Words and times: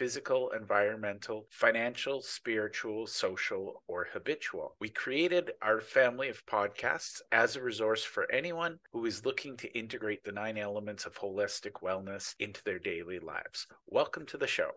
physical, 0.00 0.50
environmental, 0.52 1.46
financial, 1.50 2.22
spiritual, 2.22 3.06
social, 3.06 3.82
or 3.86 4.08
habitual. 4.10 4.74
We 4.80 4.88
created 4.88 5.52
our 5.60 5.82
family 5.82 6.30
of 6.30 6.46
podcasts 6.46 7.20
as 7.32 7.54
a 7.54 7.62
resource 7.62 8.02
for 8.02 8.26
anyone 8.32 8.78
who 8.92 9.04
is 9.04 9.26
looking 9.26 9.58
to 9.58 9.78
integrate 9.78 10.24
the 10.24 10.32
nine 10.32 10.56
elements 10.56 11.04
of 11.04 11.18
holistic 11.18 11.82
wellness 11.82 12.34
into 12.38 12.64
their 12.64 12.78
daily 12.78 13.18
lives. 13.18 13.66
Welcome 13.88 14.24
to 14.28 14.38
the 14.38 14.46
show. 14.46 14.70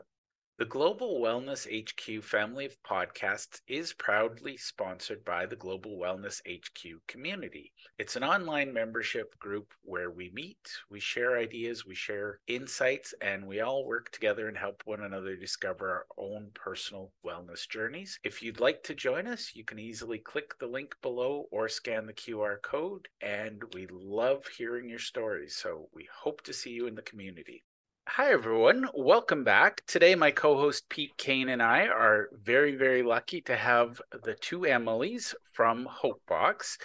The 0.59 0.65
Global 0.65 1.19
Wellness 1.19 1.65
HQ 1.65 2.23
family 2.23 2.67
of 2.67 2.77
podcasts 2.83 3.61
is 3.67 3.91
proudly 3.91 4.55
sponsored 4.55 5.25
by 5.25 5.47
the 5.47 5.55
Global 5.55 5.97
Wellness 5.97 6.41
HQ 6.47 7.01
community. 7.07 7.73
It's 7.97 8.15
an 8.15 8.23
online 8.23 8.71
membership 8.71 9.39
group 9.39 9.73
where 9.81 10.11
we 10.11 10.29
meet, 10.29 10.69
we 10.91 10.99
share 10.99 11.39
ideas, 11.39 11.87
we 11.87 11.95
share 11.95 12.39
insights, 12.45 13.15
and 13.19 13.47
we 13.47 13.61
all 13.61 13.83
work 13.83 14.11
together 14.11 14.47
and 14.47 14.55
help 14.55 14.83
one 14.85 15.01
another 15.01 15.35
discover 15.35 15.89
our 15.89 16.05
own 16.19 16.51
personal 16.53 17.11
wellness 17.25 17.67
journeys. 17.67 18.19
If 18.23 18.43
you'd 18.43 18.59
like 18.59 18.83
to 18.83 18.93
join 18.93 19.25
us, 19.25 19.55
you 19.55 19.63
can 19.63 19.79
easily 19.79 20.19
click 20.19 20.59
the 20.59 20.67
link 20.67 20.95
below 21.01 21.47
or 21.49 21.67
scan 21.67 22.05
the 22.05 22.13
QR 22.13 22.61
code, 22.61 23.07
and 23.21 23.63
we 23.73 23.87
love 23.87 24.45
hearing 24.55 24.87
your 24.87 24.99
stories. 24.99 25.55
So 25.55 25.89
we 25.95 26.07
hope 26.13 26.43
to 26.43 26.53
see 26.53 26.69
you 26.69 26.85
in 26.85 26.93
the 26.93 27.01
community. 27.01 27.63
Hi, 28.07 28.31
everyone. 28.31 28.87
Welcome 28.93 29.43
back. 29.43 29.81
Today, 29.87 30.13
my 30.13 30.29
co 30.29 30.55
host 30.55 30.87
Pete 30.89 31.17
Kane 31.17 31.49
and 31.49 31.63
I 31.63 31.87
are 31.87 32.29
very, 32.43 32.75
very 32.75 33.01
lucky 33.01 33.41
to 33.41 33.55
have 33.55 33.99
the 34.23 34.35
two 34.35 34.59
Emilys 34.59 35.33
from 35.53 35.87
Hopebox. 35.87 36.77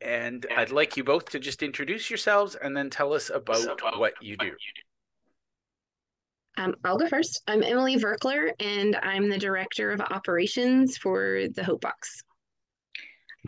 And 0.00 0.44
I'd 0.54 0.72
like 0.72 0.96
you 0.96 1.04
both 1.04 1.30
to 1.30 1.38
just 1.38 1.62
introduce 1.62 2.10
yourselves 2.10 2.56
and 2.56 2.76
then 2.76 2.90
tell 2.90 3.14
us 3.14 3.30
about 3.30 3.78
what 3.98 4.14
you 4.20 4.36
do. 4.36 4.52
Um, 6.58 6.74
I'll 6.84 6.98
go 6.98 7.08
first. 7.08 7.40
I'm 7.46 7.62
Emily 7.62 7.96
Virkler, 7.96 8.50
and 8.60 8.96
I'm 8.96 9.30
the 9.30 9.38
Director 9.38 9.92
of 9.92 10.00
Operations 10.00 10.98
for 10.98 11.44
the 11.54 11.62
Hopebox. 11.62 12.24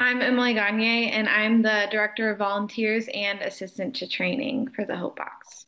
I'm 0.00 0.22
Emily 0.22 0.54
Gagne, 0.54 1.10
and 1.10 1.28
I'm 1.28 1.60
the 1.60 1.86
Director 1.90 2.30
of 2.30 2.38
Volunteers 2.38 3.08
and 3.12 3.40
Assistant 3.42 3.96
to 3.96 4.08
Training 4.08 4.68
for 4.74 4.84
the 4.84 4.94
Hopebox. 4.94 5.66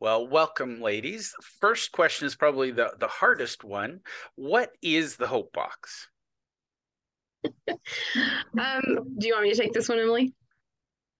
Well, 0.00 0.26
welcome, 0.26 0.80
ladies. 0.80 1.34
First 1.60 1.92
question 1.92 2.26
is 2.26 2.34
probably 2.34 2.70
the, 2.70 2.94
the 2.98 3.06
hardest 3.06 3.64
one. 3.64 4.00
What 4.34 4.70
is 4.80 5.16
the 5.16 5.26
Hope 5.26 5.52
Box? 5.52 6.08
um, 7.68 8.80
do 9.18 9.26
you 9.26 9.34
want 9.34 9.42
me 9.42 9.52
to 9.52 9.60
take 9.60 9.74
this 9.74 9.90
one, 9.90 9.98
Emily? 9.98 10.32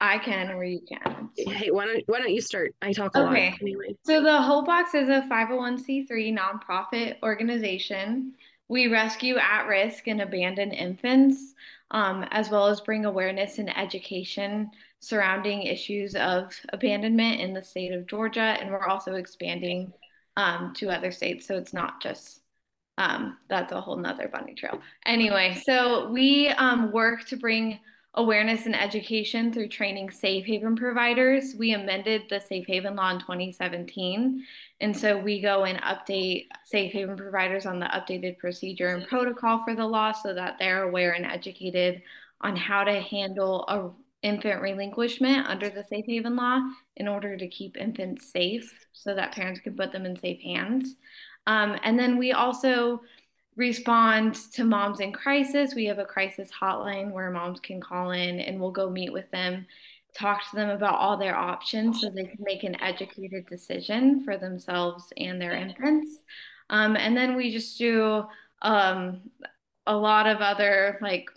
I 0.01 0.17
can, 0.17 0.51
or 0.51 0.65
you 0.65 0.81
can. 0.89 1.29
Hey, 1.37 1.71
why 1.71 1.85
don't 1.85 2.03
why 2.07 2.21
don't 2.21 2.33
you 2.33 2.41
start? 2.41 2.75
I 2.81 2.93
talk 2.93 3.15
a 3.17 3.27
okay. 3.27 3.51
lot 3.51 3.61
anyway. 3.61 3.97
So 4.07 4.23
the 4.23 4.41
Hope 4.41 4.65
Box 4.65 4.95
is 4.95 5.11
a 5.11 5.29
501c3 5.31 6.35
nonprofit 6.35 7.17
organization. 7.23 8.33
We 8.69 8.87
rescue 8.87 9.37
at-risk 9.37 10.09
and 10.09 10.23
abandoned 10.23 10.73
infants, 10.73 11.53
um, 11.91 12.25
as 12.31 12.49
well 12.49 12.69
as 12.69 12.81
bring 12.81 13.05
awareness 13.05 13.59
and 13.59 13.77
education 13.77 14.71
surrounding 15.01 15.63
issues 15.63 16.15
of 16.15 16.55
abandonment 16.73 17.41
in 17.41 17.55
the 17.55 17.63
state 17.63 17.93
of 17.93 18.07
Georgia, 18.07 18.41
and 18.41 18.71
we're 18.71 18.87
also 18.87 19.15
expanding 19.15 19.93
um, 20.37 20.73
to 20.77 20.91
other 20.91 21.11
states. 21.11 21.47
So 21.47 21.57
it's 21.57 21.73
not 21.73 22.03
just 22.03 22.41
um, 22.99 23.39
that's 23.49 23.73
a 23.73 23.81
whole 23.81 23.97
nother 23.97 24.29
bunny 24.29 24.55
trail. 24.55 24.81
Anyway, 25.07 25.61
so 25.65 26.11
we 26.11 26.49
um, 26.49 26.93
work 26.93 27.25
to 27.29 27.37
bring 27.37 27.81
awareness 28.15 28.67
and 28.67 28.75
education 28.75 29.53
through 29.53 29.69
training 29.69 30.11
safe 30.11 30.45
haven 30.45 30.77
providers. 30.77 31.55
We 31.57 31.73
amended 31.73 32.25
the 32.29 32.41
safe 32.41 32.67
haven 32.67 32.97
law 32.97 33.11
in 33.13 33.21
2017. 33.21 34.45
And 34.81 34.97
so 34.97 35.17
we 35.17 35.41
go 35.41 35.65
and 35.65 35.81
update 35.83 36.49
safe 36.65 36.93
haven 36.93 37.17
providers 37.17 37.67
on 37.67 37.79
the 37.79 37.87
updated 37.87 38.39
procedure 38.39 38.89
and 38.89 39.07
protocol 39.07 39.63
for 39.65 39.75
the 39.75 39.87
law 39.87 40.13
so 40.13 40.35
that 40.35 40.57
they're 40.59 40.83
aware 40.83 41.13
and 41.13 41.25
educated 41.25 42.03
on 42.41 42.57
how 42.57 42.85
to 42.85 43.01
handle 43.01 43.65
a 43.69 43.91
infant 44.23 44.61
relinquishment 44.61 45.47
under 45.47 45.71
the 45.71 45.85
safe 45.85 46.05
haven 46.07 46.37
law 46.37 46.61
in 46.97 47.09
order 47.09 47.37
to 47.37 47.49
keep 47.49 47.77
infants 47.77 48.31
safe 48.31 48.87
so 48.93 49.15
that 49.15 49.33
parents 49.33 49.61
can 49.61 49.75
put 49.75 49.93
them 49.93 50.05
in 50.05 50.19
safe 50.19 50.41
hands. 50.43 50.97
Um, 51.47 51.79
and 51.83 51.99
then 51.99 52.19
we 52.19 52.33
also 52.33 53.01
respond 53.57 54.35
to 54.53 54.65
moms 54.65 55.01
in 55.01 55.13
crisis. 55.13 55.75
We 55.75 55.87
have 55.87 55.99
a 55.99 56.05
crisis 56.05 56.51
hotline 56.51 57.13
where 57.13 57.31
moms 57.31 57.61
can 57.61 57.81
call 57.81 58.11
in 58.11 58.41
and 58.41 58.61
we'll 58.61 58.71
go 58.71 58.91
meet 58.91 59.13
with 59.13 59.31
them, 59.31 59.67
talk 60.17 60.49
to 60.51 60.57
them 60.57 60.71
about 60.71 60.99
all 60.99 61.17
their 61.17 61.37
options 61.37 62.01
so 62.01 62.11
they 62.11 62.25
can 62.25 62.43
make 62.45 62.63
an 62.63 62.81
educated 62.81 63.47
decision 63.47 64.23
for 64.25 64.37
themselves 64.37 65.13
and 65.17 65.41
their 65.41 65.53
infants. 65.53 66.23
Um, 66.69 66.97
and 66.97 67.17
then 67.17 67.37
we 67.37 67.51
just 67.51 67.77
do 67.79 68.25
um, 68.63 69.23
a 69.87 69.97
lot 69.97 70.27
of 70.27 70.39
other 70.39 70.99
like 71.01 71.29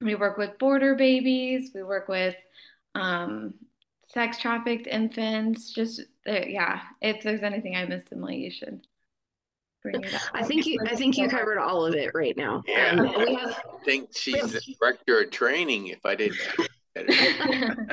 we 0.00 0.14
work 0.14 0.36
with 0.38 0.58
border 0.58 0.94
babies. 0.94 1.70
We 1.74 1.82
work 1.82 2.08
with 2.08 2.36
um, 2.94 3.54
sex 4.06 4.38
trafficked 4.38 4.86
infants. 4.86 5.72
Just 5.72 6.00
uh, 6.26 6.46
yeah, 6.46 6.80
if 7.00 7.22
there's 7.22 7.42
anything 7.42 7.76
I 7.76 7.84
missed, 7.84 8.08
Emily, 8.12 8.36
you 8.36 8.50
should 8.50 8.86
bring 9.82 10.02
it 10.02 10.14
up. 10.14 10.22
I 10.32 10.44
think 10.44 10.66
you. 10.66 10.78
I 10.86 10.94
think 10.94 11.16
you 11.16 11.28
covered 11.28 11.58
all 11.58 11.84
of 11.84 11.94
it 11.94 12.12
right 12.14 12.36
now. 12.36 12.62
Yeah, 12.66 12.90
um, 12.90 13.12
we 13.18 13.34
have, 13.34 13.50
I 13.50 13.84
think 13.84 14.10
she's 14.14 14.52
the 14.52 14.60
director 14.80 15.20
of 15.20 15.30
training. 15.30 15.88
If 15.88 16.04
I 16.04 16.14
didn't. 16.14 16.38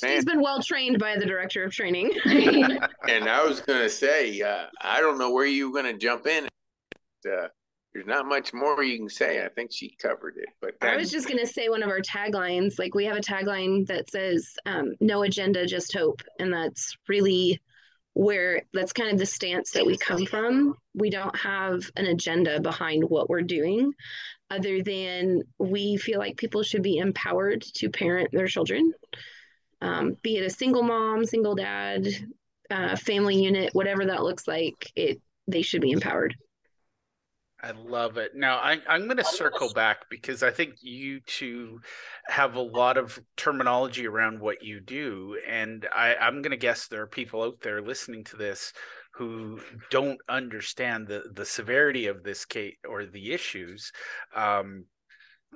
She's 0.00 0.24
been 0.24 0.42
well 0.42 0.62
trained 0.62 0.98
by 0.98 1.16
the 1.16 1.24
director 1.24 1.64
of 1.64 1.72
training. 1.72 2.10
and 2.26 3.28
I 3.28 3.42
was 3.42 3.60
going 3.60 3.80
to 3.80 3.88
say, 3.88 4.40
uh, 4.42 4.66
I 4.82 5.00
don't 5.00 5.18
know 5.18 5.30
where 5.30 5.46
you 5.46 5.70
were 5.70 5.82
going 5.82 5.92
to 5.92 5.98
jump 5.98 6.26
in. 6.26 6.46
Uh, 7.26 7.48
there's 7.98 8.06
not 8.06 8.26
much 8.26 8.54
more 8.54 8.82
you 8.84 8.96
can 8.96 9.08
say. 9.08 9.44
I 9.44 9.48
think 9.48 9.72
she 9.72 9.96
covered 10.00 10.36
it. 10.36 10.48
But 10.60 10.74
I 10.80 10.96
was 10.96 11.10
just 11.10 11.28
gonna 11.28 11.46
say 11.46 11.68
one 11.68 11.82
of 11.82 11.90
our 11.90 12.00
taglines. 12.00 12.78
Like 12.78 12.94
we 12.94 13.04
have 13.06 13.16
a 13.16 13.20
tagline 13.20 13.86
that 13.88 14.08
says 14.08 14.54
um, 14.66 14.94
"No 15.00 15.22
agenda, 15.24 15.66
just 15.66 15.92
hope," 15.92 16.22
and 16.38 16.52
that's 16.52 16.96
really 17.08 17.60
where 18.14 18.62
that's 18.72 18.92
kind 18.92 19.10
of 19.10 19.18
the 19.18 19.26
stance 19.26 19.72
that 19.72 19.84
we 19.84 19.96
come 19.96 20.26
from. 20.26 20.74
We 20.94 21.10
don't 21.10 21.36
have 21.36 21.90
an 21.96 22.06
agenda 22.06 22.60
behind 22.60 23.02
what 23.02 23.28
we're 23.28 23.42
doing, 23.42 23.92
other 24.48 24.80
than 24.80 25.42
we 25.58 25.96
feel 25.96 26.20
like 26.20 26.36
people 26.36 26.62
should 26.62 26.82
be 26.82 26.98
empowered 26.98 27.62
to 27.62 27.90
parent 27.90 28.30
their 28.30 28.46
children, 28.46 28.92
um, 29.80 30.16
be 30.22 30.36
it 30.36 30.44
a 30.44 30.50
single 30.50 30.84
mom, 30.84 31.24
single 31.24 31.56
dad, 31.56 32.06
uh, 32.70 32.94
family 32.94 33.42
unit, 33.42 33.74
whatever 33.74 34.06
that 34.06 34.22
looks 34.22 34.46
like. 34.46 34.92
It 34.94 35.20
they 35.48 35.62
should 35.62 35.80
be 35.80 35.90
empowered. 35.90 36.36
I 37.60 37.72
love 37.72 38.18
it. 38.18 38.32
Now 38.36 38.58
I, 38.58 38.78
I'm 38.88 39.06
going 39.06 39.16
to 39.16 39.24
circle 39.24 39.72
back 39.72 40.08
because 40.08 40.42
I 40.44 40.50
think 40.50 40.74
you 40.80 41.20
two 41.20 41.80
have 42.28 42.54
a 42.54 42.60
lot 42.60 42.96
of 42.96 43.18
terminology 43.36 44.06
around 44.06 44.40
what 44.40 44.62
you 44.62 44.80
do, 44.80 45.36
and 45.46 45.86
I, 45.94 46.14
I'm 46.14 46.40
going 46.40 46.52
to 46.52 46.56
guess 46.56 46.86
there 46.86 47.02
are 47.02 47.08
people 47.08 47.42
out 47.42 47.60
there 47.60 47.82
listening 47.82 48.22
to 48.24 48.36
this 48.36 48.72
who 49.12 49.60
don't 49.90 50.20
understand 50.28 51.08
the 51.08 51.24
the 51.34 51.44
severity 51.44 52.06
of 52.06 52.22
this 52.22 52.44
case 52.44 52.76
or 52.88 53.06
the 53.06 53.32
issues. 53.32 53.90
Um, 54.36 54.84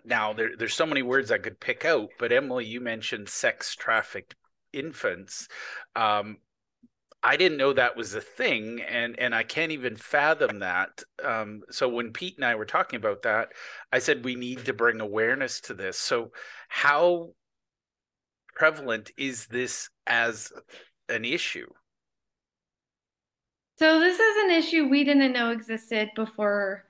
now 0.05 0.33
there, 0.33 0.51
there's 0.59 0.75
so 0.75 0.87
many 0.87 1.03
words 1.03 1.31
I 1.31 1.39
could 1.39 1.61
pick 1.61 1.85
out, 1.85 2.09
but 2.19 2.33
Emily, 2.33 2.65
you 2.65 2.81
mentioned 2.81 3.29
sex 3.29 3.77
trafficked 3.77 4.35
infants. 4.73 5.47
Um, 5.95 6.39
I 7.23 7.37
didn't 7.37 7.59
know 7.59 7.73
that 7.73 7.97
was 7.97 8.15
a 8.15 8.21
thing, 8.21 8.81
and 8.83 9.19
and 9.19 9.35
I 9.35 9.45
can't 9.45 9.71
even 9.73 9.97
fathom 9.97 10.59
that. 10.59 11.03
Um, 11.23 11.63
so 11.71 11.89
when 11.89 12.13
Pete 12.13 12.37
and 12.37 12.45
I 12.45 12.57
were 12.57 12.65
talking 12.65 12.97
about 12.97 13.23
that, 13.23 13.53
I 13.93 14.01
said 14.01 14.25
we 14.25 14.35
need 14.35 14.65
to 14.65 14.73
bring 14.73 15.01
awareness 15.01 15.61
to 15.63 15.75
this. 15.75 15.99
So 15.99 16.33
how 16.69 17.31
prevalent 18.55 19.13
is 19.17 19.47
this 19.47 19.89
as 20.07 20.53
an 21.09 21.25
issue? 21.25 21.69
So 23.79 24.01
this 24.01 24.19
is 24.19 24.45
an 24.45 24.51
issue 24.51 24.89
we 24.89 25.05
didn't 25.05 25.33
know 25.33 25.51
existed 25.51 26.11
before 26.17 26.85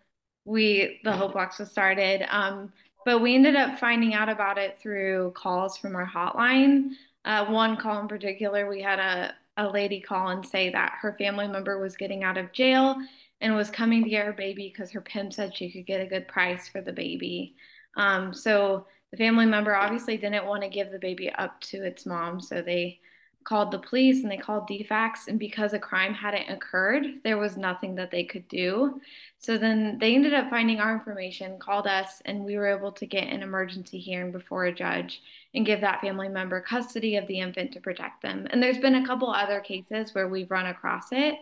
we 0.44 1.00
the 1.04 1.12
Hope 1.12 1.34
Box 1.34 1.58
was 1.58 1.70
started. 1.70 2.24
Um, 2.34 2.72
but 3.04 3.20
we 3.20 3.34
ended 3.34 3.56
up 3.56 3.78
finding 3.78 4.14
out 4.14 4.28
about 4.28 4.58
it 4.58 4.78
through 4.78 5.32
calls 5.36 5.76
from 5.76 5.94
our 5.94 6.06
hotline. 6.06 6.90
Uh, 7.24 7.46
one 7.46 7.76
call 7.76 8.00
in 8.00 8.08
particular, 8.08 8.68
we 8.68 8.80
had 8.80 8.98
a 8.98 9.34
a 9.56 9.68
lady 9.68 10.00
call 10.00 10.28
and 10.28 10.46
say 10.46 10.70
that 10.70 10.94
her 11.00 11.12
family 11.12 11.46
member 11.46 11.78
was 11.78 11.96
getting 11.96 12.24
out 12.24 12.38
of 12.38 12.52
jail 12.52 12.96
and 13.40 13.54
was 13.54 13.70
coming 13.70 14.02
to 14.02 14.10
get 14.10 14.24
her 14.24 14.32
baby 14.32 14.72
because 14.72 14.90
her 14.90 15.00
pimp 15.00 15.32
said 15.32 15.54
she 15.54 15.70
could 15.70 15.86
get 15.86 16.00
a 16.00 16.06
good 16.06 16.28
price 16.28 16.68
for 16.68 16.80
the 16.80 16.92
baby. 16.92 17.56
Um, 17.96 18.32
so 18.32 18.86
the 19.10 19.16
family 19.16 19.46
member 19.46 19.74
obviously 19.74 20.16
didn't 20.16 20.46
want 20.46 20.62
to 20.62 20.68
give 20.68 20.90
the 20.90 20.98
baby 20.98 21.30
up 21.30 21.60
to 21.62 21.84
its 21.84 22.06
mom, 22.06 22.40
so 22.40 22.62
they 22.62 23.00
called 23.44 23.70
the 23.70 23.78
police 23.78 24.22
and 24.22 24.30
they 24.30 24.36
called 24.36 24.68
DFACS. 24.68 25.28
And 25.28 25.38
because 25.38 25.72
a 25.72 25.78
crime 25.78 26.14
hadn't 26.14 26.48
occurred, 26.48 27.04
there 27.24 27.38
was 27.38 27.56
nothing 27.56 27.94
that 27.96 28.10
they 28.10 28.24
could 28.24 28.46
do. 28.48 29.00
So 29.38 29.58
then 29.58 29.98
they 29.98 30.14
ended 30.14 30.34
up 30.34 30.50
finding 30.50 30.80
our 30.80 30.92
information, 30.92 31.58
called 31.58 31.86
us, 31.86 32.22
and 32.24 32.44
we 32.44 32.56
were 32.56 32.66
able 32.66 32.92
to 32.92 33.06
get 33.06 33.28
an 33.28 33.42
emergency 33.42 33.98
hearing 33.98 34.32
before 34.32 34.66
a 34.66 34.74
judge 34.74 35.22
and 35.54 35.66
give 35.66 35.80
that 35.80 36.00
family 36.00 36.28
member 36.28 36.60
custody 36.60 37.16
of 37.16 37.26
the 37.26 37.40
infant 37.40 37.72
to 37.72 37.80
protect 37.80 38.22
them. 38.22 38.46
And 38.50 38.62
there's 38.62 38.78
been 38.78 38.96
a 38.96 39.06
couple 39.06 39.30
other 39.30 39.60
cases 39.60 40.14
where 40.14 40.28
we've 40.28 40.50
run 40.50 40.66
across 40.66 41.06
it. 41.12 41.34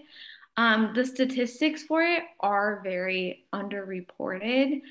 Um, 0.56 0.92
the 0.94 1.04
statistics 1.04 1.82
for 1.82 2.02
it 2.02 2.22
are 2.40 2.80
very 2.82 3.44
underreported. 3.52 4.82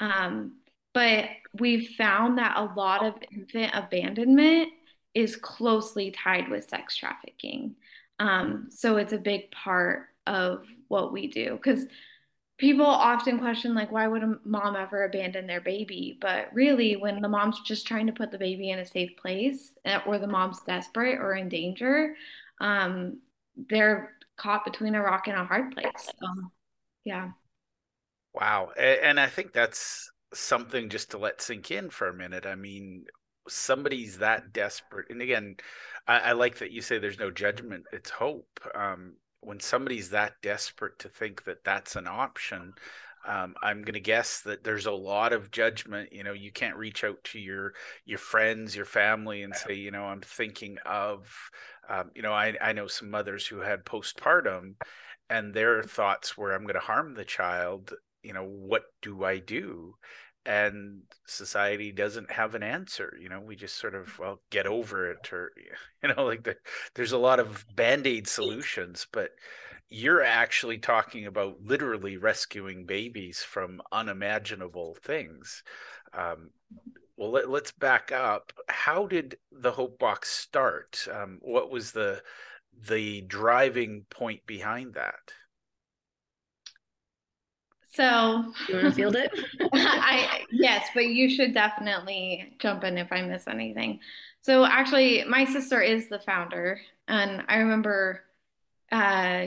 Um, 0.00 0.56
but 0.94 1.26
we've 1.58 1.90
found 1.96 2.38
that 2.38 2.56
a 2.56 2.74
lot 2.74 3.04
of 3.04 3.14
infant 3.32 3.72
abandonment 3.74 4.70
is 5.18 5.34
closely 5.34 6.12
tied 6.12 6.48
with 6.48 6.68
sex 6.68 6.96
trafficking. 6.96 7.74
Um, 8.20 8.68
so 8.70 8.96
it's 8.98 9.12
a 9.12 9.18
big 9.18 9.50
part 9.50 10.06
of 10.28 10.64
what 10.86 11.12
we 11.12 11.26
do. 11.26 11.54
Because 11.54 11.86
people 12.56 12.86
often 12.86 13.38
question 13.38 13.74
like 13.74 13.90
why 13.90 14.06
would 14.06 14.22
a 14.22 14.36
mom 14.44 14.76
ever 14.76 15.04
abandon 15.04 15.48
their 15.48 15.60
baby? 15.60 16.16
But 16.20 16.50
really 16.52 16.94
when 16.94 17.20
the 17.20 17.28
mom's 17.28 17.60
just 17.62 17.86
trying 17.86 18.06
to 18.06 18.12
put 18.12 18.30
the 18.30 18.38
baby 18.38 18.70
in 18.70 18.78
a 18.78 18.86
safe 18.86 19.16
place 19.16 19.72
eh, 19.84 19.98
or 20.06 20.18
the 20.18 20.28
mom's 20.28 20.60
desperate 20.62 21.18
or 21.18 21.34
in 21.34 21.48
danger 21.48 22.14
um, 22.60 23.18
they're 23.68 24.12
caught 24.36 24.64
between 24.64 24.94
a 24.94 25.02
rock 25.02 25.26
and 25.26 25.36
a 25.36 25.44
hard 25.44 25.72
place. 25.72 25.90
So 25.96 26.26
yeah. 27.04 27.30
Wow. 28.34 28.70
And 28.78 29.18
i 29.18 29.26
think 29.26 29.52
that's 29.52 30.10
something 30.32 30.90
just 30.90 31.10
to 31.10 31.18
let 31.18 31.40
sink 31.40 31.72
in 31.72 31.90
for 31.90 32.08
a 32.08 32.14
minute. 32.14 32.46
I 32.46 32.54
mean 32.54 33.04
somebody's 33.48 34.18
that 34.18 34.52
desperate 34.52 35.06
and 35.10 35.22
again 35.22 35.56
I, 36.06 36.18
I, 36.18 36.32
like 36.32 36.58
that 36.58 36.72
you 36.72 36.80
say 36.80 36.98
there's 36.98 37.18
no 37.18 37.30
judgment 37.30 37.84
it's 37.92 38.10
hope. 38.10 38.60
Um, 38.74 39.14
when 39.40 39.60
somebody's 39.60 40.10
that 40.10 40.34
desperate 40.42 40.98
to 41.00 41.08
think 41.08 41.44
that 41.44 41.64
that's 41.64 41.96
an 41.96 42.06
option 42.06 42.74
um, 43.26 43.54
i'm 43.62 43.82
going 43.82 43.94
to 43.94 44.00
guess 44.00 44.40
that 44.42 44.64
there's 44.64 44.86
a 44.86 44.92
lot 44.92 45.32
of 45.32 45.50
judgment 45.50 46.12
you 46.12 46.24
know 46.24 46.32
you 46.32 46.50
can't 46.52 46.76
reach 46.76 47.04
out 47.04 47.22
to 47.24 47.38
your 47.38 47.72
your 48.04 48.18
friends 48.18 48.74
your 48.74 48.84
family 48.84 49.42
and 49.42 49.54
say 49.54 49.74
you 49.74 49.90
know 49.90 50.04
i'm 50.04 50.20
thinking 50.20 50.76
of 50.86 51.28
um, 51.88 52.10
you 52.14 52.22
know 52.22 52.32
I, 52.32 52.54
I 52.60 52.72
know 52.72 52.86
some 52.86 53.10
mothers 53.10 53.46
who 53.46 53.60
had 53.60 53.84
postpartum 53.84 54.74
and 55.30 55.52
their 55.52 55.82
thoughts 55.82 56.36
were 56.36 56.52
i'm 56.52 56.62
going 56.62 56.74
to 56.74 56.80
harm 56.80 57.14
the 57.14 57.24
child 57.24 57.92
you 58.22 58.32
know 58.32 58.44
what 58.44 58.84
do 59.02 59.24
i 59.24 59.38
do 59.38 59.94
and 60.48 61.02
society 61.26 61.92
doesn't 61.92 62.30
have 62.30 62.54
an 62.54 62.62
answer 62.62 63.14
you 63.20 63.28
know 63.28 63.40
we 63.40 63.54
just 63.54 63.76
sort 63.76 63.94
of 63.94 64.18
well 64.18 64.40
get 64.50 64.66
over 64.66 65.10
it 65.10 65.32
or 65.32 65.52
you 66.02 66.08
know 66.08 66.24
like 66.24 66.42
the, 66.42 66.56
there's 66.94 67.12
a 67.12 67.18
lot 67.18 67.38
of 67.38 67.64
band-aid 67.76 68.26
solutions 68.26 69.06
but 69.12 69.30
you're 69.90 70.22
actually 70.22 70.78
talking 70.78 71.26
about 71.26 71.56
literally 71.64 72.16
rescuing 72.16 72.84
babies 72.84 73.42
from 73.42 73.80
unimaginable 73.90 74.96
things. 75.02 75.62
Um, 76.12 76.50
well 77.16 77.30
let, 77.30 77.48
us 77.48 77.72
back 77.72 78.12
up. 78.12 78.52
How 78.68 79.06
did 79.06 79.38
the 79.50 79.72
hope 79.72 79.98
box 79.98 80.30
start? 80.30 81.06
Um, 81.12 81.38
what 81.40 81.70
was 81.70 81.92
the 81.92 82.22
the 82.86 83.22
driving 83.22 84.04
point 84.08 84.46
behind 84.46 84.94
that 84.94 85.32
so 87.90 88.52
you 88.68 88.74
want 88.74 88.86
to 88.86 88.92
field 88.92 89.16
it? 89.16 89.32
I 89.72 90.42
yes, 90.50 90.88
but 90.94 91.06
you 91.06 91.30
should 91.30 91.54
definitely 91.54 92.54
jump 92.58 92.84
in 92.84 92.98
if 92.98 93.10
I 93.12 93.22
miss 93.22 93.46
anything. 93.48 94.00
So 94.42 94.64
actually, 94.64 95.24
my 95.24 95.44
sister 95.44 95.80
is 95.80 96.08
the 96.08 96.18
founder, 96.18 96.80
and 97.06 97.42
I 97.48 97.56
remember 97.56 98.22
uh, 98.92 99.46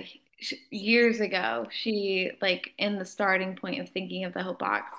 years 0.69 1.19
ago, 1.19 1.67
she 1.71 2.31
like 2.41 2.71
in 2.77 2.97
the 2.97 3.05
starting 3.05 3.55
point 3.55 3.79
of 3.79 3.89
thinking 3.89 4.25
of 4.25 4.33
the 4.33 4.43
Hope 4.43 4.59
Box, 4.59 4.97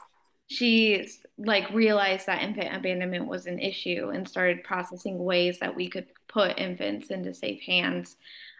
she 0.48 1.08
like 1.38 1.68
realized 1.70 2.26
that 2.26 2.42
infant 2.42 2.74
abandonment 2.74 3.26
was 3.26 3.46
an 3.46 3.58
issue 3.58 4.10
and 4.14 4.28
started 4.28 4.64
processing 4.64 5.18
ways 5.18 5.58
that 5.58 5.74
we 5.74 5.88
could 5.88 6.06
put 6.28 6.58
infants 6.58 7.10
into 7.10 7.34
safe 7.34 7.62
hands. 7.62 8.16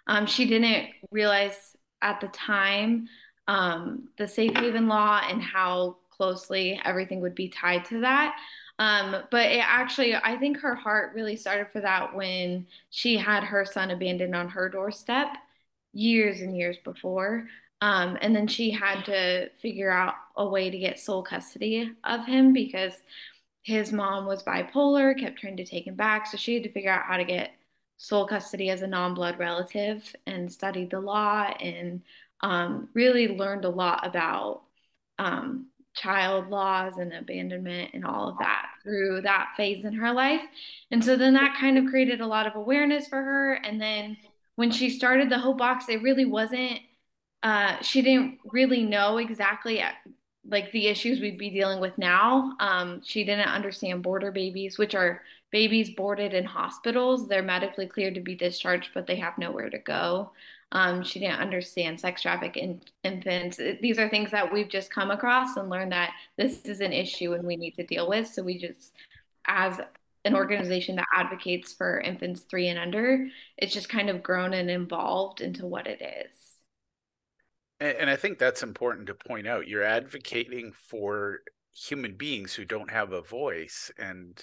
Um, 0.06 0.26
she 0.26 0.46
didn't 0.46 0.88
realize 1.11 1.76
at 2.00 2.20
the 2.20 2.29
time 2.29 3.08
um, 3.49 4.09
the 4.17 4.29
safe 4.29 4.56
haven 4.56 4.89
law 4.89 5.21
and 5.29 5.43
how 5.43 5.97
closely 6.11 6.81
everything 6.85 7.21
would 7.21 7.35
be 7.35 7.49
tied 7.49 7.85
to 7.87 8.00
that. 8.00 8.37
Um, 8.79 9.17
but 9.31 9.50
it 9.50 9.65
actually, 9.65 10.15
I 10.15 10.37
think 10.39 10.59
her 10.59 10.75
heart 10.75 11.15
really 11.15 11.37
started 11.37 11.69
for 11.69 11.81
that 11.81 12.15
when 12.15 12.67
she 12.91 13.17
had 13.17 13.44
her 13.44 13.65
son 13.65 13.91
abandoned 13.91 14.35
on 14.35 14.49
her 14.49 14.69
doorstep 14.69 15.29
years 15.93 16.41
and 16.41 16.56
years 16.56 16.79
before. 16.83 17.49
Um, 17.81 18.17
and 18.21 18.35
then 18.35 18.47
she 18.47 18.71
had 18.71 19.05
to 19.06 19.50
figure 19.61 19.91
out 19.91 20.15
a 20.37 20.49
way 20.49 20.71
to 20.71 20.79
get 20.79 21.00
sole 21.00 21.23
custody 21.23 21.93
of 22.05 22.25
him 22.27 22.53
because 22.53 22.94
his 23.62 23.93
mom 23.93 24.27
was 24.27 24.43
bipolar, 24.43 25.19
kept 25.19 25.39
trying 25.39 25.56
to 25.56 25.65
take 25.65 25.87
him 25.87 25.94
back. 25.94 26.27
So 26.27 26.37
she 26.37 26.55
had 26.55 26.62
to 26.62 26.73
figure 26.73 26.91
out 26.91 27.05
how 27.05 27.17
to 27.17 27.25
get 27.25 27.53
sole 27.97 28.27
custody 28.27 28.71
as 28.71 28.83
a 28.83 28.87
non 28.87 29.15
blood 29.15 29.39
relative 29.39 30.15
and 30.27 30.50
studied 30.50 30.91
the 30.91 31.00
law 31.00 31.44
and 31.61 32.03
um, 32.43 32.89
really 32.94 33.29
learned 33.29 33.65
a 33.65 33.71
lot 33.71 34.06
about 34.06 34.62
um, 35.19 35.67
child 35.94 36.49
laws 36.49 36.97
and 36.97 37.12
abandonment 37.12 37.91
and 37.94 38.05
all 38.05 38.29
of 38.29 38.39
that 38.39 38.67
through 38.83 39.21
that 39.23 39.50
phase 39.56 39.85
in 39.85 39.93
her 39.93 40.12
life. 40.12 40.43
And 40.91 41.05
so 41.05 41.17
then 41.17 41.35
that 41.35 41.56
kind 41.59 41.79
of 41.79 41.87
created 41.87 42.21
a 42.21 42.27
lot 42.27 42.47
of 42.47 42.56
awareness 42.56 43.06
for 43.06 43.23
her. 43.23 43.55
And 43.55 43.81
then 43.81 44.17
when 44.56 44.71
she 44.71 44.91
started 44.91 45.31
the 45.31 45.39
Hope 45.39 45.59
Box, 45.59 45.89
it 45.89 46.03
really 46.03 46.25
wasn't, 46.25 46.81
uh, 47.43 47.81
she 47.83 48.03
didn't 48.03 48.39
really 48.44 48.83
know 48.83 49.19
exactly 49.19 49.81
at, 49.81 49.93
uh, 49.93 50.11
like 50.49 50.73
the 50.73 50.89
issues 50.89 51.21
we'd 51.21 51.39
be 51.39 51.50
dealing 51.50 51.79
with 51.79 51.97
now. 51.99 52.56
Um, 52.59 53.00
she 53.05 53.23
didn't 53.23 53.49
understand 53.49 54.03
border 54.03 54.33
babies, 54.33 54.77
which 54.77 54.97
are 54.97 55.23
babies 55.53 55.91
boarded 55.91 56.35
in 56.35 56.44
hospitals. 56.44 57.29
They're 57.29 57.43
medically 57.43 57.87
cleared 57.87 58.17
to 58.17 58.21
be 58.21 58.35
discharged, 58.35 58.91
but 58.93 59.06
they 59.06 59.17
have 59.17 59.39
nowhere 59.39 59.71
to 59.71 59.79
go. 59.79 60.33
Um, 60.73 61.03
she 61.03 61.21
didn't 61.21 61.41
understand 61.41 62.01
sex 62.01 62.23
traffic 62.23 62.56
in 62.56 62.81
infants. 63.05 63.61
These 63.81 63.99
are 63.99 64.08
things 64.08 64.31
that 64.31 64.53
we've 64.53 64.70
just 64.70 64.91
come 64.91 65.11
across 65.11 65.56
and 65.56 65.69
learned 65.69 65.93
that 65.93 66.13
this 66.39 66.65
is 66.65 66.81
an 66.81 66.94
issue 66.94 67.35
and 67.35 67.44
we 67.44 67.56
need 67.56 67.75
to 67.77 67.87
deal 67.87 68.08
with. 68.08 68.27
So 68.27 68.43
we 68.43 68.58
just, 68.58 68.94
as 69.46 69.81
an 70.25 70.35
organization 70.35 70.96
that 70.96 71.06
advocates 71.15 71.75
for 71.75 72.01
infants 72.01 72.43
three 72.43 72.69
and 72.69 72.79
under, 72.79 73.29
it's 73.58 73.75
just 73.75 73.91
kind 73.91 74.08
of 74.08 74.23
grown 74.23 74.55
and 74.55 74.70
evolved 74.70 75.43
into 75.43 75.67
what 75.67 75.87
it 75.87 76.01
is. 76.01 76.39
And 77.81 78.08
I 78.08 78.17
think 78.17 78.39
that's 78.39 78.63
important 78.63 79.08
to 79.08 79.15
point 79.15 79.46
out. 79.46 79.69
You're 79.69 79.82
advocating 79.82 80.73
for 80.73 81.41
human 81.75 82.15
beings 82.15 82.55
who 82.55 82.65
don't 82.65 82.91
have 82.91 83.13
a 83.13 83.23
voice. 83.23 83.91
And 83.99 84.43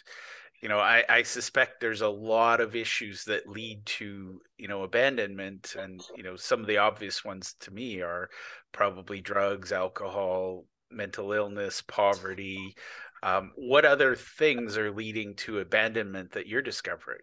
you 0.61 0.69
know 0.69 0.79
I, 0.79 1.03
I 1.09 1.23
suspect 1.23 1.79
there's 1.79 2.01
a 2.01 2.09
lot 2.09 2.61
of 2.61 2.75
issues 2.75 3.23
that 3.25 3.47
lead 3.47 3.85
to 3.85 4.41
you 4.57 4.67
know 4.67 4.83
abandonment 4.83 5.75
and 5.77 6.01
you 6.15 6.23
know 6.23 6.35
some 6.35 6.61
of 6.61 6.67
the 6.67 6.77
obvious 6.77 7.23
ones 7.23 7.55
to 7.61 7.71
me 7.71 8.01
are 8.01 8.29
probably 8.71 9.21
drugs 9.21 9.71
alcohol 9.71 10.65
mental 10.91 11.31
illness 11.31 11.81
poverty 11.81 12.75
um, 13.21 13.51
what 13.55 13.85
other 13.85 14.15
things 14.15 14.77
are 14.77 14.91
leading 14.91 15.35
to 15.35 15.59
abandonment 15.59 16.31
that 16.31 16.47
you're 16.47 16.61
discovering 16.61 17.19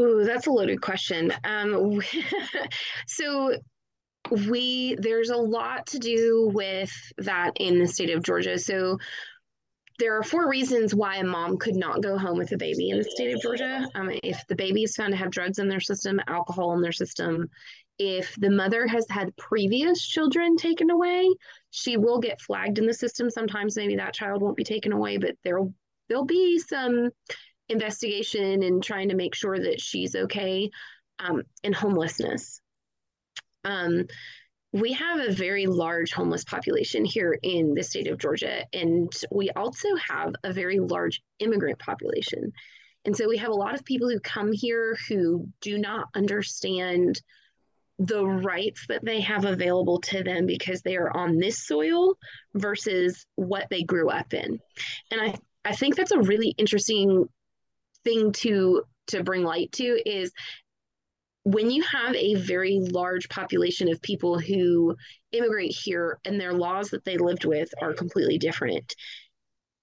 Ooh, 0.00 0.24
that's 0.24 0.46
a 0.46 0.50
loaded 0.50 0.80
question. 0.80 1.30
Um, 1.44 2.00
so 3.06 3.54
we 4.30 4.96
there's 4.98 5.30
a 5.30 5.36
lot 5.36 5.86
to 5.88 5.98
do 5.98 6.50
with 6.54 6.92
that 7.18 7.52
in 7.56 7.78
the 7.78 7.86
state 7.86 8.10
of 8.10 8.22
Georgia. 8.22 8.58
So 8.58 8.98
there 10.00 10.16
are 10.16 10.22
four 10.22 10.48
reasons 10.48 10.94
why 10.94 11.16
a 11.16 11.24
mom 11.24 11.58
could 11.58 11.76
not 11.76 12.02
go 12.02 12.16
home 12.16 12.38
with 12.38 12.50
a 12.52 12.56
baby 12.56 12.88
in 12.88 12.98
the 12.98 13.04
state 13.04 13.34
of 13.34 13.40
Georgia. 13.42 13.86
Um, 13.94 14.10
if 14.24 14.44
the 14.48 14.56
baby 14.56 14.82
is 14.82 14.96
found 14.96 15.12
to 15.12 15.16
have 15.18 15.30
drugs 15.30 15.58
in 15.58 15.68
their 15.68 15.78
system, 15.78 16.20
alcohol 16.26 16.72
in 16.72 16.80
their 16.80 16.90
system, 16.90 17.48
if 17.98 18.34
the 18.36 18.50
mother 18.50 18.86
has 18.86 19.06
had 19.10 19.36
previous 19.36 20.04
children 20.04 20.56
taken 20.56 20.90
away, 20.90 21.28
she 21.70 21.98
will 21.98 22.18
get 22.18 22.40
flagged 22.40 22.78
in 22.78 22.86
the 22.86 22.94
system. 22.94 23.28
Sometimes 23.28 23.76
maybe 23.76 23.96
that 23.96 24.14
child 24.14 24.40
won't 24.40 24.56
be 24.56 24.64
taken 24.64 24.92
away, 24.92 25.18
but 25.18 25.36
there'll 25.44 25.74
there'll 26.08 26.24
be 26.24 26.58
some 26.58 27.10
investigation 27.68 28.62
and 28.62 28.82
trying 28.82 29.10
to 29.10 29.14
make 29.14 29.34
sure 29.34 29.58
that 29.58 29.80
she's 29.80 30.16
okay. 30.16 30.70
Um, 31.18 31.42
and 31.62 31.74
homelessness. 31.74 32.62
Um, 33.64 34.06
we 34.72 34.92
have 34.92 35.20
a 35.20 35.32
very 35.32 35.66
large 35.66 36.12
homeless 36.12 36.44
population 36.44 37.04
here 37.04 37.36
in 37.42 37.74
the 37.74 37.82
state 37.82 38.06
of 38.06 38.18
Georgia, 38.18 38.64
and 38.72 39.12
we 39.32 39.50
also 39.50 39.88
have 40.08 40.32
a 40.44 40.52
very 40.52 40.78
large 40.78 41.20
immigrant 41.40 41.78
population. 41.78 42.52
And 43.04 43.16
so 43.16 43.28
we 43.28 43.38
have 43.38 43.50
a 43.50 43.54
lot 43.54 43.74
of 43.74 43.84
people 43.84 44.08
who 44.08 44.20
come 44.20 44.52
here 44.52 44.96
who 45.08 45.48
do 45.60 45.78
not 45.78 46.08
understand 46.14 47.20
the 47.98 48.24
rights 48.24 48.86
that 48.88 49.04
they 49.04 49.20
have 49.20 49.44
available 49.44 50.00
to 50.00 50.22
them 50.22 50.46
because 50.46 50.80
they 50.82 50.96
are 50.96 51.14
on 51.16 51.36
this 51.36 51.66
soil 51.66 52.14
versus 52.54 53.26
what 53.34 53.66
they 53.70 53.82
grew 53.82 54.08
up 54.08 54.32
in. 54.32 54.58
And 55.10 55.20
I, 55.20 55.34
I 55.64 55.74
think 55.74 55.96
that's 55.96 56.12
a 56.12 56.20
really 56.20 56.54
interesting 56.56 57.26
thing 58.04 58.32
to 58.32 58.82
to 59.08 59.24
bring 59.24 59.42
light 59.42 59.72
to 59.72 60.00
is 60.08 60.32
when 61.52 61.70
you 61.70 61.82
have 61.82 62.14
a 62.14 62.34
very 62.34 62.78
large 62.80 63.28
population 63.28 63.90
of 63.90 64.00
people 64.02 64.38
who 64.38 64.94
immigrate 65.32 65.72
here 65.72 66.18
and 66.24 66.40
their 66.40 66.52
laws 66.52 66.90
that 66.90 67.04
they 67.04 67.16
lived 67.16 67.44
with 67.44 67.68
are 67.80 67.92
completely 67.92 68.38
different 68.38 68.94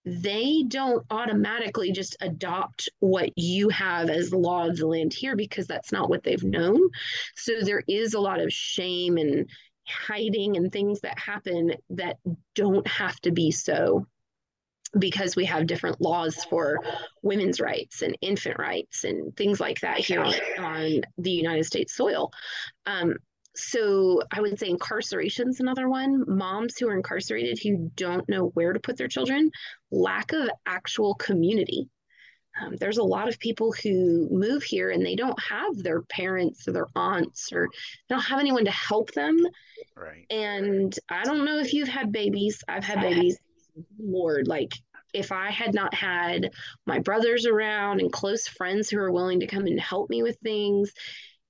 they 0.08 0.64
don't 0.68 1.06
automatically 1.10 1.92
just 1.92 2.16
adopt 2.22 2.88
what 3.00 3.30
you 3.36 3.68
have 3.68 4.10
as 4.10 4.30
the 4.30 4.38
law 4.38 4.66
of 4.66 4.78
the 4.78 4.88
land 4.88 5.14
here 5.14 5.36
because 5.36 5.68
that's 5.68 5.92
not 5.92 6.10
what 6.10 6.24
they've 6.24 6.44
known. 6.46 6.80
So 7.36 7.60
there 7.60 7.84
is 7.90 8.14
a 8.14 8.20
lot 8.20 8.40
of 8.40 8.54
shame 8.54 9.18
and 9.18 9.50
hiding 9.86 10.56
and 10.56 10.72
things 10.72 11.02
that 11.02 11.20
happen 11.20 11.74
that 11.90 12.18
don't 12.56 12.88
have 12.88 13.20
to 13.22 13.32
be 13.32 13.52
so 13.52 14.06
because 14.98 15.36
we 15.36 15.46
have 15.46 15.68
different 15.68 16.02
laws 16.02 16.44
for 16.46 16.80
women's 17.22 17.60
rights 17.60 18.02
and 18.02 18.18
infant 18.22 18.58
rights 18.58 19.04
and 19.04 19.36
things 19.36 19.60
like 19.60 19.82
that 19.82 20.00
here 20.00 20.26
on 20.60 21.02
the 21.18 21.32
United 21.32 21.66
States 21.66 21.96
soil. 21.96 22.32
Um, 22.86 23.16
so 23.56 24.22
I 24.32 24.40
would 24.40 24.60
say 24.60 24.70
incarceration 24.70 25.50
is 25.50 25.60
another 25.60 25.90
one. 25.90 26.24
Moms 26.28 26.78
who 26.78 26.88
are 26.90 26.96
incarcerated 26.96 27.60
who 27.62 27.92
don't 27.96 28.28
know 28.30 28.48
where 28.54 28.72
to 28.72 28.80
put 28.80 28.98
their 28.98 29.08
children, 29.08 29.50
lack 29.92 30.32
of 30.32 30.50
actual 30.66 31.16
community. 31.16 31.90
Um, 32.60 32.76
there's 32.80 32.98
a 32.98 33.04
lot 33.04 33.28
of 33.28 33.40
people 33.40 33.72
who 33.72 34.28
move 34.32 34.64
here 34.64 34.90
and 34.90 35.06
they 35.06 35.16
don't 35.16 35.40
have 35.42 35.78
their 35.78 36.02
parents 36.04 36.68
or 36.68 36.72
their 36.72 36.88
aunts 36.96 37.52
or 37.52 37.68
they 37.68 38.16
don't 38.16 38.24
have 38.24 38.40
anyone 38.40 38.66
to 38.66 38.72
help 38.72 39.12
them. 39.12 39.38
Right. 39.96 40.26
And 40.30 40.98
I 41.10 41.24
don't 41.24 41.46
know 41.46 41.60
if 41.60 41.74
you've 41.74 41.88
had 41.88 42.12
babies. 42.12 42.64
I've 42.68 42.84
had 42.84 43.02
babies. 43.02 43.38
Lord, 44.00 44.48
like 44.48 44.74
if 45.14 45.32
I 45.32 45.50
had 45.50 45.74
not 45.74 45.94
had 45.94 46.52
my 46.86 47.00
brothers 47.00 47.46
around 47.46 48.00
and 48.00 48.12
close 48.12 48.48
friends 48.48 48.90
who 48.90 49.00
are 49.00 49.12
willing 49.12 49.40
to 49.40 49.48
come 49.48 49.66
and 49.66 49.80
help 49.80 50.10
me 50.10 50.24
with 50.24 50.38
things, 50.44 50.92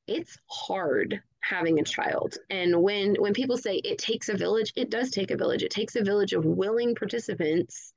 it's 0.08 0.38
hard 0.48 1.22
having 1.42 1.80
a 1.80 1.84
child. 1.84 2.38
And 2.50 2.82
when 2.82 3.16
when 3.16 3.34
people 3.34 3.58
say 3.58 3.76
it 3.78 3.98
takes 3.98 4.30
a 4.30 4.38
village 4.38 4.74
it 4.76 4.90
does 4.90 5.12
take 5.12 5.32
a 5.32 5.38
village. 5.38 5.64
It 5.64 5.72
takes 5.72 5.96
a 5.96 6.04
village 6.04 6.34
of 6.34 6.46
willing 6.46 6.96
participants 6.96 7.94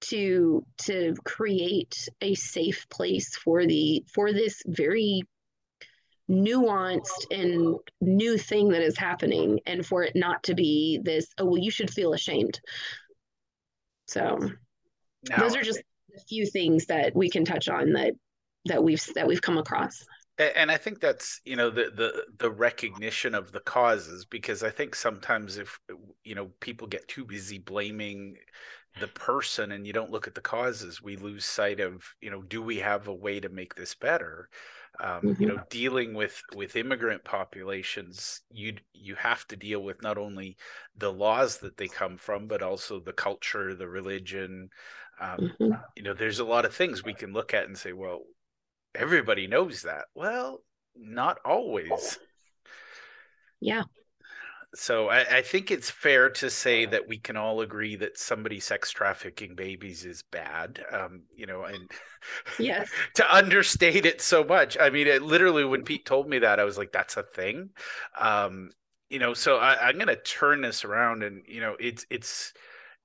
to 0.00 0.64
to 0.78 1.14
create 1.24 2.08
a 2.20 2.34
safe 2.34 2.88
place 2.88 3.36
for 3.36 3.66
the 3.66 4.04
for 4.12 4.32
this 4.32 4.62
very 4.66 5.22
nuanced 6.30 7.26
and 7.30 7.76
new 8.00 8.36
thing 8.36 8.68
that 8.68 8.82
is 8.82 8.96
happening 8.98 9.58
and 9.66 9.84
for 9.84 10.02
it 10.02 10.14
not 10.14 10.42
to 10.42 10.54
be 10.54 11.00
this 11.02 11.26
oh 11.38 11.46
well 11.46 11.58
you 11.58 11.70
should 11.70 11.90
feel 11.90 12.12
ashamed 12.12 12.60
so 14.08 14.38
those 15.36 15.54
are 15.54 15.62
just 15.62 15.80
a 16.16 16.20
few 16.28 16.46
things 16.46 16.86
that 16.86 17.14
we 17.14 17.28
can 17.28 17.44
touch 17.44 17.68
on 17.68 17.92
that 17.92 18.14
that 18.64 18.82
we've 18.82 19.04
that 19.14 19.26
we've 19.26 19.42
come 19.42 19.58
across. 19.58 20.04
And 20.38 20.70
i 20.70 20.76
think 20.76 21.00
that's 21.00 21.40
you 21.44 21.56
know 21.56 21.68
the 21.68 21.90
the 21.94 22.24
the 22.38 22.50
recognition 22.50 23.34
of 23.34 23.50
the 23.50 23.60
causes 23.60 24.24
because 24.24 24.62
i 24.62 24.70
think 24.70 24.94
sometimes 24.94 25.58
if 25.58 25.80
you 26.22 26.36
know 26.36 26.50
people 26.60 26.86
get 26.86 27.08
too 27.08 27.24
busy 27.24 27.58
blaming 27.58 28.36
the 29.00 29.08
person 29.08 29.72
and 29.72 29.84
you 29.84 29.92
don't 29.92 30.12
look 30.12 30.28
at 30.28 30.36
the 30.36 30.40
causes 30.40 31.02
we 31.02 31.16
lose 31.16 31.44
sight 31.44 31.80
of 31.80 32.04
you 32.20 32.30
know 32.30 32.42
do 32.42 32.62
we 32.62 32.78
have 32.78 33.08
a 33.08 33.14
way 33.14 33.40
to 33.40 33.48
make 33.48 33.74
this 33.74 33.96
better 33.96 34.48
um, 35.00 35.22
mm-hmm. 35.22 35.42
you 35.42 35.48
know 35.48 35.60
dealing 35.70 36.14
with 36.14 36.42
with 36.54 36.76
immigrant 36.76 37.24
populations 37.24 38.40
you 38.50 38.74
you 38.92 39.14
have 39.14 39.46
to 39.46 39.56
deal 39.56 39.82
with 39.82 40.02
not 40.02 40.18
only 40.18 40.56
the 40.96 41.12
laws 41.12 41.58
that 41.58 41.76
they 41.76 41.88
come 41.88 42.16
from 42.16 42.46
but 42.46 42.62
also 42.62 43.00
the 43.00 43.12
culture 43.12 43.74
the 43.74 43.88
religion 43.88 44.68
um, 45.20 45.38
mm-hmm. 45.38 45.72
you 45.96 46.02
know 46.02 46.14
there's 46.14 46.38
a 46.40 46.44
lot 46.44 46.64
of 46.64 46.74
things 46.74 47.04
we 47.04 47.14
can 47.14 47.32
look 47.32 47.54
at 47.54 47.66
and 47.66 47.76
say 47.76 47.92
well 47.92 48.22
everybody 48.94 49.46
knows 49.46 49.82
that. 49.82 50.06
Well, 50.14 50.62
not 50.96 51.38
always. 51.44 52.18
Yeah. 53.60 53.84
So 54.74 55.08
I, 55.08 55.38
I, 55.38 55.42
think 55.42 55.70
it's 55.70 55.90
fair 55.90 56.28
to 56.30 56.50
say 56.50 56.84
that 56.84 57.08
we 57.08 57.18
can 57.18 57.38
all 57.38 57.62
agree 57.62 57.96
that 57.96 58.18
somebody 58.18 58.60
sex 58.60 58.90
trafficking 58.90 59.54
babies 59.54 60.04
is 60.04 60.22
bad. 60.30 60.84
Um, 60.92 61.22
you 61.34 61.46
know, 61.46 61.64
and 61.64 61.90
yes, 62.58 62.90
to 63.14 63.34
understate 63.34 64.04
it 64.04 64.20
so 64.20 64.44
much. 64.44 64.76
I 64.78 64.90
mean, 64.90 65.06
it, 65.06 65.22
literally, 65.22 65.64
when 65.64 65.84
Pete 65.84 66.04
told 66.04 66.28
me 66.28 66.40
that, 66.40 66.60
I 66.60 66.64
was 66.64 66.76
like, 66.76 66.92
"That's 66.92 67.16
a 67.16 67.22
thing." 67.22 67.70
Um, 68.18 68.70
you 69.08 69.18
know, 69.18 69.32
so 69.32 69.56
I, 69.56 69.88
I'm 69.88 69.94
going 69.94 70.08
to 70.08 70.16
turn 70.16 70.60
this 70.60 70.84
around, 70.84 71.22
and 71.22 71.42
you 71.46 71.62
know, 71.62 71.74
it's 71.80 72.04
it's 72.10 72.52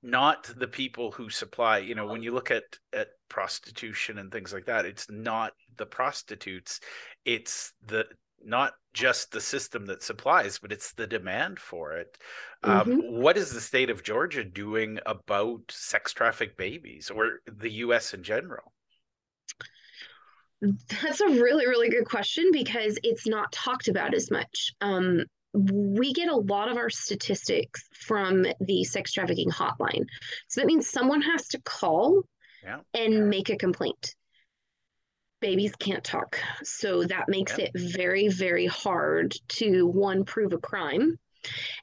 not 0.04 0.44
the 0.58 0.68
people 0.68 1.10
who 1.10 1.30
supply 1.30 1.78
you 1.78 1.94
know 1.94 2.06
when 2.06 2.22
you 2.22 2.30
look 2.30 2.50
at 2.50 2.64
at 2.92 3.08
prostitution 3.30 4.18
and 4.18 4.30
things 4.30 4.52
like 4.52 4.66
that 4.66 4.84
it's 4.84 5.10
not 5.10 5.52
the 5.78 5.86
prostitutes 5.86 6.78
it's 7.24 7.72
the 7.86 8.04
not 8.46 8.74
just 8.92 9.32
the 9.32 9.40
system 9.40 9.86
that 9.86 10.02
supplies 10.02 10.58
but 10.58 10.72
it's 10.72 10.92
the 10.92 11.06
demand 11.06 11.58
for 11.58 11.92
it 11.92 12.18
um, 12.62 12.80
mm-hmm. 12.80 12.92
um, 12.92 13.20
what 13.20 13.36
is 13.36 13.50
the 13.50 13.60
state 13.60 13.90
of 13.90 14.02
georgia 14.02 14.44
doing 14.44 14.98
about 15.06 15.60
sex 15.70 16.12
trafficked 16.12 16.56
babies 16.56 17.10
or 17.10 17.40
the 17.46 17.70
us 17.70 18.14
in 18.14 18.22
general 18.22 18.72
that's 21.02 21.20
a 21.20 21.28
really 21.28 21.66
really 21.66 21.90
good 21.90 22.06
question 22.06 22.48
because 22.52 22.98
it's 23.02 23.26
not 23.26 23.50
talked 23.52 23.88
about 23.88 24.14
as 24.14 24.30
much 24.30 24.72
um, 24.80 25.24
we 25.54 26.12
get 26.12 26.28
a 26.28 26.36
lot 26.36 26.68
of 26.68 26.76
our 26.76 26.90
statistics 26.90 27.88
from 27.92 28.44
the 28.60 28.84
sex 28.84 29.12
trafficking 29.12 29.50
hotline. 29.50 30.04
So 30.48 30.60
that 30.60 30.66
means 30.66 30.90
someone 30.90 31.22
has 31.22 31.46
to 31.48 31.60
call 31.62 32.22
yeah. 32.62 32.80
and 32.92 33.30
make 33.30 33.50
a 33.50 33.56
complaint. 33.56 34.14
Babies 35.44 35.74
can't 35.78 36.02
talk. 36.02 36.38
So 36.62 37.04
that 37.04 37.28
makes 37.28 37.58
yeah. 37.58 37.66
it 37.66 37.70
very, 37.74 38.28
very 38.28 38.66
hard 38.66 39.34
to 39.50 39.86
one, 39.86 40.24
prove 40.24 40.52
a 40.52 40.58
crime, 40.58 41.18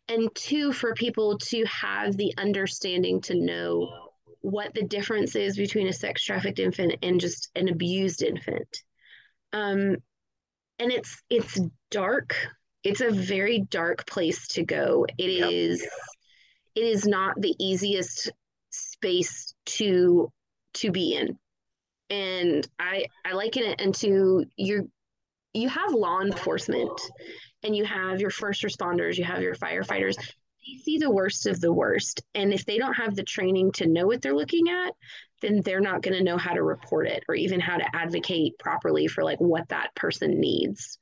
and 0.08 0.30
two, 0.34 0.74
for 0.74 0.94
people 0.94 1.38
to 1.38 1.64
have 1.66 2.18
the 2.18 2.34
understanding 2.38 3.22
to 3.22 3.36
know 3.36 4.10
what 4.42 4.74
the 4.74 4.84
difference 4.84 5.36
is 5.36 5.56
between 5.56 5.88
a 5.88 5.94
sex 5.94 6.24
trafficked 6.24 6.60
infant 6.60 6.96
and 7.04 7.22
just 7.22 7.52
an 7.56 7.70
abused 7.70 8.24
infant. 8.24 8.84
Um, 9.54 9.98
and 10.80 10.92
it's 10.92 11.22
it's 11.30 11.60
dark 11.92 12.36
it's 12.84 13.02
a 13.02 13.12
very 13.12 13.60
dark 13.70 14.06
place 14.08 14.48
to 14.50 14.64
go. 14.64 15.06
It 15.18 15.30
yep. 15.30 15.50
is. 15.52 15.88
it 16.76 16.84
is 16.84 17.06
not 17.06 17.40
the 17.40 17.56
easiest 17.60 18.32
space 18.72 19.54
to 19.66 20.32
to 20.74 20.92
be 20.92 21.16
in. 21.16 21.38
And 22.12 22.68
I 22.78 23.06
I 23.26 23.34
liken 23.34 23.64
it 23.64 23.82
into 23.82 24.46
you 24.56 24.92
you 25.54 25.70
have 25.70 25.94
law 25.94 26.22
enforcement 26.22 27.02
and 27.64 27.76
you 27.76 27.86
have 27.86 28.22
your 28.22 28.30
first 28.30 28.64
responders, 28.64 29.18
you 29.18 29.24
have 29.24 29.42
your 29.42 29.56
firefighters. 29.56 30.16
They 30.18 30.78
see 30.84 30.98
the 30.98 31.12
worst 31.12 31.48
of 31.48 31.60
the 31.60 31.74
worst. 31.74 32.22
And 32.36 32.54
if 32.54 32.66
they 32.66 32.78
don't 32.78 32.94
have 32.94 33.16
the 33.16 33.24
training 33.24 33.72
to 33.74 33.88
know 33.88 34.06
what 34.06 34.22
they're 34.22 34.36
looking 34.36 34.70
at, 34.70 34.94
then 35.42 35.62
they're 35.62 35.82
not 35.82 36.04
going 36.04 36.18
to 36.18 36.24
know 36.24 36.38
how 36.38 36.54
to 36.54 36.64
report 36.64 37.08
it 37.08 37.24
or 37.28 37.36
even 37.36 37.60
how 37.60 37.78
to 37.78 37.96
advocate 37.96 38.60
properly 38.60 39.08
for 39.08 39.24
like 39.24 39.40
what 39.40 39.68
that 39.70 39.94
person 39.96 40.40
needs. 40.40 41.00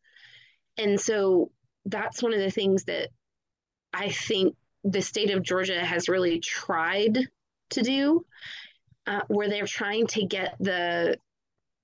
And 0.77 0.99
so 0.99 1.51
that's 1.85 2.23
one 2.23 2.33
of 2.33 2.39
the 2.39 2.51
things 2.51 2.85
that 2.85 3.09
I 3.93 4.09
think 4.09 4.55
the 4.83 5.01
state 5.01 5.31
of 5.31 5.43
Georgia 5.43 5.83
has 5.83 6.07
really 6.07 6.39
tried 6.39 7.19
to 7.71 7.81
do, 7.81 8.25
uh, 9.09 9.21
where 9.27 9.49
they're 9.49 9.65
trying 9.65 10.07
to 10.07 10.25
get 10.25 10.55
the 10.59 11.17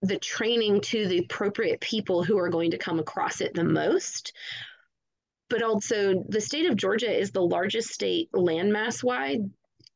the 0.02 0.20
training 0.20 0.80
to 0.82 1.08
the 1.08 1.18
appropriate 1.18 1.82
people 1.82 2.24
who 2.24 2.38
are 2.38 2.50
going 2.50 2.70
to 2.70 2.78
come 2.78 3.00
across 3.00 3.42
it 3.42 3.56
the 3.56 3.64
most. 3.64 4.34
But 5.50 5.64
also, 5.64 6.24
the 6.30 6.42
state 6.42 6.70
of 6.70 6.76
Georgia 6.76 7.12
is 7.12 7.32
the 7.32 7.42
largest 7.42 7.90
state 7.90 8.30
landmass 8.34 9.04
wide 9.04 9.50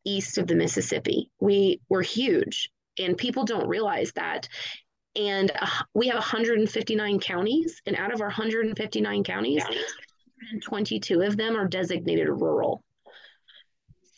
east 0.06 0.40
of 0.40 0.48
the 0.48 0.56
Mississippi. 0.56 1.30
We 1.40 1.80
we're 1.90 2.02
huge, 2.02 2.72
and 2.98 3.16
people 3.16 3.46
don't 3.46 3.68
realize 3.68 4.12
that 4.14 4.50
and 5.16 5.52
uh, 5.60 5.68
we 5.94 6.08
have 6.08 6.18
159 6.18 7.20
counties 7.20 7.82
and 7.86 7.96
out 7.96 8.14
of 8.14 8.22
our 8.22 8.28
159 8.28 9.24
counties 9.24 9.64
122 9.64 11.22
of 11.22 11.36
them 11.36 11.58
are 11.58 11.68
designated 11.68 12.30
rural 12.30 12.84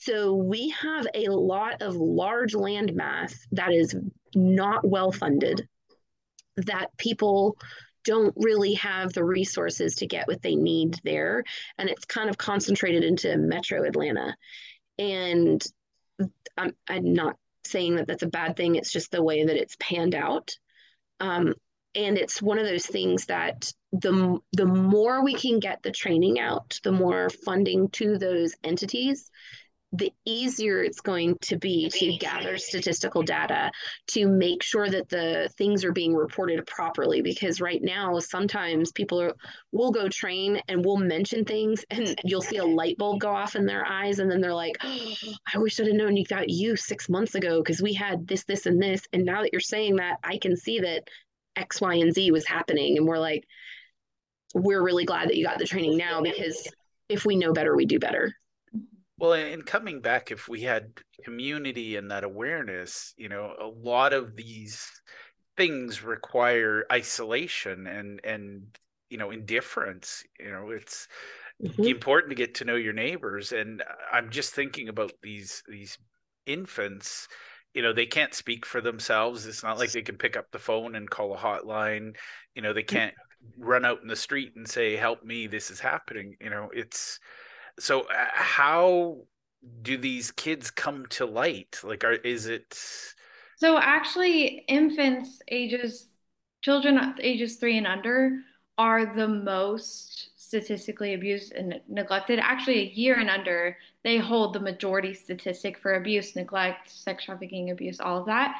so 0.01 0.33
we 0.33 0.69
have 0.81 1.05
a 1.13 1.27
lot 1.27 1.83
of 1.83 1.95
large 1.95 2.55
land 2.55 2.95
mass 2.95 3.35
that 3.51 3.71
is 3.71 3.95
not 4.33 4.83
well 4.83 5.11
funded 5.11 5.67
that 6.57 6.87
people 6.97 7.55
don't 8.03 8.33
really 8.35 8.73
have 8.73 9.13
the 9.13 9.23
resources 9.23 9.95
to 9.97 10.07
get 10.07 10.27
what 10.27 10.41
they 10.41 10.55
need 10.55 10.99
there. 11.03 11.43
And 11.77 11.87
it's 11.87 12.05
kind 12.05 12.31
of 12.31 12.37
concentrated 12.39 13.03
into 13.03 13.37
metro 13.37 13.83
atlanta. 13.83 14.35
And 14.97 15.63
i'm, 16.57 16.75
I'm 16.89 17.13
not 17.13 17.35
saying 17.63 17.97
that 17.97 18.07
that's 18.07 18.23
a 18.23 18.27
bad 18.27 18.57
thing. 18.57 18.75
It's 18.75 18.91
just 18.91 19.11
the 19.11 19.21
way 19.21 19.45
that 19.45 19.55
it's 19.55 19.77
panned 19.79 20.15
out. 20.15 20.49
Um, 21.19 21.53
and 21.93 22.17
it's 22.17 22.41
one 22.41 22.57
of 22.57 22.65
those 22.65 22.87
things 22.87 23.27
that 23.27 23.71
the 23.91 24.39
the 24.53 24.65
more 24.65 25.23
we 25.23 25.35
can 25.35 25.59
get 25.59 25.83
the 25.83 25.91
training 25.91 26.39
out, 26.39 26.79
the 26.83 26.91
more 26.91 27.29
funding 27.29 27.89
to 27.89 28.17
those 28.17 28.55
entities, 28.63 29.29
the 29.93 30.11
easier 30.25 30.81
it's 30.81 31.01
going 31.01 31.37
to 31.41 31.57
be 31.57 31.89
to 31.89 32.15
gather 32.17 32.57
statistical 32.57 33.21
data 33.21 33.69
to 34.07 34.27
make 34.27 34.63
sure 34.63 34.89
that 34.89 35.09
the 35.09 35.49
things 35.57 35.83
are 35.83 35.91
being 35.91 36.15
reported 36.15 36.65
properly 36.65 37.21
because 37.21 37.59
right 37.59 37.81
now 37.81 38.17
sometimes 38.19 38.91
people 38.93 39.21
are, 39.21 39.33
will 39.73 39.91
go 39.91 40.07
train 40.07 40.61
and 40.69 40.85
we'll 40.85 40.97
mention 40.97 41.43
things 41.43 41.83
and 41.89 42.15
you'll 42.23 42.41
see 42.41 42.57
a 42.57 42.65
light 42.65 42.97
bulb 42.97 43.19
go 43.19 43.29
off 43.29 43.55
in 43.55 43.65
their 43.65 43.85
eyes 43.85 44.19
and 44.19 44.31
then 44.31 44.39
they're 44.39 44.53
like 44.53 44.77
oh, 44.83 45.13
i 45.53 45.57
wish 45.57 45.79
i'd 45.79 45.87
have 45.87 45.95
known 45.95 46.15
you 46.15 46.25
got 46.25 46.49
you 46.49 46.75
six 46.75 47.09
months 47.09 47.35
ago 47.35 47.61
because 47.61 47.81
we 47.81 47.93
had 47.93 48.25
this 48.27 48.45
this 48.45 48.65
and 48.65 48.81
this 48.81 49.05
and 49.11 49.25
now 49.25 49.41
that 49.41 49.51
you're 49.51 49.59
saying 49.59 49.97
that 49.97 50.17
i 50.23 50.37
can 50.37 50.55
see 50.55 50.79
that 50.79 51.03
x 51.55 51.81
y 51.81 51.95
and 51.95 52.13
z 52.13 52.31
was 52.31 52.45
happening. 52.45 52.97
And 52.97 53.07
we're 53.07 53.19
like 53.19 53.45
we're 54.53 54.83
really 54.83 55.05
glad 55.05 55.29
that 55.29 55.37
you 55.37 55.45
got 55.45 55.59
the 55.59 55.65
training 55.65 55.97
now 55.97 56.21
because 56.21 56.67
if 57.07 57.25
we 57.25 57.35
know 57.35 57.53
better 57.53 57.75
we 57.75 57.85
do 57.85 57.99
better 57.99 58.33
well, 59.21 59.33
and 59.33 59.63
coming 59.63 60.01
back, 60.01 60.31
if 60.31 60.47
we 60.47 60.61
had 60.61 60.93
community 61.23 61.95
and 61.95 62.09
that 62.09 62.23
awareness, 62.23 63.13
you 63.17 63.29
know, 63.29 63.53
a 63.61 63.67
lot 63.67 64.13
of 64.13 64.35
these 64.35 64.89
things 65.55 66.01
require 66.01 66.85
isolation 66.91 67.85
and 67.85 68.19
and 68.23 68.63
you 69.11 69.19
know 69.19 69.29
indifference. 69.29 70.23
You 70.39 70.49
know, 70.49 70.71
it's 70.71 71.07
mm-hmm. 71.63 71.83
important 71.83 72.31
to 72.31 72.35
get 72.35 72.55
to 72.55 72.65
know 72.65 72.75
your 72.75 72.93
neighbors. 72.93 73.51
And 73.51 73.83
I'm 74.11 74.31
just 74.31 74.55
thinking 74.55 74.89
about 74.89 75.11
these 75.21 75.61
these 75.69 75.99
infants 76.47 77.27
you 77.75 77.83
know 77.83 77.93
they 77.93 78.07
can't 78.07 78.33
speak 78.33 78.65
for 78.65 78.81
themselves 78.81 79.45
it's 79.45 79.63
not 79.63 79.77
like 79.77 79.91
they 79.91 80.01
can 80.01 80.17
pick 80.17 80.35
up 80.35 80.47
the 80.51 80.57
phone 80.57 80.95
and 80.95 81.07
call 81.07 81.35
a 81.35 81.37
hotline 81.37 82.15
you 82.55 82.63
know 82.63 82.73
they 82.73 82.81
can't 82.81 83.13
run 83.59 83.85
out 83.85 84.01
in 84.01 84.07
the 84.07 84.15
street 84.15 84.53
and 84.55 84.67
say 84.67 84.95
help 84.95 85.23
me 85.23 85.45
this 85.45 85.69
is 85.69 85.79
happening 85.79 86.35
you 86.41 86.49
know 86.49 86.67
it's 86.73 87.19
so 87.79 88.01
uh, 88.01 88.27
how 88.33 89.17
do 89.81 89.97
these 89.97 90.31
kids 90.31 90.71
come 90.71 91.05
to 91.07 91.25
light? 91.25 91.79
Like 91.83 92.03
are 92.03 92.13
is 92.13 92.47
it 92.47 92.77
so 93.57 93.77
actually 93.77 94.65
infants 94.67 95.41
ages 95.49 96.07
children 96.61 97.15
ages 97.19 97.57
3 97.57 97.79
and 97.79 97.87
under 97.87 98.39
are 98.77 99.13
the 99.13 99.27
most 99.27 100.31
statistically 100.35 101.13
abused 101.13 101.53
and 101.53 101.79
neglected. 101.87 102.39
Actually 102.39 102.79
a 102.79 102.91
year 102.93 103.15
and 103.15 103.29
under 103.29 103.77
they 104.03 104.17
hold 104.17 104.53
the 104.53 104.59
majority 104.59 105.13
statistic 105.13 105.77
for 105.77 105.93
abuse 105.93 106.35
neglect 106.35 106.89
sex 106.89 107.25
trafficking 107.25 107.71
abuse 107.71 107.99
all 107.99 108.19
of 108.19 108.25
that 108.25 108.55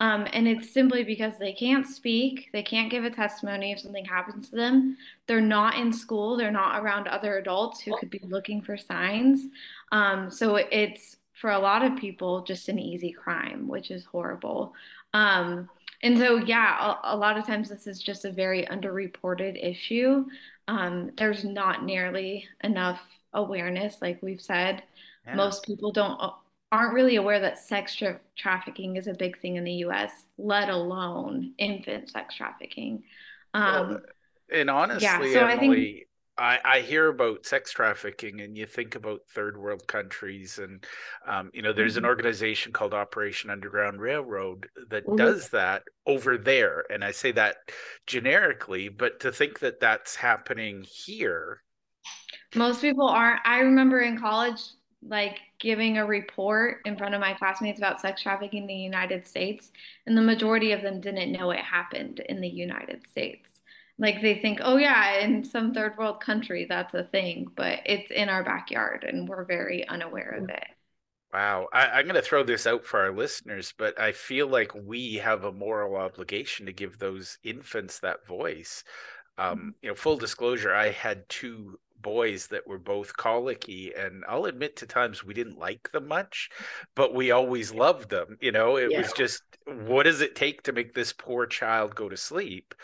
um, 0.00 0.26
and 0.32 0.46
it's 0.46 0.72
simply 0.72 1.04
because 1.04 1.38
they 1.38 1.52
can't 1.52 1.86
speak, 1.86 2.50
they 2.52 2.62
can't 2.62 2.90
give 2.90 3.04
a 3.04 3.10
testimony 3.10 3.72
if 3.72 3.80
something 3.80 4.04
happens 4.04 4.50
to 4.50 4.56
them. 4.56 4.96
They're 5.26 5.40
not 5.40 5.76
in 5.76 5.92
school, 5.92 6.36
they're 6.36 6.50
not 6.50 6.82
around 6.82 7.08
other 7.08 7.38
adults 7.38 7.80
who 7.80 7.96
could 7.98 8.10
be 8.10 8.20
looking 8.22 8.60
for 8.60 8.76
signs. 8.76 9.46
Um, 9.92 10.30
so 10.30 10.56
it's 10.56 11.16
for 11.32 11.50
a 11.50 11.58
lot 11.58 11.82
of 11.82 11.96
people 11.96 12.42
just 12.42 12.68
an 12.68 12.78
easy 12.78 13.12
crime, 13.12 13.68
which 13.68 13.90
is 13.90 14.04
horrible. 14.04 14.74
Um, 15.14 15.68
and 16.02 16.18
so, 16.18 16.36
yeah, 16.36 16.94
a, 17.02 17.14
a, 17.14 17.16
lot 17.16 17.38
of 17.38 17.46
times 17.46 17.70
this 17.70 17.86
is 17.86 18.02
just 18.02 18.26
a 18.26 18.30
very 18.30 18.66
underreported 18.66 19.62
issue. 19.62 20.26
Um, 20.68 21.10
there's 21.16 21.44
not 21.44 21.84
nearly 21.84 22.46
enough 22.62 23.00
awareness, 23.32 24.02
like 24.02 24.22
we've 24.22 24.40
said. 24.40 24.82
Yeah. 25.26 25.36
Most 25.36 25.64
people 25.64 25.90
don't 25.90 26.18
aren't 26.72 26.94
really 26.94 27.16
aware 27.16 27.40
that 27.40 27.58
sex 27.58 27.94
tra- 27.94 28.20
trafficking 28.36 28.96
is 28.96 29.06
a 29.06 29.14
big 29.14 29.40
thing 29.40 29.56
in 29.56 29.64
the 29.64 29.72
US, 29.86 30.12
let 30.38 30.68
alone 30.68 31.54
infant 31.58 32.10
sex 32.10 32.34
trafficking. 32.34 33.04
Um, 33.54 33.88
well, 33.88 34.00
and 34.52 34.70
honestly, 34.70 35.04
yeah, 35.04 35.18
so 35.18 35.46
Emily, 35.46 35.48
I, 35.48 35.58
think... 35.58 36.06
I, 36.38 36.76
I, 36.76 36.80
hear 36.80 37.08
about 37.08 37.46
sex 37.46 37.72
trafficking 37.72 38.40
and 38.40 38.56
you 38.56 38.66
think 38.66 38.94
about 38.94 39.20
third 39.30 39.56
world 39.56 39.86
countries 39.86 40.58
and 40.58 40.84
um, 41.26 41.50
you 41.54 41.62
know 41.62 41.72
there's 41.72 41.94
mm-hmm. 41.94 42.04
an 42.04 42.10
organization 42.10 42.72
called 42.72 42.94
operation 42.94 43.48
underground 43.48 44.00
railroad 44.00 44.68
that 44.90 45.06
mm-hmm. 45.06 45.16
does 45.16 45.48
that 45.50 45.82
over 46.06 46.36
there 46.36 46.84
and 46.90 47.02
i 47.02 47.10
say 47.10 47.32
that 47.32 47.56
generically 48.06 48.88
but 48.88 49.18
to 49.20 49.32
think 49.32 49.60
that 49.60 49.80
that's 49.80 50.14
happening 50.14 50.84
here 50.86 51.62
most 52.54 52.82
people 52.82 53.08
aren't 53.08 53.40
i 53.46 53.60
remember 53.60 54.00
in 54.00 54.18
college 54.18 54.60
like 55.08 55.38
giving 55.58 55.98
a 55.98 56.06
report 56.06 56.80
in 56.84 56.96
front 56.96 57.14
of 57.14 57.20
my 57.20 57.34
classmates 57.34 57.78
about 57.78 58.00
sex 58.00 58.22
trafficking 58.22 58.62
in 58.62 58.66
the 58.66 58.74
United 58.74 59.26
States, 59.26 59.72
and 60.06 60.16
the 60.16 60.22
majority 60.22 60.72
of 60.72 60.82
them 60.82 61.00
didn't 61.00 61.32
know 61.32 61.50
it 61.50 61.60
happened 61.60 62.20
in 62.20 62.40
the 62.40 62.48
United 62.48 63.06
States. 63.06 63.50
Like 63.98 64.20
they 64.20 64.34
think, 64.34 64.60
oh 64.62 64.76
yeah, 64.76 65.20
in 65.20 65.42
some 65.42 65.72
third 65.72 65.96
world 65.96 66.20
country 66.20 66.66
that's 66.68 66.94
a 66.94 67.04
thing, 67.04 67.46
but 67.56 67.80
it's 67.86 68.10
in 68.10 68.28
our 68.28 68.44
backyard 68.44 69.04
and 69.08 69.26
we're 69.26 69.44
very 69.44 69.88
unaware 69.88 70.38
of 70.42 70.50
it. 70.50 70.64
Wow. 71.32 71.68
I, 71.72 72.00
am 72.00 72.04
going 72.04 72.14
to 72.14 72.22
throw 72.22 72.44
this 72.44 72.66
out 72.66 72.84
for 72.84 73.00
our 73.00 73.12
listeners, 73.12 73.74
but 73.76 73.98
I 74.00 74.12
feel 74.12 74.48
like 74.48 74.72
we 74.74 75.14
have 75.14 75.44
a 75.44 75.52
moral 75.52 75.96
obligation 75.96 76.66
to 76.66 76.72
give 76.72 76.98
those 76.98 77.38
infants 77.42 78.00
that 78.00 78.26
voice. 78.26 78.84
Um, 79.38 79.58
mm-hmm. 79.58 79.68
you 79.82 79.88
know, 79.90 79.94
full 79.94 80.16
disclosure, 80.16 80.74
I 80.74 80.90
had 80.90 81.28
two 81.28 81.78
boys 82.02 82.48
that 82.48 82.66
were 82.66 82.78
both 82.78 83.16
colicky 83.16 83.92
and 83.96 84.24
i'll 84.28 84.44
admit 84.44 84.76
to 84.76 84.86
times 84.86 85.24
we 85.24 85.34
didn't 85.34 85.58
like 85.58 85.90
them 85.92 86.06
much 86.06 86.50
but 86.94 87.14
we 87.14 87.30
always 87.30 87.72
loved 87.72 88.10
them 88.10 88.36
you 88.40 88.52
know? 88.52 88.76
It 88.76 88.92
yeah. 88.92 88.98
was 88.98 89.12
just 89.12 89.42
what 89.64 90.04
does 90.04 90.20
it 90.20 90.36
take 90.36 90.62
to 90.64 90.72
make 90.72 90.94
this 90.94 91.12
poor 91.12 91.46
child 91.46 91.94
go 91.94 92.08
to 92.08 92.16
sleep? 92.16 92.74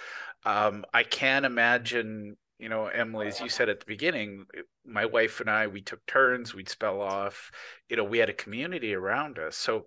Um, 0.45 0.85
i 0.93 1.03
can't 1.03 1.47
imagine 1.47 2.37
you 2.59 2.69
know 2.69 2.87
emily 2.87 3.29
as 3.29 3.41
you 3.41 3.49
said 3.49 3.69
at 3.69 3.81
the 3.81 3.87
beginning 3.87 4.47
my 4.85 5.07
wife 5.07 5.41
and 5.41 5.51
i 5.51 5.67
we 5.67 5.81
took 5.81 6.05
turns 6.07 6.55
we'd 6.55 6.69
spell 6.69 7.01
off 7.01 7.51
you 7.89 7.97
know 7.97 8.05
we 8.05 8.19
had 8.19 8.31
a 8.31 8.35
community 8.35 8.95
around 8.95 9.39
us. 9.39 9.57
So 9.57 9.87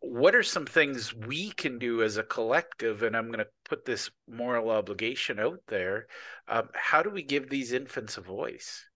what 0.00 0.34
are 0.34 0.42
some 0.42 0.66
things 0.66 1.14
we 1.14 1.50
can 1.50 1.78
do 1.78 2.02
as 2.02 2.16
a 2.16 2.22
collective 2.22 3.02
and 3.02 3.16
i'm 3.16 3.26
going 3.26 3.38
to 3.38 3.46
put 3.64 3.84
this 3.84 4.10
moral 4.28 4.70
obligation 4.70 5.38
out 5.38 5.60
there 5.68 6.06
um, 6.48 6.68
how 6.74 7.02
do 7.02 7.10
we 7.10 7.22
give 7.22 7.48
these 7.48 7.72
infants 7.72 8.16
a 8.16 8.22
voice? 8.22 8.86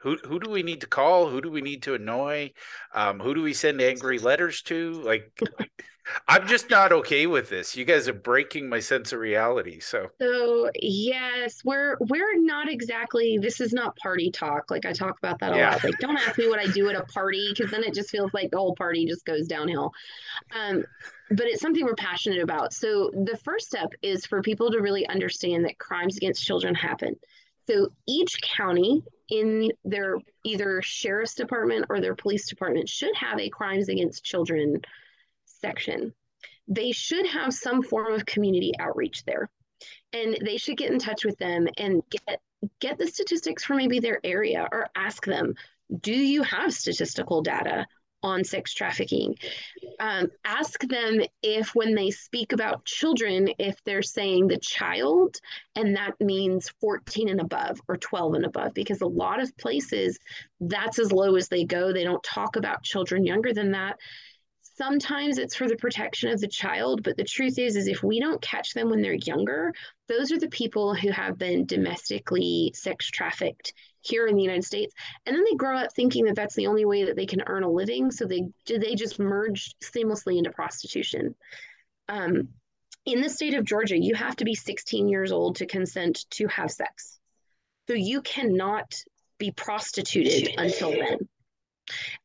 Who 0.00 0.16
who 0.24 0.38
do 0.40 0.50
we 0.50 0.62
need 0.62 0.80
to 0.82 0.86
call? 0.86 1.28
Who 1.30 1.40
do 1.40 1.50
we 1.50 1.60
need 1.60 1.84
to 1.84 1.94
annoy? 1.94 2.52
Um, 2.94 3.20
who 3.20 3.34
do 3.34 3.42
we 3.42 3.54
send 3.54 3.80
angry 3.80 4.18
letters 4.18 4.62
to? 4.62 4.92
Like 4.92 5.32
I'm 6.28 6.46
just 6.46 6.68
not 6.70 6.92
okay 6.92 7.26
with 7.26 7.48
this. 7.48 7.76
You 7.76 7.84
guys 7.84 8.08
are 8.08 8.12
breaking 8.12 8.68
my 8.68 8.80
sense 8.80 9.12
of 9.12 9.20
reality. 9.20 9.80
So 9.80 10.10
So 10.20 10.70
yes, 10.80 11.62
we're 11.64 11.96
we're 12.00 12.38
not 12.38 12.68
exactly 12.70 13.38
this 13.38 13.60
is 13.60 13.72
not 13.72 13.96
party 13.96 14.30
talk. 14.30 14.70
Like 14.70 14.84
I 14.84 14.92
talk 14.92 15.18
about 15.18 15.38
that 15.40 15.52
a 15.52 15.56
yeah. 15.56 15.70
lot. 15.72 15.84
Like 15.84 15.98
don't 15.98 16.16
ask 16.16 16.38
me 16.38 16.48
what 16.48 16.58
I 16.58 16.66
do 16.66 16.88
at 16.88 16.96
a 16.96 17.04
party 17.04 17.52
because 17.54 17.70
then 17.70 17.84
it 17.84 17.94
just 17.94 18.10
feels 18.10 18.32
like 18.34 18.50
the 18.50 18.58
whole 18.58 18.74
party 18.74 19.06
just 19.06 19.24
goes 19.24 19.46
downhill. 19.46 19.92
Um 20.54 20.84
but 21.30 21.46
it's 21.46 21.62
something 21.62 21.84
we're 21.84 21.94
passionate 21.94 22.42
about. 22.42 22.72
So 22.72 23.10
the 23.12 23.38
first 23.44 23.68
step 23.68 23.90
is 24.02 24.26
for 24.26 24.42
people 24.42 24.70
to 24.70 24.80
really 24.80 25.06
understand 25.08 25.64
that 25.64 25.78
crimes 25.78 26.16
against 26.16 26.44
children 26.44 26.74
happen. 26.74 27.16
So 27.68 27.88
each 28.06 28.40
county 28.42 29.02
in 29.30 29.70
their 29.84 30.18
either 30.44 30.82
sheriff's 30.82 31.34
department 31.34 31.86
or 31.88 32.00
their 32.00 32.14
police 32.14 32.48
department 32.48 32.88
should 32.88 33.14
have 33.16 33.38
a 33.38 33.48
crimes 33.48 33.88
against 33.88 34.24
children 34.24 34.82
section, 35.44 36.12
they 36.68 36.92
should 36.92 37.26
have 37.26 37.52
some 37.52 37.82
form 37.82 38.14
of 38.14 38.26
community 38.26 38.72
outreach 38.78 39.24
there. 39.24 39.50
And 40.12 40.36
they 40.44 40.56
should 40.56 40.76
get 40.76 40.92
in 40.92 40.98
touch 40.98 41.24
with 41.24 41.38
them 41.38 41.66
and 41.76 42.02
get 42.10 42.40
get 42.80 42.98
the 42.98 43.08
statistics 43.08 43.64
for 43.64 43.74
maybe 43.74 43.98
their 43.98 44.20
area 44.22 44.68
or 44.70 44.88
ask 44.94 45.24
them, 45.24 45.54
do 46.00 46.14
you 46.14 46.42
have 46.44 46.72
statistical 46.72 47.42
data 47.42 47.86
on 48.22 48.44
sex 48.44 48.72
trafficking? 48.72 49.34
Um, 49.98 50.28
ask 50.44 50.80
them 50.82 51.20
if 51.42 51.74
when 51.74 51.96
they 51.96 52.10
speak 52.10 52.52
about 52.52 52.84
children, 52.84 53.48
if 53.58 53.82
they're 53.84 54.02
saying 54.02 54.46
the 54.46 54.58
child, 54.58 55.36
and 55.74 55.96
that 55.96 56.20
means 56.20 56.68
14 56.80 57.28
and 57.28 57.40
above 57.40 57.80
or 57.88 57.96
12 57.96 58.34
and 58.34 58.44
above, 58.44 58.74
because 58.74 59.00
a 59.00 59.06
lot 59.06 59.42
of 59.42 59.56
places 59.56 60.18
that's 60.60 61.00
as 61.00 61.10
low 61.10 61.34
as 61.34 61.48
they 61.48 61.64
go. 61.64 61.92
They 61.92 62.04
don't 62.04 62.22
talk 62.22 62.54
about 62.54 62.84
children 62.84 63.26
younger 63.26 63.52
than 63.52 63.72
that 63.72 63.98
sometimes 64.82 65.38
it's 65.38 65.54
for 65.54 65.68
the 65.68 65.76
protection 65.76 66.30
of 66.30 66.40
the 66.40 66.48
child 66.48 67.04
but 67.04 67.16
the 67.16 67.24
truth 67.24 67.56
is 67.56 67.76
is 67.76 67.86
if 67.86 68.02
we 68.02 68.18
don't 68.18 68.42
catch 68.42 68.74
them 68.74 68.90
when 68.90 69.00
they're 69.00 69.14
younger 69.14 69.72
those 70.08 70.32
are 70.32 70.38
the 70.38 70.48
people 70.48 70.92
who 70.92 71.10
have 71.10 71.38
been 71.38 71.64
domestically 71.66 72.72
sex 72.74 73.08
trafficked 73.08 73.72
here 74.00 74.26
in 74.26 74.36
the 74.36 74.42
united 74.42 74.64
states. 74.64 74.92
And 75.24 75.34
then 75.34 75.44
they 75.44 75.56
grow 75.56 75.76
up 75.76 75.92
thinking 75.94 76.24
that 76.24 76.34
that's 76.34 76.56
the 76.56 76.66
only 76.66 76.84
way 76.84 77.04
that 77.04 77.16
they 77.16 77.26
can 77.26 77.42
earn 77.46 77.62
a 77.62 77.70
living 77.70 78.10
so 78.10 78.26
they 78.26 78.42
do 78.66 78.78
they 78.78 78.94
just 78.94 79.18
merge 79.18 79.74
seamlessly 79.82 80.36
into 80.36 80.50
prostitution. 80.50 81.34
Um, 82.08 82.48
in 83.06 83.20
the 83.20 83.30
state 83.30 83.54
of 83.54 83.64
georgia 83.64 83.96
you 83.98 84.14
have 84.14 84.36
to 84.36 84.44
be 84.44 84.54
16 84.54 85.08
years 85.08 85.32
old 85.32 85.56
to 85.56 85.66
consent 85.66 86.26
to 86.30 86.46
have 86.48 86.70
sex. 86.70 87.18
So 87.88 87.94
you 87.94 88.22
cannot 88.22 88.94
be 89.38 89.50
prostituted 89.52 90.54
until 90.58 90.90
then 90.90 91.28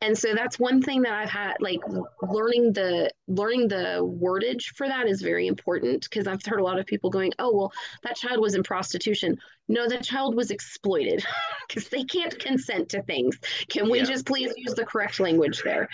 and 0.01 0.17
so 0.17 0.33
that's 0.33 0.59
one 0.59 0.81
thing 0.81 1.01
that 1.01 1.13
i've 1.13 1.29
had 1.29 1.55
like 1.59 1.79
learning 2.21 2.73
the 2.73 3.09
learning 3.27 3.67
the 3.67 3.99
wordage 4.21 4.75
for 4.75 4.87
that 4.87 5.07
is 5.07 5.21
very 5.21 5.47
important 5.47 6.03
because 6.03 6.27
i've 6.27 6.43
heard 6.45 6.59
a 6.59 6.63
lot 6.63 6.79
of 6.79 6.85
people 6.85 7.09
going 7.09 7.31
oh 7.39 7.55
well 7.55 7.71
that 8.03 8.15
child 8.15 8.39
was 8.39 8.55
in 8.55 8.63
prostitution. 8.63 9.37
No 9.67 9.87
that 9.87 10.03
child 10.03 10.35
was 10.35 10.51
exploited 10.51 11.25
because 11.67 11.89
they 11.89 12.03
can't 12.03 12.37
consent 12.39 12.89
to 12.89 13.01
things. 13.03 13.37
Can 13.69 13.89
we 13.89 13.99
yeah. 13.99 14.05
just 14.05 14.25
please 14.25 14.53
use 14.55 14.73
the 14.73 14.85
correct 14.85 15.19
language 15.19 15.61
there? 15.63 15.89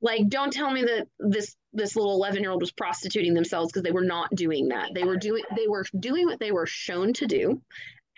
Like 0.00 0.28
don't 0.28 0.52
tell 0.52 0.70
me 0.70 0.82
that 0.82 1.06
this 1.18 1.56
this 1.72 1.96
little 1.96 2.12
11 2.12 2.42
year 2.42 2.50
old 2.50 2.60
was 2.60 2.72
prostituting 2.72 3.34
themselves 3.34 3.72
because 3.72 3.82
they 3.82 3.92
were 3.92 4.04
not 4.04 4.34
doing 4.34 4.68
that. 4.68 4.90
They 4.94 5.04
were 5.04 5.16
doing 5.16 5.44
they 5.56 5.68
were 5.68 5.84
doing 5.98 6.26
what 6.26 6.40
they 6.40 6.52
were 6.52 6.66
shown 6.66 7.12
to 7.14 7.26
do 7.26 7.62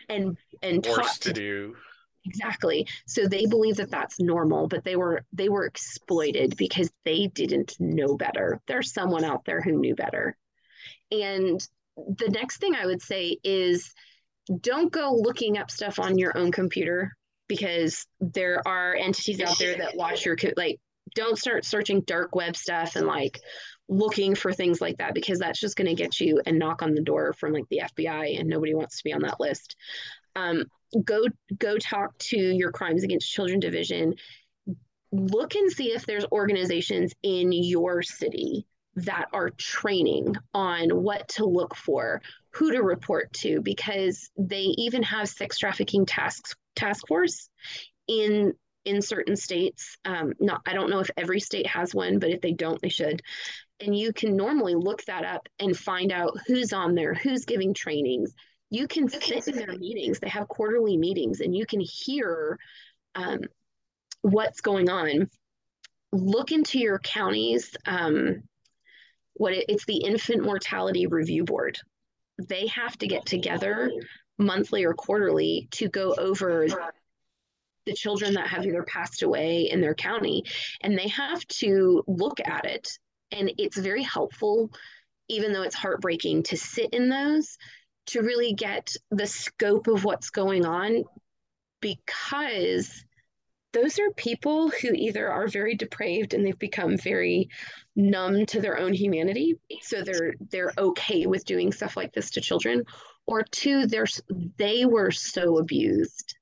and 0.09 0.37
and 0.63 0.83
taught 0.83 1.21
to 1.21 1.33
do 1.33 1.77
exactly. 2.25 2.87
So 3.07 3.27
they 3.27 3.47
believe 3.47 3.77
that 3.77 3.91
that's 3.91 4.21
normal 4.21 4.69
but 4.69 4.85
they 4.85 4.97
were 4.97 5.25
they 5.33 5.49
were 5.49 5.67
exploited 5.67 6.57
because 6.57 6.91
they 7.05 7.29
didn't 7.29 7.77
know 7.79 8.17
better. 8.17 8.61
There's 8.67 8.93
someone 8.93 9.25
out 9.25 9.45
there 9.45 9.61
who 9.61 9.73
knew 9.73 9.95
better. 9.95 10.37
And 11.11 11.61
the 11.97 12.29
next 12.29 12.59
thing 12.59 12.75
i 12.75 12.87
would 12.87 13.03
say 13.03 13.37
is 13.45 13.93
don't 14.61 14.93
go 14.93 15.15
looking 15.15 15.59
up 15.59 15.71
stuff 15.71 15.99
on 15.99 16.19
your 16.19 16.37
own 16.37 16.53
computer 16.53 17.17
because 17.49 18.07
there 18.21 18.67
are 18.67 18.95
entities 18.95 19.41
out 19.41 19.59
there 19.59 19.77
that 19.77 19.97
watch 19.97 20.25
your 20.25 20.37
like 20.57 20.79
don't 21.15 21.39
start 21.39 21.65
searching 21.65 22.01
dark 22.03 22.35
web 22.35 22.57
stuff 22.57 22.97
and 22.97 23.07
like 23.07 23.39
looking 23.89 24.35
for 24.35 24.53
things 24.53 24.81
like 24.81 24.97
that 24.99 25.15
because 25.15 25.39
that's 25.39 25.61
just 25.61 25.77
going 25.77 25.87
to 25.87 25.95
get 25.95 26.19
you 26.19 26.41
a 26.47 26.53
knock 26.53 26.83
on 26.83 26.95
the 26.95 27.03
door 27.03 27.33
from 27.35 27.53
like 27.53 27.69
the 27.71 27.83
FBI 27.97 28.39
and 28.39 28.49
nobody 28.49 28.75
wants 28.75 28.97
to 28.97 29.05
be 29.05 29.13
on 29.13 29.21
that 29.21 29.39
list. 29.39 29.77
Um, 30.35 30.65
go 31.05 31.25
go 31.59 31.79
talk 31.79 32.17
to 32.19 32.37
your 32.37 32.73
crimes 32.73 33.05
against 33.05 33.31
children 33.31 33.61
division. 33.61 34.15
Look 35.13 35.55
and 35.55 35.71
see 35.71 35.93
if 35.93 36.07
there's 36.07 36.27
organizations 36.33 37.13
in 37.23 37.53
your 37.53 38.03
city 38.03 38.67
that 38.97 39.27
are 39.33 39.51
training 39.51 40.35
on 40.53 40.91
what 40.91 41.29
to 41.29 41.45
look 41.45 41.75
for 41.75 42.23
who 42.51 42.71
to 42.73 42.83
report 42.83 43.33
to 43.33 43.61
because 43.61 44.31
they 44.37 44.63
even 44.63 45.03
have 45.03 45.29
sex 45.29 45.59
trafficking 45.59 46.07
task 46.07 46.57
task 46.77 47.07
force 47.09 47.49
in 48.07 48.53
in 48.85 49.01
certain 49.01 49.35
states. 49.35 49.97
Um, 50.05 50.35
not 50.41 50.63
i 50.67 50.73
don't 50.73 50.91
know 50.91 51.01
if 51.01 51.11
every 51.17 51.41
state 51.41 51.67
has 51.67 51.95
one 51.95 52.19
but 52.19 52.31
if 52.31 52.41
they 52.41 52.53
don't 52.53 52.81
they 52.81 52.89
should. 52.89 53.23
And 53.81 53.97
you 53.97 54.13
can 54.13 54.37
normally 54.37 54.75
look 54.77 55.05
that 55.07 55.25
up 55.25 55.49
and 55.59 55.77
find 55.77 56.13
out 56.13 56.39
who's 56.47 56.73
on 56.73 56.95
there 56.95 57.15
who's 57.15 57.45
giving 57.45 57.75
trainings 57.75 58.35
you 58.75 58.89
can 58.89 59.09
sit 59.09 59.47
in 59.47 59.57
their 59.57 59.79
meetings. 59.79 60.19
They 60.19 60.29
have 60.29 60.49
quarterly 60.49 60.97
meetings, 60.97 61.41
and 61.41 61.55
you 61.55 61.65
can 61.65 61.81
hear 61.81 62.59
um, 63.15 63.43
what's 64.23 64.61
going 64.61 64.91
on. 64.91 65.31
Look 66.13 66.51
into 66.51 66.81
your 66.81 66.99
counties. 66.99 67.77
Um, 67.87 68.43
what 69.35 69.53
it, 69.53 69.67
it's 69.69 69.85
the 69.85 69.99
Infant 69.99 70.43
Mortality 70.43 71.07
Review 71.07 71.45
Board. 71.45 71.79
They 72.49 72.67
have 72.67 72.99
to 72.99 73.07
get 73.07 73.27
together 73.27 73.93
monthly 74.39 74.85
or 74.85 74.95
quarterly 74.95 75.69
to 75.73 75.89
go 75.89 76.13
over 76.19 76.67
the 77.87 77.95
children 77.95 78.35
that 78.35 78.49
have 78.49 78.67
either 78.67 78.83
passed 78.83 79.23
away 79.23 79.69
in 79.71 79.81
their 79.81 79.95
county, 79.95 80.43
and 80.81 80.99
they 80.99 81.09
have 81.09 81.47
to 81.47 82.03
look 82.09 82.41
at 82.45 82.65
it. 82.65 82.89
And 83.31 83.53
it's 83.57 83.77
very 83.77 84.03
helpful, 84.03 84.71
even 85.29 85.53
though 85.53 85.63
it's 85.63 85.77
heartbreaking, 85.77 86.43
to 86.45 86.57
sit 86.57 86.91
in 86.91 87.09
those 87.09 87.57
to 88.07 88.21
really 88.21 88.53
get 88.53 88.95
the 89.11 89.27
scope 89.27 89.87
of 89.87 90.05
what's 90.05 90.31
going 90.31 90.65
on 90.65 91.05
because 91.81 93.05
those 93.73 93.99
are 93.99 94.11
people 94.13 94.71
who 94.71 94.93
either 94.93 95.29
are 95.29 95.49
very 95.49 95.75
depraved 95.75 96.33
and 96.33 96.47
they've 96.47 96.59
become 96.59 96.97
very 96.97 97.49
numb 97.97 98.47
to 98.47 98.61
their 98.61 98.79
own 98.79 98.95
humanity 98.95 99.57
so 99.83 100.03
they're 100.03 100.35
they're 100.51 100.73
okay 100.79 101.27
with 101.27 101.45
doing 101.45 101.73
stuff 101.73 101.97
like 101.97 102.13
this 102.13 102.31
to 102.31 102.41
children 102.41 102.85
or 103.27 103.43
two 103.43 103.87
they're 103.87 104.07
they 104.57 104.85
were 104.85 105.11
so 105.11 105.59
abused 105.59 106.37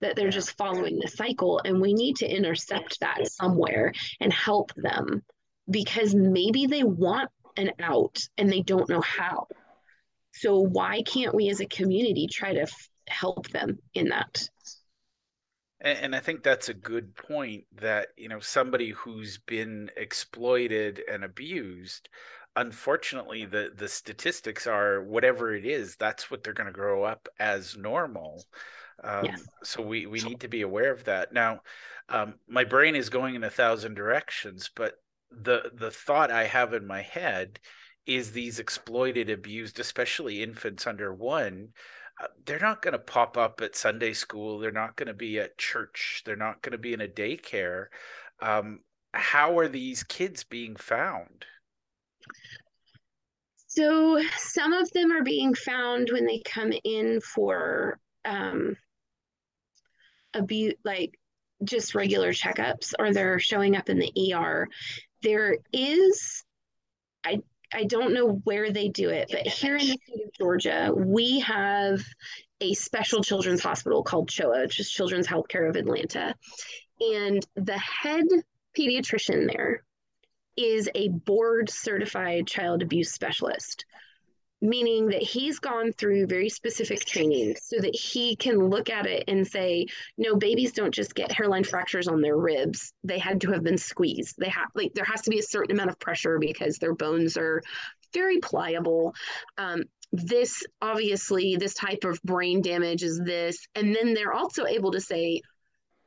that 0.00 0.16
they're 0.16 0.30
just 0.30 0.56
following 0.56 0.98
the 0.98 1.08
cycle 1.08 1.60
and 1.64 1.80
we 1.80 1.94
need 1.94 2.16
to 2.16 2.26
intercept 2.26 3.00
that 3.00 3.26
somewhere 3.28 3.92
and 4.20 4.32
help 4.32 4.72
them 4.74 5.22
because 5.70 6.14
maybe 6.14 6.66
they 6.66 6.82
want 6.82 7.30
an 7.56 7.70
out 7.80 8.18
and 8.38 8.50
they 8.50 8.60
don't 8.62 8.88
know 8.88 9.00
how 9.00 9.46
so 10.32 10.58
why 10.58 11.02
can't 11.02 11.34
we 11.34 11.48
as 11.50 11.60
a 11.60 11.66
community 11.66 12.26
try 12.26 12.52
to 12.54 12.62
f- 12.62 12.88
help 13.08 13.48
them 13.50 13.78
in 13.94 14.08
that? 14.08 14.48
And 15.80 16.14
I 16.14 16.20
think 16.20 16.42
that's 16.42 16.68
a 16.68 16.74
good 16.74 17.14
point 17.16 17.64
that, 17.80 18.08
you 18.16 18.28
know, 18.28 18.38
somebody 18.38 18.90
who's 18.90 19.38
been 19.38 19.90
exploited 19.96 21.02
and 21.10 21.24
abused, 21.24 22.08
unfortunately, 22.54 23.46
the, 23.46 23.72
the 23.76 23.88
statistics 23.88 24.68
are 24.68 25.02
whatever 25.02 25.56
it 25.56 25.66
is, 25.66 25.96
that's 25.96 26.30
what 26.30 26.44
they're 26.44 26.52
going 26.52 26.68
to 26.68 26.72
grow 26.72 27.02
up 27.02 27.28
as 27.40 27.76
normal. 27.76 28.44
Um, 29.02 29.24
yes. 29.24 29.42
So 29.64 29.82
we, 29.82 30.06
we 30.06 30.20
need 30.20 30.40
to 30.40 30.48
be 30.48 30.62
aware 30.62 30.92
of 30.92 31.02
that. 31.04 31.32
Now, 31.32 31.62
um, 32.08 32.34
my 32.46 32.62
brain 32.62 32.94
is 32.94 33.08
going 33.08 33.34
in 33.34 33.42
a 33.42 33.50
thousand 33.50 33.94
directions, 33.94 34.70
but 34.74 34.94
the 35.30 35.70
the 35.74 35.90
thought 35.90 36.30
I 36.30 36.44
have 36.44 36.74
in 36.74 36.86
my 36.86 37.00
head 37.02 37.58
is 38.06 38.32
these 38.32 38.58
exploited, 38.58 39.30
abused, 39.30 39.78
especially 39.78 40.42
infants 40.42 40.86
under 40.86 41.12
one, 41.12 41.68
uh, 42.20 42.26
they're 42.44 42.58
not 42.58 42.82
going 42.82 42.92
to 42.92 42.98
pop 42.98 43.36
up 43.36 43.60
at 43.60 43.76
Sunday 43.76 44.12
school. 44.12 44.58
They're 44.58 44.70
not 44.70 44.96
going 44.96 45.06
to 45.06 45.14
be 45.14 45.38
at 45.38 45.58
church. 45.58 46.22
They're 46.24 46.36
not 46.36 46.62
going 46.62 46.72
to 46.72 46.78
be 46.78 46.92
in 46.92 47.00
a 47.00 47.08
daycare. 47.08 47.86
Um, 48.40 48.80
how 49.14 49.58
are 49.58 49.68
these 49.68 50.02
kids 50.02 50.44
being 50.44 50.76
found? 50.76 51.44
So 53.66 54.20
some 54.36 54.72
of 54.72 54.90
them 54.92 55.12
are 55.12 55.22
being 55.22 55.54
found 55.54 56.10
when 56.12 56.26
they 56.26 56.42
come 56.44 56.72
in 56.84 57.20
for 57.20 57.98
um, 58.24 58.76
abuse, 60.34 60.74
like 60.84 61.18
just 61.64 61.94
regular 61.94 62.32
checkups, 62.32 62.92
or 62.98 63.12
they're 63.12 63.38
showing 63.38 63.76
up 63.76 63.88
in 63.88 63.98
the 63.98 64.34
ER. 64.34 64.68
There 65.22 65.56
is, 65.72 66.44
I 67.24 67.40
I 67.74 67.84
don't 67.84 68.12
know 68.12 68.40
where 68.44 68.70
they 68.70 68.88
do 68.88 69.08
it, 69.08 69.28
but 69.30 69.46
here 69.46 69.76
in 69.76 69.86
the 69.86 69.98
state 70.06 70.26
of 70.26 70.32
Georgia, 70.38 70.92
we 70.94 71.40
have 71.40 72.02
a 72.60 72.74
special 72.74 73.22
children's 73.22 73.62
hospital 73.62 74.02
called 74.02 74.28
CHOA, 74.28 74.62
which 74.62 74.80
is 74.80 74.90
Children's 74.90 75.26
Healthcare 75.26 75.68
of 75.68 75.76
Atlanta. 75.76 76.34
And 77.00 77.44
the 77.56 77.78
head 77.78 78.24
pediatrician 78.78 79.50
there 79.52 79.84
is 80.56 80.88
a 80.94 81.08
board 81.08 81.70
certified 81.70 82.46
child 82.46 82.82
abuse 82.82 83.12
specialist 83.12 83.84
meaning 84.62 85.08
that 85.08 85.22
he's 85.22 85.58
gone 85.58 85.92
through 85.92 86.24
very 86.26 86.48
specific 86.48 87.04
training 87.04 87.54
so 87.60 87.80
that 87.80 87.94
he 87.94 88.36
can 88.36 88.56
look 88.56 88.88
at 88.88 89.06
it 89.06 89.24
and 89.26 89.44
say 89.46 89.84
no 90.16 90.36
babies 90.36 90.72
don't 90.72 90.94
just 90.94 91.16
get 91.16 91.32
hairline 91.32 91.64
fractures 91.64 92.06
on 92.06 92.22
their 92.22 92.36
ribs. 92.36 92.92
They 93.02 93.18
had 93.18 93.40
to 93.40 93.50
have 93.50 93.64
been 93.64 93.76
squeezed. 93.76 94.36
They 94.38 94.48
have 94.48 94.68
like 94.76 94.94
there 94.94 95.04
has 95.04 95.20
to 95.22 95.30
be 95.30 95.40
a 95.40 95.42
certain 95.42 95.74
amount 95.74 95.90
of 95.90 95.98
pressure 95.98 96.38
because 96.38 96.78
their 96.78 96.94
bones 96.94 97.36
are 97.36 97.60
very 98.14 98.38
pliable. 98.38 99.14
Um, 99.58 99.82
this 100.12 100.62
obviously 100.80 101.56
this 101.56 101.74
type 101.74 102.04
of 102.04 102.22
brain 102.22 102.62
damage 102.62 103.02
is 103.02 103.20
this. 103.24 103.66
And 103.74 103.94
then 103.94 104.14
they're 104.14 104.32
also 104.32 104.64
able 104.66 104.92
to 104.92 105.00
say 105.00 105.40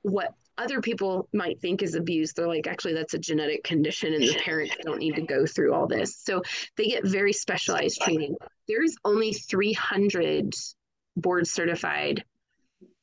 what 0.03 0.33
other 0.57 0.81
people 0.81 1.27
might 1.33 1.59
think 1.59 1.81
is 1.81 1.95
abuse. 1.95 2.33
They're 2.33 2.47
like 2.47 2.67
actually 2.67 2.93
that's 2.93 3.13
a 3.13 3.19
genetic 3.19 3.63
condition 3.63 4.13
and 4.13 4.23
the 4.23 4.35
parents 4.43 4.75
don't 4.83 4.99
need 4.99 5.15
to 5.15 5.21
go 5.21 5.45
through 5.45 5.73
all 5.73 5.87
this. 5.87 6.17
So 6.17 6.41
they 6.77 6.85
get 6.87 7.05
very 7.05 7.33
specialized 7.33 8.01
training. 8.01 8.35
There's 8.67 8.95
only 9.03 9.33
300 9.33 10.53
board 11.17 11.47
certified 11.47 12.23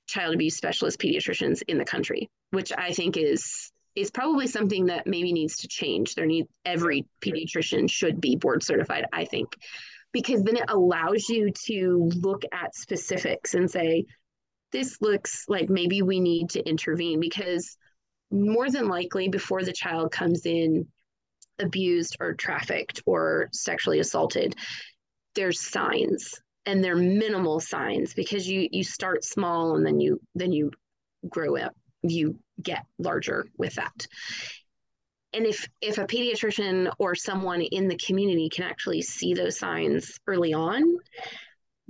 child 0.07 0.35
abuse 0.35 0.57
specialist 0.57 0.99
pediatricians 0.99 1.63
in 1.69 1.79
the 1.79 1.85
country 1.85 2.29
which 2.51 2.73
i 2.77 2.93
think 2.93 3.17
is 3.17 3.73
is 3.95 4.11
probably 4.11 4.47
something 4.47 4.87
that 4.87 5.07
maybe 5.07 5.35
needs 5.35 5.59
to 5.59 5.69
change. 5.69 6.15
There 6.15 6.25
need 6.25 6.47
every 6.65 7.05
pediatrician 7.21 7.91
should 7.91 8.23
be 8.23 8.37
board 8.37 8.63
certified 8.63 9.07
i 9.13 9.25
think 9.25 9.55
because 10.13 10.43
then 10.43 10.57
it 10.57 10.65
allows 10.69 11.29
you 11.29 11.51
to 11.67 12.11
look 12.21 12.43
at 12.53 12.75
specifics 12.75 13.55
and 13.55 13.71
say 13.71 14.05
this 14.73 15.01
looks 15.01 15.45
like 15.49 15.69
maybe 15.69 16.03
we 16.03 16.21
need 16.21 16.51
to 16.51 16.69
intervene 16.69 17.21
because 17.21 17.77
more 18.31 18.71
than 18.71 18.89
likely 18.89 19.29
before 19.29 19.63
the 19.63 19.73
child 19.73 20.11
comes 20.11 20.47
in 20.47 20.87
abused 21.59 22.17
or 22.19 22.35
trafficked 22.35 23.03
or 23.07 23.49
sexually 23.53 24.01
assaulted 24.01 24.55
there's 25.35 25.61
signs 25.61 26.35
and 26.67 26.83
they're 26.83 26.97
minimal 26.97 27.61
signs 27.61 28.15
because 28.15 28.49
you 28.49 28.69
you 28.73 28.83
start 28.83 29.25
small 29.25 29.77
and 29.77 29.87
then 29.87 30.01
you 30.01 30.21
then 30.35 30.53
you 30.53 30.71
grow 31.29 31.57
up 31.57 31.75
you 32.03 32.39
get 32.61 32.85
larger 32.99 33.47
with 33.57 33.75
that. 33.75 34.07
And 35.33 35.47
if 35.47 35.69
if 35.81 35.99
a 35.99 36.05
pediatrician 36.05 36.93
or 36.99 37.15
someone 37.15 37.63
in 37.63 37.89
the 37.89 37.97
community 37.97 38.51
can 38.51 38.65
actually 38.65 39.03
see 39.03 39.33
those 39.33 39.59
signs 39.59 40.19
early 40.27 40.53
on 40.53 40.83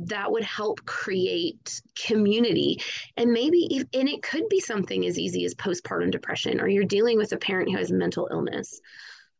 that 0.06 0.30
would 0.30 0.42
help 0.42 0.84
create 0.84 1.80
community. 1.98 2.80
And 3.16 3.32
maybe 3.32 3.84
and 3.92 4.08
it 4.08 4.22
could 4.22 4.48
be 4.48 4.60
something 4.60 5.06
as 5.06 5.18
easy 5.18 5.44
as 5.44 5.54
postpartum 5.54 6.10
depression 6.10 6.60
or 6.60 6.68
you're 6.68 6.84
dealing 6.84 7.18
with 7.18 7.32
a 7.32 7.36
parent 7.36 7.70
who 7.70 7.78
has 7.78 7.92
mental 7.92 8.28
illness. 8.30 8.80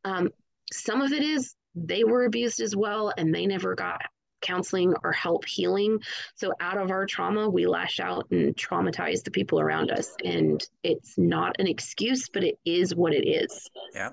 Um, 0.05 0.31
some 0.73 1.01
of 1.01 1.13
it 1.13 1.23
is 1.23 1.55
they 1.75 2.05
were 2.05 2.25
abused 2.25 2.61
as 2.61 2.77
well 2.77 3.13
and 3.17 3.35
they 3.35 3.47
never 3.47 3.75
got 3.75 4.03
counseling 4.41 4.93
or 5.05 5.13
help 5.13 5.45
healing. 5.47 6.01
So 6.35 6.53
out 6.61 6.77
of 6.77 6.91
our 6.91 7.07
trauma 7.07 7.49
we 7.49 7.67
lash 7.67 8.01
out 8.01 8.27
and 8.31 8.55
traumatize 8.57 9.23
the 9.23 9.31
people 9.31 9.61
around 9.61 9.91
us 9.91 10.15
and 10.25 10.63
it's 10.83 11.17
not 11.17 11.55
an 11.61 11.69
excuse 11.69 12.29
but 12.29 12.43
it 12.43 12.59
is 12.65 12.95
what 12.95 13.15
it 13.15 13.27
is. 13.27 13.71
Yeah 13.95 14.11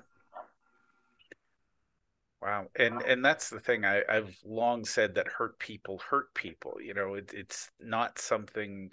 Wow, 2.42 2.68
and 2.76 3.02
and 3.02 3.22
that's 3.22 3.50
the 3.50 3.60
thing. 3.60 3.84
I, 3.84 4.02
I've 4.08 4.34
long 4.46 4.86
said 4.86 5.14
that 5.14 5.28
hurt 5.28 5.58
people 5.58 5.98
hurt 5.98 6.32
people. 6.34 6.78
You 6.80 6.94
know, 6.94 7.14
it, 7.14 7.32
it's 7.34 7.70
not 7.78 8.18
something 8.18 8.90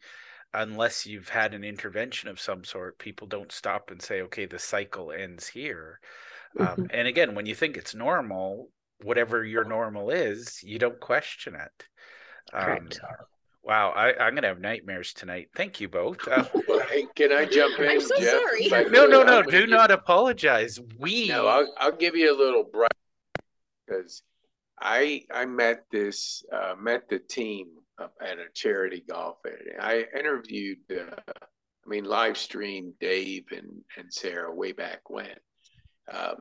unless 0.54 1.06
you've 1.06 1.30
had 1.30 1.54
an 1.54 1.64
intervention 1.64 2.28
of 2.30 2.42
some 2.42 2.66
sort. 2.66 3.00
People 3.00 3.26
don't 3.26 3.52
stop 3.52 3.90
and 3.90 4.02
say, 4.02 4.22
"Okay, 4.24 4.46
the 4.46 4.60
cycle 4.60 5.14
ends 5.14 5.48
here." 5.48 6.02
Um, 6.60 6.68
mm-hmm. 6.68 6.82
Um, 6.82 6.88
and 6.94 7.08
again, 7.08 7.36
when 7.36 7.46
you 7.46 7.56
think 7.56 7.78
it's 7.78 7.96
normal, 7.96 8.70
whatever 9.02 9.46
your 9.46 9.64
normal 9.64 10.10
is, 10.10 10.62
you 10.62 10.78
don't 10.78 11.00
question 11.00 11.56
it. 11.56 11.86
Um, 12.52 12.90
wow, 13.64 13.92
I, 13.92 14.28
am 14.28 14.36
gonna 14.36 14.48
have 14.48 14.60
nightmares 14.60 15.14
tonight. 15.14 15.52
Thank 15.56 15.80
you 15.80 15.88
both. 15.88 16.28
Uh, 16.28 16.44
hey, 16.90 17.06
can 17.16 17.32
I 17.32 17.46
jump 17.46 17.80
in, 17.80 17.88
I'm 17.88 18.02
so 18.02 18.20
Jeff? 18.20 18.42
Sorry. 18.42 18.90
No, 18.90 19.06
no, 19.06 19.24
no. 19.24 19.42
Do 19.42 19.68
not 19.68 19.90
apologize. 19.90 20.82
We. 21.00 21.30
No, 21.30 21.48
I'll, 21.48 21.74
I'll 21.78 21.96
give 21.96 22.14
you 22.18 22.36
a 22.36 22.38
little 22.38 22.66
bright 22.66 22.92
because 23.88 24.22
I 24.80 25.24
I 25.32 25.46
met 25.46 25.86
this 25.92 26.44
uh, 26.52 26.76
met 26.80 27.10
the 27.10 27.20
team 27.20 27.68
at 28.22 28.38
a 28.38 28.46
charity 28.54 29.04
golf. 29.10 29.38
I 29.80 30.06
interviewed, 30.16 30.80
uh, 30.92 31.16
I 31.28 31.90
mean, 31.90 32.06
live 32.06 32.38
streamed 32.38 32.94
Dave 33.00 33.46
and 33.52 33.82
and 33.98 34.14
Sarah 34.14 34.54
way 34.54 34.72
back 34.72 35.10
when. 35.10 35.36
Um, 36.12 36.36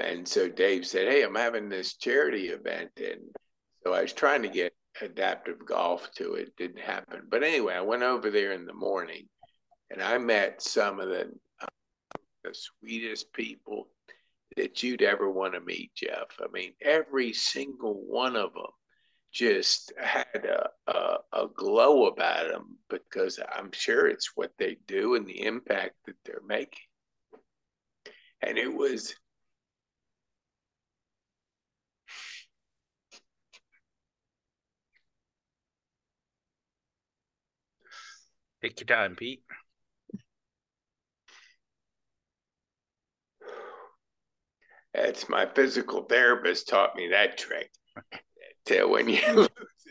and 0.00 0.26
so 0.26 0.48
Dave 0.48 0.86
said, 0.86 1.08
"Hey, 1.08 1.22
I'm 1.22 1.34
having 1.34 1.68
this 1.68 1.96
charity 1.96 2.48
event," 2.48 2.90
and 2.96 3.20
so 3.84 3.92
I 3.92 4.02
was 4.02 4.12
trying 4.12 4.42
to 4.42 4.48
get 4.48 4.74
adaptive 5.00 5.64
golf 5.64 6.10
to 6.16 6.34
it. 6.34 6.56
Didn't 6.56 6.80
happen, 6.80 7.22
but 7.30 7.42
anyway, 7.42 7.74
I 7.74 7.80
went 7.80 8.02
over 8.02 8.30
there 8.30 8.52
in 8.52 8.66
the 8.66 8.74
morning, 8.74 9.28
and 9.90 10.02
I 10.02 10.18
met 10.18 10.62
some 10.62 11.00
of 11.00 11.08
the 11.08 11.30
uh, 11.62 11.66
the 12.44 12.54
sweetest 12.54 13.32
people 13.32 13.88
that 14.56 14.82
you'd 14.82 15.02
ever 15.02 15.30
want 15.30 15.54
to 15.54 15.60
meet, 15.60 15.92
Jeff. 15.94 16.26
I 16.40 16.46
mean, 16.52 16.72
every 16.82 17.32
single 17.32 17.94
one 17.94 18.36
of 18.36 18.52
them 18.54 18.64
just 19.32 19.92
had 19.96 20.26
a, 20.44 20.70
a, 20.90 21.18
a, 21.32 21.46
glow 21.54 22.06
about 22.06 22.48
them 22.48 22.78
because 22.88 23.38
I'm 23.52 23.70
sure 23.72 24.08
it's 24.08 24.32
what 24.34 24.52
they 24.58 24.78
do 24.88 25.14
and 25.14 25.26
the 25.26 25.44
impact 25.44 25.94
that 26.06 26.16
they're 26.24 26.42
making. 26.46 26.80
And 28.42 28.58
it 28.58 28.72
was. 28.74 29.14
Take 38.62 38.80
your 38.80 38.86
time, 38.86 39.16
Pete. 39.16 39.42
That's 44.94 45.28
my 45.28 45.46
physical 45.46 46.04
therapist 46.04 46.68
taught 46.68 46.96
me 46.96 47.08
that 47.08 47.38
trick. 47.38 47.70
Tell 48.66 48.90
when 48.90 49.08
you 49.08 49.20
lose 49.34 49.48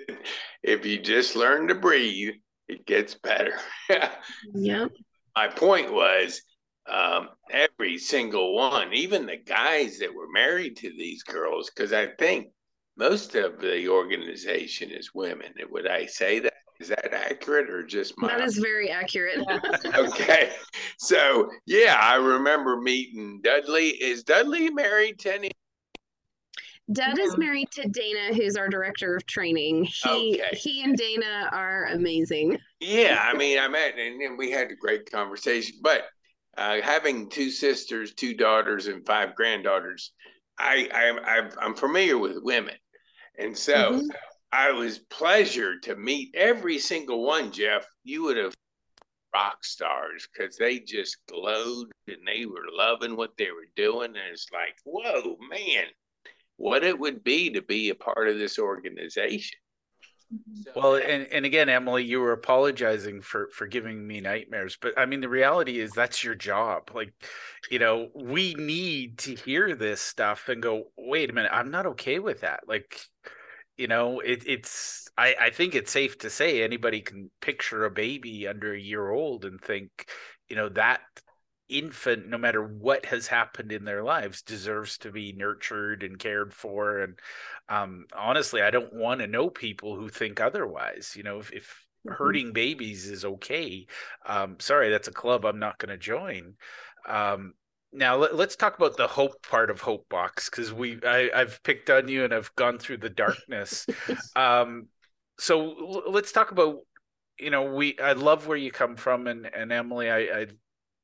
it, 0.08 0.18
if 0.62 0.86
you 0.86 1.00
just 1.00 1.36
learn 1.36 1.68
to 1.68 1.76
breathe, 1.76 2.36
it 2.68 2.86
gets 2.86 3.16
better. 3.16 3.54
yep. 4.54 4.92
My 5.36 5.48
point 5.48 5.92
was 5.92 6.42
um, 6.88 7.30
every 7.50 7.98
single 7.98 8.56
one, 8.56 8.94
even 8.94 9.26
the 9.26 9.38
guys 9.38 10.00
that 10.00 10.14
were 10.14 10.30
married 10.32 10.78
to 10.78 10.90
these 10.90 11.24
girls, 11.24 11.70
because 11.70 11.94
I 11.94 12.08
think 12.08 12.48
most 12.98 13.36
of 13.36 13.60
the 13.60 13.88
organization 13.88 14.92
is 14.92 15.14
women. 15.14 15.54
Would 15.70 15.88
I 15.88 16.06
say 16.06 16.40
that? 16.40 16.54
Is 16.80 16.88
that 16.88 17.14
accurate 17.14 17.70
or 17.70 17.84
just 17.84 18.18
my? 18.18 18.30
That 18.30 18.42
is 18.42 18.58
very 18.58 18.90
accurate. 18.90 19.46
okay, 19.96 20.54
so 20.98 21.50
yeah, 21.66 21.98
I 22.02 22.16
remember 22.16 22.80
meeting 22.80 23.42
Dudley. 23.44 23.90
Is 23.90 24.24
Dudley 24.24 24.70
married 24.70 25.20
to 25.20 25.36
any? 25.36 25.52
Dad 26.92 27.20
is 27.20 27.38
married 27.38 27.70
to 27.72 27.88
Dana, 27.88 28.34
who's 28.34 28.56
our 28.56 28.68
director 28.68 29.16
of 29.16 29.26
training. 29.26 29.84
He 29.84 30.42
okay. 30.42 30.58
he 30.58 30.84
and 30.84 30.96
Dana 30.96 31.50
are 31.52 31.88
amazing. 31.88 32.58
Yeah, 32.80 33.20
I 33.22 33.34
mean, 33.38 33.60
I 33.60 33.68
met 33.68 33.96
and 33.98 34.38
we 34.38 34.50
had 34.50 34.72
a 34.72 34.76
great 34.76 35.12
conversation. 35.12 35.80
But 35.84 36.06
uh, 36.58 36.82
having 36.82 37.30
two 37.30 37.52
sisters, 37.52 38.14
two 38.14 38.34
daughters, 38.34 38.88
and 38.88 39.06
five 39.06 39.36
granddaughters, 39.36 40.14
I, 40.58 40.90
I 40.94 41.50
I'm 41.62 41.76
familiar 41.76 42.18
with 42.18 42.38
women, 42.42 42.76
and 43.38 43.56
so 43.56 43.74
mm-hmm. 43.74 44.08
I 44.52 44.72
was 44.72 45.00
pleasure 45.00 45.80
to 45.82 45.96
meet 45.96 46.34
every 46.36 46.80
single 46.80 47.24
one, 47.24 47.52
Jeff. 47.52 47.86
You 48.04 48.24
would 48.24 48.38
have 48.38 48.54
rock 49.34 49.64
stars 49.64 50.28
because 50.34 50.58
they 50.58 50.80
just 50.80 51.18
glowed 51.28 51.88
and 52.08 52.18
they 52.26 52.46
were 52.46 52.66
loving 52.72 53.16
what 53.16 53.38
they 53.38 53.52
were 53.52 53.70
doing. 53.76 54.10
And 54.10 54.32
it's 54.32 54.48
like, 54.52 54.76
whoa, 54.84 55.38
man, 55.50 55.86
what 56.58 56.84
it 56.84 56.98
would 56.98 57.24
be 57.24 57.52
to 57.52 57.62
be 57.62 57.90
a 57.90 57.96
part 57.96 58.28
of 58.28 58.38
this 58.38 58.58
organization. 58.58 59.60
Mm-hmm. 60.32 60.80
well, 60.80 60.96
and, 60.96 61.28
and 61.32 61.44
again, 61.44 61.70
Emily, 61.70 62.04
you 62.04 62.20
were 62.20 62.34
apologizing 62.34 63.22
for 63.22 63.50
for 63.52 63.66
giving 63.66 64.06
me 64.06 64.22
nightmares, 64.22 64.78
but 64.80 64.94
I 64.96 65.08
mean, 65.08 65.22
the 65.22 65.30
reality 65.30 65.80
is 65.80 65.92
that's 65.92 66.24
your 66.24 66.36
job. 66.36 66.92
Like, 66.94 67.14
you 67.72 67.80
know, 67.80 68.10
we 68.14 68.54
need 68.54 69.18
to 69.20 69.34
hear 69.34 69.76
this 69.76 70.02
stuff 70.02 70.48
and 70.48 70.62
go, 70.62 70.92
wait 70.96 71.32
a 71.32 71.34
minute, 71.34 71.50
I'm 71.52 71.72
not 71.72 71.88
okay 71.88 72.20
with 72.20 72.42
that. 72.42 72.60
Like, 72.68 73.02
you 73.80 73.88
know 73.88 74.20
it, 74.20 74.44
it's 74.46 75.08
I, 75.18 75.36
I 75.40 75.50
think 75.52 75.74
it's 75.74 75.92
safe 75.92 76.18
to 76.20 76.30
say 76.30 76.62
anybody 76.62 77.00
can 77.00 77.32
picture 77.42 77.86
a 77.86 77.92
baby 77.92 78.46
under 78.46 78.74
a 78.74 78.80
year 78.80 79.10
old 79.10 79.46
and 79.46 79.60
think 79.60 80.10
you 80.50 80.58
know 80.58 80.68
that 80.70 81.00
infant 81.70 82.28
no 82.28 82.38
matter 82.38 82.62
what 82.62 83.06
has 83.06 83.28
happened 83.28 83.72
in 83.72 83.86
their 83.86 84.04
lives 84.04 84.42
deserves 84.42 84.98
to 84.98 85.12
be 85.12 85.32
nurtured 85.32 86.04
and 86.04 86.20
cared 86.20 86.54
for 86.54 87.00
and 87.00 87.20
um, 87.70 88.06
honestly 88.18 88.62
i 88.62 88.70
don't 88.70 88.94
want 88.94 89.22
to 89.22 89.28
know 89.28 89.50
people 89.50 89.96
who 89.96 90.10
think 90.10 90.42
otherwise 90.42 91.14
you 91.16 91.24
know 91.24 91.40
if, 91.40 91.54
if 91.54 91.86
mm-hmm. 92.06 92.16
hurting 92.16 92.52
babies 92.52 93.08
is 93.08 93.24
okay 93.24 93.88
um, 94.26 94.58
sorry 94.60 94.90
that's 94.90 95.08
a 95.08 95.14
club 95.14 95.46
i'm 95.46 95.60
not 95.60 95.78
going 95.78 95.90
to 95.90 95.98
join 95.98 96.56
um, 97.08 97.54
now 97.92 98.16
let, 98.16 98.34
us 98.34 98.56
talk 98.56 98.78
about 98.78 98.98
the 98.98 99.08
hope 99.08 99.42
part 99.48 99.70
of 99.70 99.82
hope 99.82 100.08
box 100.10 100.50
because 100.50 100.72
we 100.72 101.00
I, 101.06 101.30
have 101.34 101.62
picked 101.64 101.90
on 101.90 102.08
you 102.08 102.24
and 102.24 102.34
i've 102.34 102.54
gone 102.56 102.78
through 102.78 102.98
the 102.98 103.10
darkness. 103.10 103.86
Um 104.36 104.88
so 105.40 105.62
l- 105.62 106.12
let's 106.12 106.32
talk 106.32 106.52
about 106.52 106.80
you 107.40 107.50
know 107.50 107.74
we 107.74 107.98
i 108.00 108.14
love 108.14 108.48
where 108.48 108.58
you 108.58 108.72
come 108.72 108.96
from 108.96 109.28
and 109.28 109.50
and 109.54 109.72
emily 109.72 110.12
i 110.12 110.20
i 110.20 110.48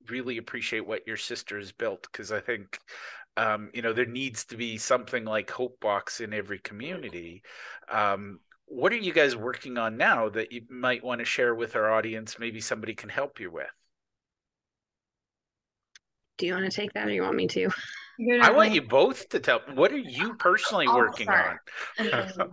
really 0.09 0.37
appreciate 0.37 0.85
what 0.85 1.07
your 1.07 1.17
sister 1.17 1.57
has 1.57 1.71
built 1.71 2.07
because 2.11 2.31
i 2.31 2.39
think 2.39 2.77
um 3.37 3.69
you 3.73 3.81
know 3.81 3.93
there 3.93 4.05
needs 4.05 4.45
to 4.45 4.57
be 4.57 4.77
something 4.77 5.25
like 5.25 5.49
hope 5.49 5.79
box 5.79 6.19
in 6.19 6.33
every 6.33 6.59
community. 6.59 7.41
Um 7.91 8.39
what 8.67 8.91
are 8.91 8.97
you 8.97 9.13
guys 9.13 9.35
working 9.35 9.77
on 9.77 9.95
now 9.95 10.27
that 10.29 10.51
you 10.51 10.61
might 10.69 11.03
want 11.03 11.19
to 11.19 11.25
share 11.25 11.53
with 11.53 11.75
our 11.75 11.91
audience 11.91 12.37
maybe 12.39 12.59
somebody 12.59 12.93
can 12.93 13.09
help 13.09 13.39
you 13.39 13.51
with 13.51 13.67
do 16.37 16.45
you 16.45 16.53
want 16.53 16.65
to 16.65 16.71
take 16.71 16.93
that 16.93 17.07
or 17.07 17.11
you 17.11 17.21
want 17.21 17.35
me 17.35 17.47
to? 17.47 17.69
I 18.41 18.51
want 18.51 18.73
you 18.73 18.81
both 18.81 19.29
to 19.29 19.39
tell. 19.39 19.61
What 19.73 19.91
are 19.91 19.97
you 19.97 20.35
personally 20.35 20.87
I'll 20.87 20.97
working 20.97 21.25
start. 21.25 21.59
on? 21.99 22.51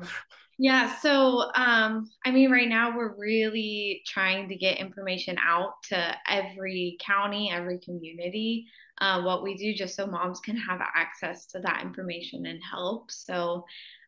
yeah, 0.59 0.97
so 0.99 1.51
um, 1.55 2.11
I 2.25 2.31
mean, 2.31 2.51
right 2.51 2.69
now 2.69 2.97
we're 2.97 3.17
really 3.17 4.03
trying 4.07 4.49
to 4.49 4.57
get 4.57 4.79
information 4.79 5.37
out 5.45 5.75
to 5.85 6.17
every 6.29 6.97
county, 7.01 7.51
every 7.53 7.79
community. 7.79 8.67
Uh, 9.01 9.23
what 9.23 9.43
we 9.43 9.57
do, 9.57 9.73
just 9.75 9.97
so 9.97 10.07
moms 10.07 10.41
can 10.41 10.57
have 10.57 10.81
access 10.95 11.47
to 11.47 11.61
that 11.61 11.83
information 11.83 12.47
and 12.47 12.61
help. 12.63 13.11
So, 13.11 13.65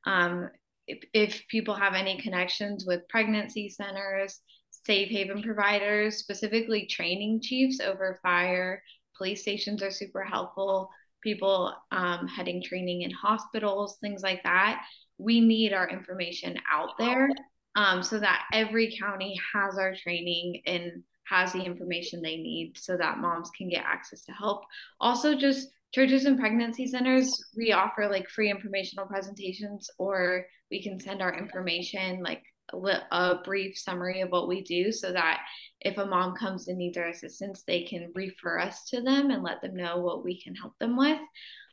um, 0.06 0.50
if, 0.86 0.98
if 1.14 1.48
people 1.48 1.74
have 1.74 1.94
any 1.94 2.20
connections 2.20 2.84
with 2.86 3.08
pregnancy 3.08 3.68
centers, 3.70 4.40
safe 4.70 5.08
haven 5.08 5.42
providers, 5.42 6.18
specifically 6.18 6.86
training 6.86 7.40
chiefs 7.40 7.80
over 7.80 8.18
fire 8.22 8.82
police 9.16 9.42
stations 9.42 9.82
are 9.82 9.90
super 9.90 10.22
helpful 10.22 10.90
people 11.24 11.74
um, 11.90 12.28
heading 12.28 12.62
training 12.62 13.02
in 13.02 13.10
hospitals 13.10 13.96
things 14.00 14.22
like 14.22 14.42
that. 14.44 14.84
We 15.18 15.40
need 15.40 15.72
our 15.72 15.88
information 15.88 16.56
out 16.70 16.90
there 16.98 17.28
um, 17.74 18.02
so 18.02 18.20
that 18.20 18.44
every 18.52 18.96
county 19.00 19.40
has 19.54 19.78
our 19.78 19.94
training 19.94 20.62
and 20.66 21.02
has 21.26 21.52
the 21.52 21.62
information 21.62 22.20
they 22.20 22.36
need 22.36 22.74
so 22.76 22.96
that 22.98 23.18
moms 23.18 23.50
can 23.56 23.70
get 23.70 23.84
access 23.84 24.22
to 24.26 24.32
help. 24.32 24.64
Also 25.00 25.34
just 25.34 25.68
churches 25.94 26.26
and 26.26 26.38
pregnancy 26.38 26.86
centers 26.88 27.32
we 27.56 27.72
offer 27.72 28.08
like 28.10 28.28
free 28.28 28.50
informational 28.50 29.06
presentations 29.06 29.88
or 29.96 30.44
we 30.70 30.82
can 30.82 30.98
send 30.98 31.22
our 31.22 31.38
information 31.38 32.20
like 32.20 32.42
a 32.72 33.36
brief 33.44 33.76
summary 33.76 34.20
of 34.20 34.30
what 34.30 34.48
we 34.48 34.62
do 34.62 34.90
so 34.90 35.12
that 35.12 35.40
if 35.80 35.98
a 35.98 36.06
mom 36.06 36.34
comes 36.34 36.68
and 36.68 36.78
needs 36.78 36.96
our 36.96 37.08
assistance, 37.08 37.62
they 37.62 37.82
can 37.82 38.10
refer 38.14 38.58
us 38.58 38.84
to 38.84 39.02
them 39.02 39.30
and 39.30 39.42
let 39.42 39.60
them 39.60 39.74
know 39.74 39.98
what 39.98 40.24
we 40.24 40.40
can 40.40 40.54
help 40.54 40.72
them 40.78 40.96
with. 40.96 41.18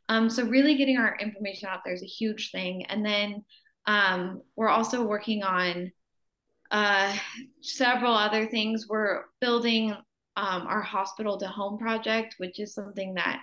Um, 0.08 0.28
so 0.28 0.44
really 0.44 0.76
getting 0.76 0.98
our 0.98 1.16
information 1.18 1.68
out 1.68 1.80
there 1.84 1.94
is 1.94 2.02
a 2.02 2.06
huge 2.06 2.50
thing. 2.50 2.84
And 2.86 3.04
then 3.04 3.44
um, 3.86 4.42
we're 4.56 4.68
also 4.68 5.06
working 5.06 5.42
on 5.42 5.90
uh, 6.70 7.16
several 7.60 8.14
other 8.14 8.46
things. 8.46 8.86
We're 8.88 9.24
building 9.40 9.92
um, 10.36 10.66
our 10.66 10.82
hospital 10.82 11.38
to 11.38 11.46
home 11.46 11.78
project, 11.78 12.34
which 12.38 12.60
is 12.60 12.74
something 12.74 13.14
that 13.14 13.40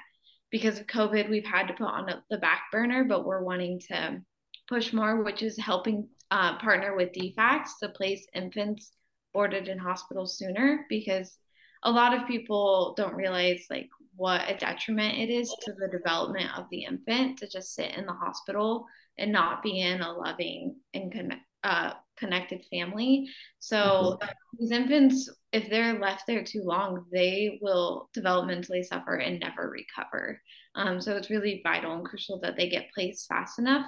because 0.51 0.79
of 0.79 0.87
COVID, 0.87 1.29
we've 1.29 1.45
had 1.45 1.67
to 1.67 1.73
put 1.73 1.85
on 1.85 2.09
the 2.29 2.37
back 2.37 2.63
burner, 2.71 3.03
but 3.03 3.25
we're 3.25 3.43
wanting 3.43 3.79
to 3.89 4.21
push 4.67 4.93
more, 4.93 5.23
which 5.23 5.43
is 5.43 5.57
helping 5.57 6.07
uh, 6.31 6.57
partner 6.59 6.95
with 6.95 7.13
DFACS 7.13 7.79
to 7.81 7.89
place 7.89 8.27
infants 8.33 8.91
boarded 9.33 9.67
in 9.67 9.77
hospitals 9.77 10.37
sooner 10.37 10.85
because 10.89 11.37
a 11.83 11.91
lot 11.91 12.13
of 12.13 12.27
people 12.27 12.93
don't 12.97 13.15
realize 13.15 13.65
like 13.69 13.89
what 14.15 14.41
a 14.49 14.57
detriment 14.57 15.17
it 15.17 15.29
is 15.29 15.49
to 15.61 15.73
the 15.73 15.87
development 15.87 16.49
of 16.57 16.65
the 16.71 16.83
infant 16.83 17.37
to 17.37 17.47
just 17.47 17.73
sit 17.73 17.95
in 17.95 18.05
the 18.05 18.13
hospital 18.13 18.85
and 19.17 19.31
not 19.31 19.63
be 19.63 19.79
in 19.81 20.01
a 20.01 20.11
loving 20.11 20.75
and 20.93 21.11
connect, 21.11 21.41
uh, 21.63 21.93
connected 22.17 22.65
family. 22.69 23.27
So 23.59 24.17
mm-hmm. 24.21 24.29
these 24.59 24.71
infants, 24.71 25.29
if 25.53 25.69
they're 25.69 25.99
left 25.99 26.23
there 26.27 26.43
too 26.43 26.63
long, 26.63 27.05
they 27.11 27.59
will 27.61 28.09
developmentally 28.17 28.83
suffer 28.83 29.15
and 29.15 29.39
never 29.39 29.69
recover. 29.69 30.41
Um, 30.75 31.01
so 31.01 31.15
it's 31.15 31.29
really 31.29 31.61
vital 31.63 31.93
and 31.93 32.05
crucial 32.05 32.39
that 32.41 32.55
they 32.55 32.69
get 32.69 32.91
placed 32.93 33.27
fast 33.27 33.59
enough. 33.59 33.85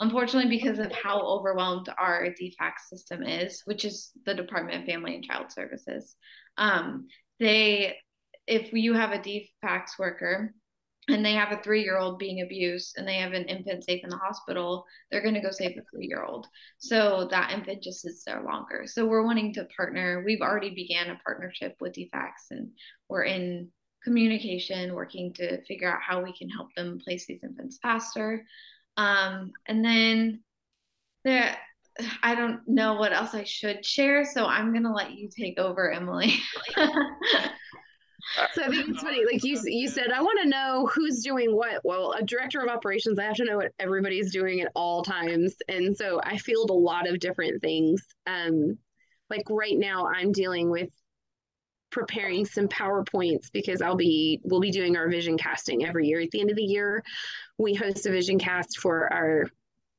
Unfortunately, 0.00 0.48
because 0.48 0.78
of 0.78 0.92
how 0.92 1.20
overwhelmed 1.20 1.88
our 1.98 2.26
DFACS 2.26 2.88
system 2.88 3.22
is, 3.22 3.62
which 3.64 3.84
is 3.84 4.12
the 4.26 4.34
Department 4.34 4.80
of 4.80 4.86
Family 4.86 5.14
and 5.14 5.24
Child 5.24 5.50
Services, 5.50 6.16
um, 6.56 7.08
they, 7.40 7.96
if 8.46 8.72
you 8.72 8.94
have 8.94 9.12
a 9.12 9.18
DFACS 9.18 9.98
worker 9.98 10.54
and 11.08 11.24
they 11.24 11.32
have 11.32 11.52
a 11.52 11.62
three 11.62 11.82
year 11.82 11.96
old 11.96 12.18
being 12.18 12.42
abused 12.42 12.96
and 12.98 13.08
they 13.08 13.16
have 13.16 13.32
an 13.32 13.44
infant 13.44 13.82
safe 13.84 14.04
in 14.04 14.10
the 14.10 14.16
hospital, 14.16 14.84
they're 15.10 15.22
going 15.22 15.34
to 15.34 15.40
go 15.40 15.50
save 15.50 15.74
the 15.74 15.82
three 15.90 16.06
year 16.06 16.22
old. 16.22 16.46
So 16.78 17.26
that 17.30 17.52
infant 17.52 17.82
just 17.82 18.02
sits 18.02 18.24
there 18.24 18.42
longer. 18.42 18.84
So 18.86 19.06
we're 19.06 19.24
wanting 19.24 19.54
to 19.54 19.66
partner. 19.76 20.22
We've 20.24 20.42
already 20.42 20.74
began 20.74 21.10
a 21.10 21.20
partnership 21.24 21.76
with 21.80 21.94
DFACS 21.94 22.50
and 22.50 22.70
we're 23.08 23.24
in 23.24 23.70
communication, 24.08 24.94
working 24.94 25.34
to 25.34 25.62
figure 25.64 25.92
out 25.92 26.00
how 26.00 26.22
we 26.22 26.32
can 26.32 26.48
help 26.48 26.74
them 26.74 26.98
place 26.98 27.26
these 27.26 27.44
infants 27.44 27.78
faster. 27.82 28.42
Um, 28.96 29.52
and 29.66 29.84
then 29.84 30.40
there, 31.24 31.54
I 32.22 32.34
don't 32.34 32.66
know 32.66 32.94
what 32.94 33.12
else 33.12 33.34
I 33.34 33.44
should 33.44 33.84
share, 33.84 34.24
so 34.24 34.46
I'm 34.46 34.72
gonna 34.72 34.94
let 34.94 35.12
you 35.12 35.28
take 35.28 35.58
over, 35.58 35.90
Emily. 35.90 36.40
so 36.76 36.82
I 38.62 38.68
think 38.68 38.88
it's 38.88 39.02
funny. 39.02 39.24
Like 39.30 39.44
you, 39.44 39.60
you 39.64 39.88
said, 39.88 40.10
I 40.10 40.22
want 40.22 40.40
to 40.42 40.48
know 40.48 40.88
who's 40.94 41.22
doing 41.22 41.54
what. 41.54 41.82
Well, 41.84 42.12
a 42.12 42.22
director 42.22 42.62
of 42.62 42.68
operations, 42.68 43.18
I 43.18 43.24
have 43.24 43.36
to 43.36 43.44
know 43.44 43.58
what 43.58 43.72
everybody's 43.78 44.32
doing 44.32 44.62
at 44.62 44.72
all 44.74 45.02
times, 45.02 45.54
and 45.68 45.94
so 45.94 46.18
I 46.24 46.38
field 46.38 46.70
a 46.70 46.74
lot 46.74 47.06
of 47.06 47.20
different 47.20 47.60
things. 47.60 48.02
Um, 48.26 48.78
like 49.28 49.44
right 49.50 49.76
now, 49.76 50.06
I'm 50.06 50.32
dealing 50.32 50.70
with 50.70 50.88
preparing 51.90 52.44
some 52.44 52.68
PowerPoints 52.68 53.50
because 53.52 53.82
I'll 53.82 53.96
be 53.96 54.40
we'll 54.44 54.60
be 54.60 54.70
doing 54.70 54.96
our 54.96 55.08
vision 55.08 55.36
casting 55.38 55.86
every 55.86 56.06
year. 56.06 56.20
At 56.20 56.30
the 56.30 56.40
end 56.40 56.50
of 56.50 56.56
the 56.56 56.62
year, 56.62 57.02
we 57.56 57.74
host 57.74 58.06
a 58.06 58.10
vision 58.10 58.38
cast 58.38 58.78
for 58.78 59.12
our 59.12 59.46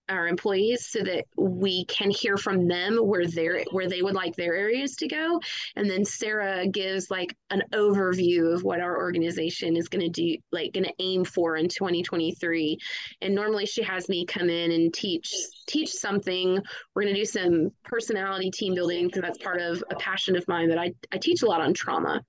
our 0.10 0.28
employees 0.28 0.88
so 0.90 1.02
that 1.04 1.26
we 1.38 1.86
can 1.86 2.10
hear 2.10 2.38
from 2.38 2.68
them 2.68 2.98
where 2.98 3.28
they're 3.28 3.64
where 3.72 3.88
they 3.88 4.02
would 4.02 4.16
like 4.16 4.36
their 4.36 4.56
areas 4.56 4.96
to 4.98 5.08
go. 5.08 5.40
And 5.76 5.90
then 5.90 6.04
sarah 6.04 6.68
gives 6.68 7.10
like 7.10 7.36
an 7.50 7.64
overview 7.74 8.54
of 8.54 8.64
what 8.64 8.80
our 8.80 8.98
organization 8.98 9.76
is 9.76 9.88
going 9.88 10.02
to 10.02 10.10
do 10.10 10.38
like 10.52 10.74
going 10.74 10.86
to 10.86 10.94
aim 11.00 11.24
for 11.24 11.56
in 11.56 11.68
2023 11.68 12.78
and 13.22 13.36
normally 13.36 13.66
she 13.66 13.84
has 13.84 14.10
me 14.10 14.26
come 14.26 14.50
in 14.50 14.72
and 14.72 14.94
teach 14.94 15.34
teach 15.68 15.92
something. 15.92 16.60
We're 16.94 17.04
going 17.04 17.14
to 17.14 17.22
do 17.22 17.26
some 17.26 17.70
personality 17.84 18.50
team 18.52 18.74
building 18.74 19.08
because 19.08 19.22
that's 19.22 19.38
part 19.38 19.62
of 19.62 19.84
a 19.92 19.96
passion 19.96 20.36
of 20.36 20.48
mine 20.48 20.70
that 20.70 20.80
I, 20.80 20.94
I 21.12 21.18
teach 21.18 21.44
a 21.44 21.46
lot 21.46 21.62
on 21.62 21.74
trauma. 21.74 22.22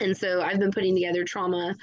And 0.00 0.16
so 0.16 0.42
i've 0.42 0.58
been 0.58 0.72
putting 0.72 0.94
together 0.94 1.22
trauma 1.24 1.74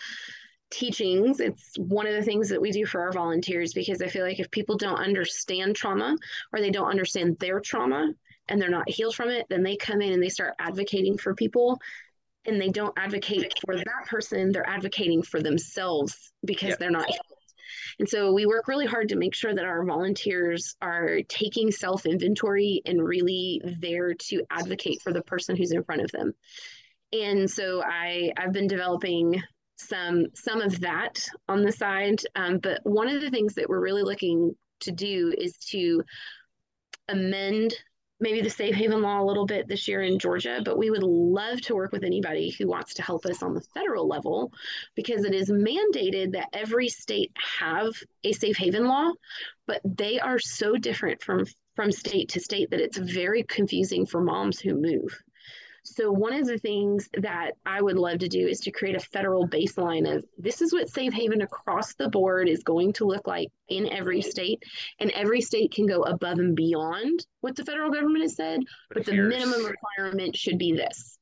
teachings. 0.71 1.39
It's 1.39 1.77
one 1.77 2.07
of 2.07 2.15
the 2.15 2.23
things 2.23 2.49
that 2.49 2.61
we 2.61 2.71
do 2.71 2.85
for 2.85 3.01
our 3.01 3.11
volunteers 3.11 3.73
because 3.73 4.01
I 4.01 4.07
feel 4.07 4.23
like 4.23 4.39
if 4.39 4.49
people 4.49 4.77
don't 4.77 4.99
understand 4.99 5.75
trauma 5.75 6.17
or 6.53 6.59
they 6.59 6.71
don't 6.71 6.89
understand 6.89 7.37
their 7.39 7.59
trauma 7.59 8.13
and 8.47 8.61
they're 8.61 8.69
not 8.69 8.89
healed 8.89 9.15
from 9.15 9.29
it, 9.29 9.45
then 9.49 9.63
they 9.63 9.75
come 9.75 10.01
in 10.01 10.13
and 10.13 10.23
they 10.23 10.29
start 10.29 10.55
advocating 10.59 11.17
for 11.17 11.35
people 11.35 11.79
and 12.45 12.59
they 12.59 12.69
don't 12.69 12.97
advocate 12.97 13.53
for 13.63 13.75
that 13.75 14.07
person, 14.07 14.51
they're 14.51 14.67
advocating 14.67 15.21
for 15.21 15.41
themselves 15.41 16.31
because 16.43 16.69
yep. 16.69 16.79
they're 16.79 16.89
not 16.89 17.05
healed. 17.05 17.21
And 17.99 18.09
so 18.09 18.33
we 18.33 18.45
work 18.45 18.67
really 18.67 18.87
hard 18.87 19.09
to 19.09 19.15
make 19.15 19.35
sure 19.35 19.53
that 19.53 19.65
our 19.65 19.85
volunteers 19.85 20.75
are 20.81 21.19
taking 21.29 21.71
self 21.71 22.05
inventory 22.05 22.81
and 22.85 23.03
really 23.03 23.61
there 23.79 24.13
to 24.13 24.43
advocate 24.49 25.01
for 25.01 25.13
the 25.13 25.21
person 25.21 25.55
who's 25.55 25.71
in 25.71 25.83
front 25.83 26.01
of 26.01 26.11
them. 26.11 26.33
And 27.13 27.49
so 27.49 27.83
I 27.83 28.31
I've 28.37 28.53
been 28.53 28.67
developing 28.67 29.41
some 29.81 30.27
some 30.33 30.61
of 30.61 30.79
that 30.81 31.25
on 31.47 31.63
the 31.63 31.71
side. 31.71 32.21
Um, 32.35 32.59
but 32.59 32.79
one 32.83 33.09
of 33.09 33.21
the 33.21 33.29
things 33.29 33.55
that 33.55 33.69
we're 33.69 33.81
really 33.81 34.03
looking 34.03 34.55
to 34.81 34.91
do 34.91 35.33
is 35.37 35.57
to 35.69 36.03
amend 37.07 37.73
maybe 38.21 38.41
the 38.41 38.49
safe 38.49 38.75
haven 38.75 39.01
law 39.01 39.19
a 39.19 39.25
little 39.25 39.47
bit 39.47 39.67
this 39.67 39.87
year 39.87 40.03
in 40.03 40.19
Georgia, 40.19 40.61
but 40.63 40.77
we 40.77 40.91
would 40.91 41.03
love 41.03 41.59
to 41.61 41.73
work 41.73 41.91
with 41.91 42.03
anybody 42.03 42.51
who 42.51 42.67
wants 42.67 42.93
to 42.93 43.01
help 43.01 43.25
us 43.25 43.41
on 43.41 43.55
the 43.55 43.65
federal 43.73 44.07
level 44.07 44.53
because 44.95 45.25
it 45.25 45.33
is 45.33 45.49
mandated 45.49 46.31
that 46.31 46.47
every 46.53 46.87
state 46.87 47.31
have 47.59 47.91
a 48.23 48.31
safe 48.31 48.55
haven 48.57 48.85
law, 48.85 49.11
but 49.65 49.81
they 49.83 50.19
are 50.19 50.39
so 50.39 50.77
different 50.77 51.21
from 51.21 51.45
from 51.75 51.91
state 51.91 52.29
to 52.29 52.39
state 52.39 52.69
that 52.69 52.81
it's 52.81 52.97
very 52.97 53.43
confusing 53.43 54.05
for 54.05 54.21
moms 54.21 54.59
who 54.59 54.75
move. 54.75 55.17
So, 55.83 56.11
one 56.11 56.33
of 56.33 56.45
the 56.45 56.59
things 56.59 57.09
that 57.17 57.53
I 57.65 57.81
would 57.81 57.97
love 57.97 58.19
to 58.19 58.27
do 58.27 58.47
is 58.47 58.59
to 58.61 58.71
create 58.71 58.95
a 58.95 58.99
federal 58.99 59.47
baseline 59.47 60.15
of 60.15 60.23
this 60.37 60.61
is 60.61 60.71
what 60.71 60.89
safe 60.89 61.11
haven 61.11 61.41
across 61.41 61.95
the 61.95 62.09
board 62.09 62.47
is 62.47 62.63
going 62.63 62.93
to 62.93 63.05
look 63.05 63.25
like 63.25 63.49
in 63.67 63.91
every 63.91 64.21
state. 64.21 64.63
And 64.99 65.09
every 65.11 65.41
state 65.41 65.71
can 65.71 65.87
go 65.87 66.03
above 66.03 66.37
and 66.37 66.55
beyond 66.55 67.25
what 67.41 67.55
the 67.55 67.65
federal 67.65 67.91
government 67.91 68.23
has 68.23 68.35
said, 68.35 68.59
but 68.93 69.05
the 69.05 69.13
minimum 69.13 69.65
requirement 69.65 70.35
should 70.35 70.59
be 70.59 70.73
this. 70.73 71.17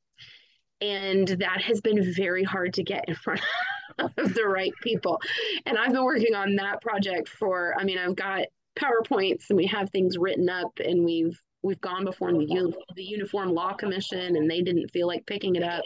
And 0.82 1.28
that 1.28 1.62
has 1.62 1.80
been 1.80 2.12
very 2.14 2.44
hard 2.44 2.74
to 2.74 2.82
get 2.82 3.08
in 3.08 3.14
front 3.14 3.40
of 3.98 4.34
the 4.34 4.44
right 4.44 4.72
people. 4.82 5.20
And 5.64 5.78
I've 5.78 5.92
been 5.92 6.04
working 6.04 6.34
on 6.34 6.56
that 6.56 6.82
project 6.82 7.28
for, 7.28 7.74
I 7.78 7.84
mean, 7.84 7.98
I've 7.98 8.16
got 8.16 8.46
PowerPoints 8.78 9.50
and 9.50 9.56
we 9.56 9.66
have 9.66 9.90
things 9.90 10.18
written 10.18 10.48
up 10.48 10.72
and 10.84 11.04
we've 11.04 11.40
we've 11.62 11.80
gone 11.80 12.04
before 12.04 12.32
the, 12.32 12.72
the 12.94 13.04
Uniform 13.04 13.50
Law 13.50 13.72
Commission 13.72 14.36
and 14.36 14.50
they 14.50 14.62
didn't 14.62 14.90
feel 14.90 15.06
like 15.06 15.26
picking 15.26 15.56
it 15.56 15.62
up. 15.62 15.82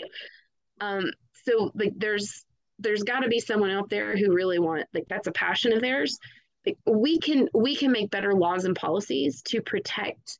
Um, 0.80 1.10
so 1.44 1.70
like 1.74 1.92
there's 1.96 2.44
there's 2.78 3.02
got 3.02 3.20
to 3.20 3.28
be 3.28 3.40
someone 3.40 3.70
out 3.70 3.88
there 3.88 4.16
who 4.16 4.34
really 4.34 4.58
want 4.58 4.86
like 4.92 5.06
that's 5.08 5.28
a 5.28 5.32
passion 5.32 5.72
of 5.72 5.80
theirs. 5.80 6.18
Like, 6.66 6.78
we 6.86 7.18
can 7.18 7.48
we 7.54 7.76
can 7.76 7.92
make 7.92 8.10
better 8.10 8.34
laws 8.34 8.64
and 8.64 8.74
policies 8.74 9.42
to 9.42 9.60
protect 9.60 10.38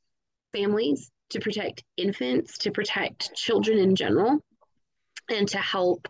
families, 0.53 1.11
to 1.31 1.41
protect 1.41 1.85
infants, 1.97 2.59
to 2.59 2.71
protect 2.71 3.35
children 3.35 3.79
in 3.79 3.95
general, 3.95 4.39
and 5.31 5.47
to 5.49 5.59
help 5.59 6.09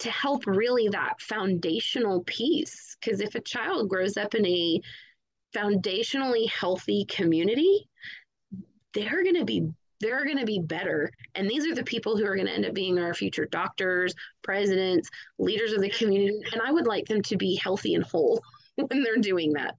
to 0.00 0.10
help 0.10 0.46
really 0.46 0.88
that 0.88 1.20
foundational 1.20 2.24
piece. 2.24 2.96
Because 3.00 3.20
if 3.20 3.34
a 3.34 3.40
child 3.40 3.88
grows 3.88 4.16
up 4.16 4.34
in 4.34 4.44
a 4.46 4.80
foundationally 5.54 6.48
healthy 6.50 7.04
community, 7.04 7.88
they're 8.94 9.22
going 9.22 9.36
to 9.36 9.44
be 9.44 9.68
they're 10.00 10.24
going 10.24 10.38
to 10.38 10.46
be 10.46 10.58
better 10.58 11.10
and 11.34 11.48
these 11.48 11.66
are 11.66 11.74
the 11.74 11.84
people 11.84 12.16
who 12.16 12.24
are 12.24 12.34
going 12.34 12.46
to 12.46 12.52
end 12.52 12.66
up 12.66 12.74
being 12.74 12.98
our 12.98 13.14
future 13.14 13.46
doctors 13.46 14.14
presidents 14.42 15.08
leaders 15.38 15.72
of 15.72 15.80
the 15.80 15.90
community 15.90 16.40
and 16.52 16.60
i 16.62 16.72
would 16.72 16.86
like 16.86 17.06
them 17.06 17.22
to 17.22 17.36
be 17.36 17.54
healthy 17.56 17.94
and 17.94 18.04
whole 18.04 18.42
when 18.76 19.02
they're 19.02 19.16
doing 19.16 19.52
that 19.52 19.76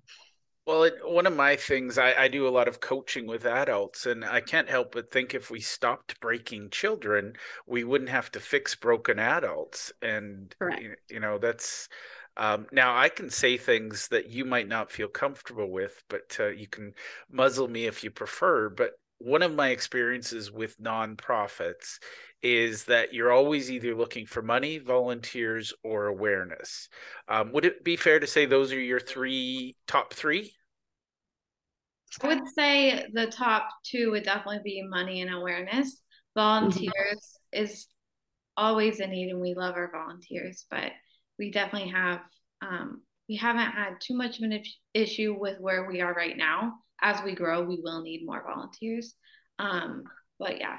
well, 0.66 0.84
it, 0.84 0.96
one 1.04 1.28
of 1.28 1.36
my 1.36 1.58
things, 1.58 1.98
I, 1.98 2.14
I, 2.14 2.28
do 2.30 2.48
a 2.48 2.50
lot 2.50 2.70
of 2.70 2.80
coaching 2.80 3.28
with 3.28 3.46
adults, 3.46 4.06
and 4.06 4.24
I 4.24 4.40
can't 4.40 4.70
help 4.70 4.94
but 4.94 5.12
think 5.12 5.34
if 5.34 5.52
we 5.52 5.60
stopped 5.60 6.22
breaking 6.22 6.70
children, 6.70 7.34
we 7.68 7.84
wouldn't 7.84 8.10
have 8.10 8.32
to 8.32 8.40
fix 8.40 8.74
broken 8.74 9.20
adults. 9.20 9.92
And, 10.02 10.56
you, 10.80 10.96
you, 11.10 11.20
know, 11.20 11.38
that's 11.38 11.90
um, 12.38 12.68
now 12.72 12.98
I 12.98 13.10
can 13.10 13.30
say 13.30 13.58
things 13.58 14.08
that 14.08 14.30
you 14.30 14.46
might 14.46 14.70
not 14.70 14.92
feel 14.92 15.10
comfortable 15.10 15.70
with, 15.70 16.02
but 16.10 16.38
uh, 16.40 16.48
you 16.48 16.68
can 16.68 16.94
muzzle 17.30 17.68
me 17.68 17.86
if 17.86 18.04
you 18.04 18.10
prefer. 18.10 18.70
But 18.70 18.94
one 19.24 19.42
of 19.42 19.56
my 19.56 19.70
experiences 19.70 20.52
with 20.52 20.80
nonprofits 20.80 22.00
is 22.42 22.84
that 22.86 23.14
you're 23.14 23.32
always 23.32 23.72
either 23.72 23.96
looking 23.96 24.26
for 24.26 24.42
money, 24.42 24.78
volunteers, 24.78 25.74
or 25.84 26.08
awareness. 26.08 26.90
Um, 27.30 27.54
would 27.54 27.64
it 27.64 27.84
be 27.84 27.96
fair 27.96 28.20
to 28.20 28.28
say 28.28 28.46
those 28.46 28.74
are 28.74 28.80
your 28.80 29.00
three 29.00 29.78
top 29.88 30.14
three? 30.14 30.54
I 32.22 32.28
would 32.28 32.48
say 32.54 33.06
the 33.14 33.28
top 33.28 33.70
two 33.84 34.12
would 34.12 34.24
definitely 34.24 34.62
be 34.64 34.84
money 34.88 35.22
and 35.22 35.34
awareness. 35.34 36.02
Volunteers 36.36 36.92
mm-hmm. 36.92 37.64
is 37.64 37.88
always 38.58 39.00
a 39.00 39.08
need, 39.08 39.32
and 39.32 39.40
we 39.40 39.56
love 39.56 39.76
our 39.76 39.90
volunteers, 39.92 40.66
but 40.70 40.92
we 41.40 41.50
definitely 41.50 41.90
have 41.90 42.20
um, 42.62 43.02
we 43.30 43.38
haven't 43.38 43.72
had 43.72 43.96
too 44.02 44.16
much 44.16 44.38
of 44.38 44.44
an 44.44 44.62
issue 44.94 45.36
with 45.40 45.60
where 45.60 45.88
we 45.88 46.02
are 46.02 46.14
right 46.14 46.38
now. 46.38 46.74
As 47.04 47.22
we 47.24 47.36
grow, 47.36 47.62
we 47.62 47.80
will 47.84 48.02
need 48.02 48.26
more 48.26 48.44
volunteers. 48.44 49.14
Um, 49.60 50.04
but 50.40 50.60
yeah. 50.60 50.78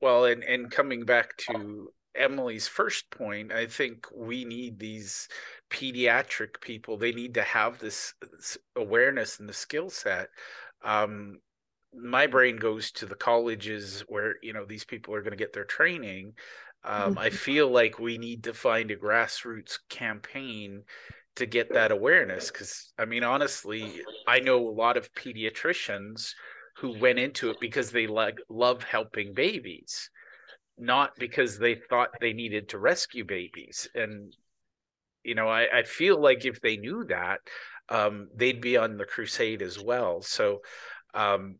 Well, 0.00 0.24
and 0.24 0.42
and 0.44 0.70
coming 0.70 1.04
back 1.04 1.36
to 1.48 1.90
Emily's 2.14 2.68
first 2.68 3.10
point, 3.10 3.52
I 3.52 3.66
think 3.66 4.06
we 4.14 4.44
need 4.44 4.78
these 4.78 5.28
pediatric 5.70 6.60
people. 6.60 6.96
They 6.96 7.12
need 7.12 7.34
to 7.34 7.42
have 7.42 7.78
this, 7.78 8.14
awareness 8.76 9.40
and 9.40 9.48
the 9.48 9.54
skill 9.54 9.90
set. 9.90 10.28
Um, 10.82 11.40
my 11.92 12.26
brain 12.26 12.56
goes 12.56 12.92
to 12.92 13.06
the 13.06 13.14
colleges 13.14 14.04
where 14.08 14.36
you 14.42 14.52
know 14.52 14.64
these 14.64 14.84
people 14.84 15.14
are 15.14 15.22
going 15.22 15.32
to 15.32 15.36
get 15.36 15.52
their 15.52 15.64
training. 15.64 16.34
Um, 16.84 17.16
I 17.16 17.28
mm-hmm. 17.28 17.36
feel 17.36 17.68
like 17.70 17.98
we 17.98 18.18
need 18.18 18.44
to 18.44 18.52
find 18.52 18.90
a 18.90 18.96
grassroots 18.96 19.78
campaign 19.88 20.82
to 21.36 21.46
get 21.46 21.72
that 21.72 21.90
awareness 21.90 22.50
because 22.50 22.92
I 22.98 23.04
mean, 23.04 23.24
honestly, 23.24 24.02
I 24.26 24.40
know 24.40 24.68
a 24.68 24.70
lot 24.70 24.96
of 24.96 25.12
pediatricians 25.14 26.32
who 26.76 26.98
went 26.98 27.18
into 27.18 27.50
it 27.50 27.56
because 27.60 27.90
they 27.90 28.06
like 28.06 28.38
love 28.48 28.82
helping 28.82 29.34
babies 29.34 30.10
not 30.78 31.12
because 31.18 31.58
they 31.58 31.74
thought 31.74 32.10
they 32.20 32.32
needed 32.32 32.68
to 32.70 32.78
rescue 32.78 33.24
babies. 33.24 33.88
And, 33.94 34.34
you 35.22 35.34
know, 35.34 35.48
I, 35.48 35.78
I 35.78 35.82
feel 35.84 36.20
like 36.20 36.44
if 36.44 36.60
they 36.60 36.76
knew 36.76 37.04
that, 37.04 37.40
um, 37.88 38.28
they'd 38.34 38.60
be 38.60 38.76
on 38.76 38.96
the 38.96 39.04
crusade 39.04 39.62
as 39.62 39.78
well. 39.78 40.22
So, 40.22 40.62
um, 41.14 41.56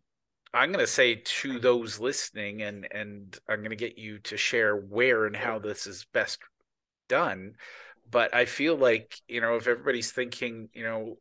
I'm 0.52 0.70
going 0.70 0.84
to 0.84 0.90
say 0.90 1.16
to 1.16 1.58
those 1.58 1.98
listening, 1.98 2.62
and 2.62 2.86
and 2.92 3.36
I'm 3.48 3.58
going 3.58 3.70
to 3.70 3.76
get 3.76 3.98
you 3.98 4.20
to 4.20 4.36
share 4.36 4.76
where 4.76 5.26
and 5.26 5.34
how 5.34 5.58
this 5.58 5.86
is 5.86 6.06
best 6.12 6.38
done. 7.08 7.54
But 8.14 8.32
I 8.32 8.44
feel 8.44 8.76
like 8.76 9.20
you 9.26 9.40
know 9.40 9.56
if 9.56 9.66
everybody's 9.66 10.12
thinking, 10.12 10.68
you 10.72 10.84
know, 10.84 11.18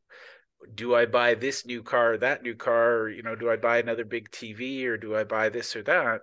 do 0.75 0.93
I 0.93 1.07
buy 1.07 1.33
this 1.33 1.65
new 1.65 1.81
car, 1.81 2.13
or 2.13 2.17
that 2.19 2.43
new 2.43 2.53
car, 2.53 2.97
or, 2.97 3.09
you 3.09 3.23
know, 3.23 3.35
do 3.35 3.49
I 3.49 3.55
buy 3.55 3.79
another 3.79 4.05
big 4.05 4.29
TV, 4.29 4.85
or 4.85 4.97
do 4.97 5.15
I 5.15 5.23
buy 5.23 5.49
this 5.49 5.75
or 5.75 5.81
that? 5.81 6.21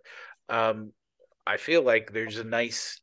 Um, 0.48 0.92
I 1.44 1.56
feel 1.56 1.82
like 1.82 2.12
there's 2.12 2.38
a 2.38 2.44
nice, 2.44 3.00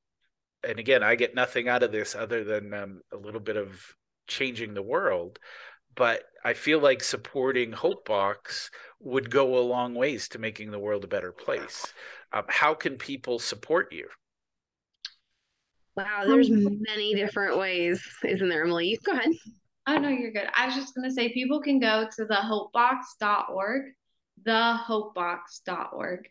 and 0.64 0.80
again, 0.80 1.04
I 1.04 1.16
get 1.16 1.36
nothing 1.36 1.68
out 1.68 1.84
of 1.84 1.92
this 1.92 2.16
other 2.16 2.46
than 2.46 2.74
um, 2.74 3.02
a 3.12 3.18
little 3.18 3.42
bit 3.42 3.58
of 3.58 3.82
changing 4.28 4.74
the 4.74 4.82
world. 4.82 5.38
But 5.94 6.24
I 6.46 6.54
feel 6.54 6.80
like 6.80 7.04
supporting 7.04 7.74
Hope 7.74 8.06
Box 8.08 8.72
would 9.02 9.30
go 9.30 9.58
a 9.58 9.60
long 9.60 9.94
ways 9.94 10.30
to 10.30 10.40
making 10.40 10.72
the 10.72 10.80
world 10.80 11.04
a 11.04 11.08
better 11.08 11.34
place. 11.34 11.92
Um, 12.32 12.46
how 12.48 12.76
can 12.76 12.96
people 12.96 13.40
support 13.40 13.92
you? 13.92 14.08
Wow, 15.98 16.24
there's 16.28 16.50
many 16.50 17.16
different 17.16 17.58
ways, 17.58 18.02
isn't 18.24 18.48
there, 18.48 18.64
Emily? 18.64 19.00
Go 19.04 19.14
ahead. 19.14 19.32
Oh 19.88 19.98
no, 19.98 20.10
you're 20.10 20.32
good. 20.32 20.48
I 20.56 20.66
was 20.68 20.76
just 20.76 20.94
gonna 20.96 21.12
say 21.12 21.34
people 21.34 21.62
can 21.62 21.80
go 21.80 22.08
to 22.16 22.26
the 22.26 22.36
hopebox.org, 22.36 23.94
thehopebox.org, 24.46 26.28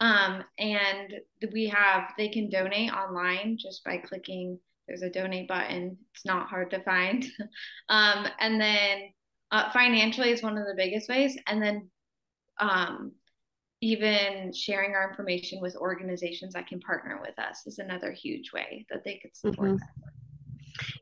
um, 0.00 0.44
and 0.58 1.14
we 1.52 1.66
have, 1.68 2.12
they 2.18 2.28
can 2.28 2.50
donate 2.50 2.92
online 2.92 3.56
just 3.58 3.84
by 3.84 3.96
clicking, 3.98 4.58
there's 4.86 5.02
a 5.02 5.10
donate 5.10 5.48
button. 5.48 5.96
It's 6.14 6.24
not 6.24 6.48
hard 6.48 6.70
to 6.70 6.82
find. 6.82 7.24
um, 7.88 8.26
and 8.38 8.60
then 8.60 9.12
uh, 9.50 9.70
financially 9.70 10.30
is 10.30 10.42
one 10.42 10.58
of 10.58 10.66
the 10.66 10.74
biggest 10.76 11.08
ways. 11.08 11.36
And 11.46 11.62
then 11.62 11.88
um, 12.60 13.12
even 13.80 14.52
sharing 14.52 14.94
our 14.94 15.08
information 15.08 15.60
with 15.60 15.76
organizations 15.76 16.54
that 16.54 16.66
can 16.66 16.80
partner 16.80 17.18
with 17.20 17.38
us 17.38 17.66
is 17.66 17.78
another 17.78 18.10
huge 18.10 18.52
way 18.52 18.86
that 18.90 19.04
they 19.04 19.18
could 19.22 19.34
support 19.34 19.70
mm-hmm. 19.70 20.10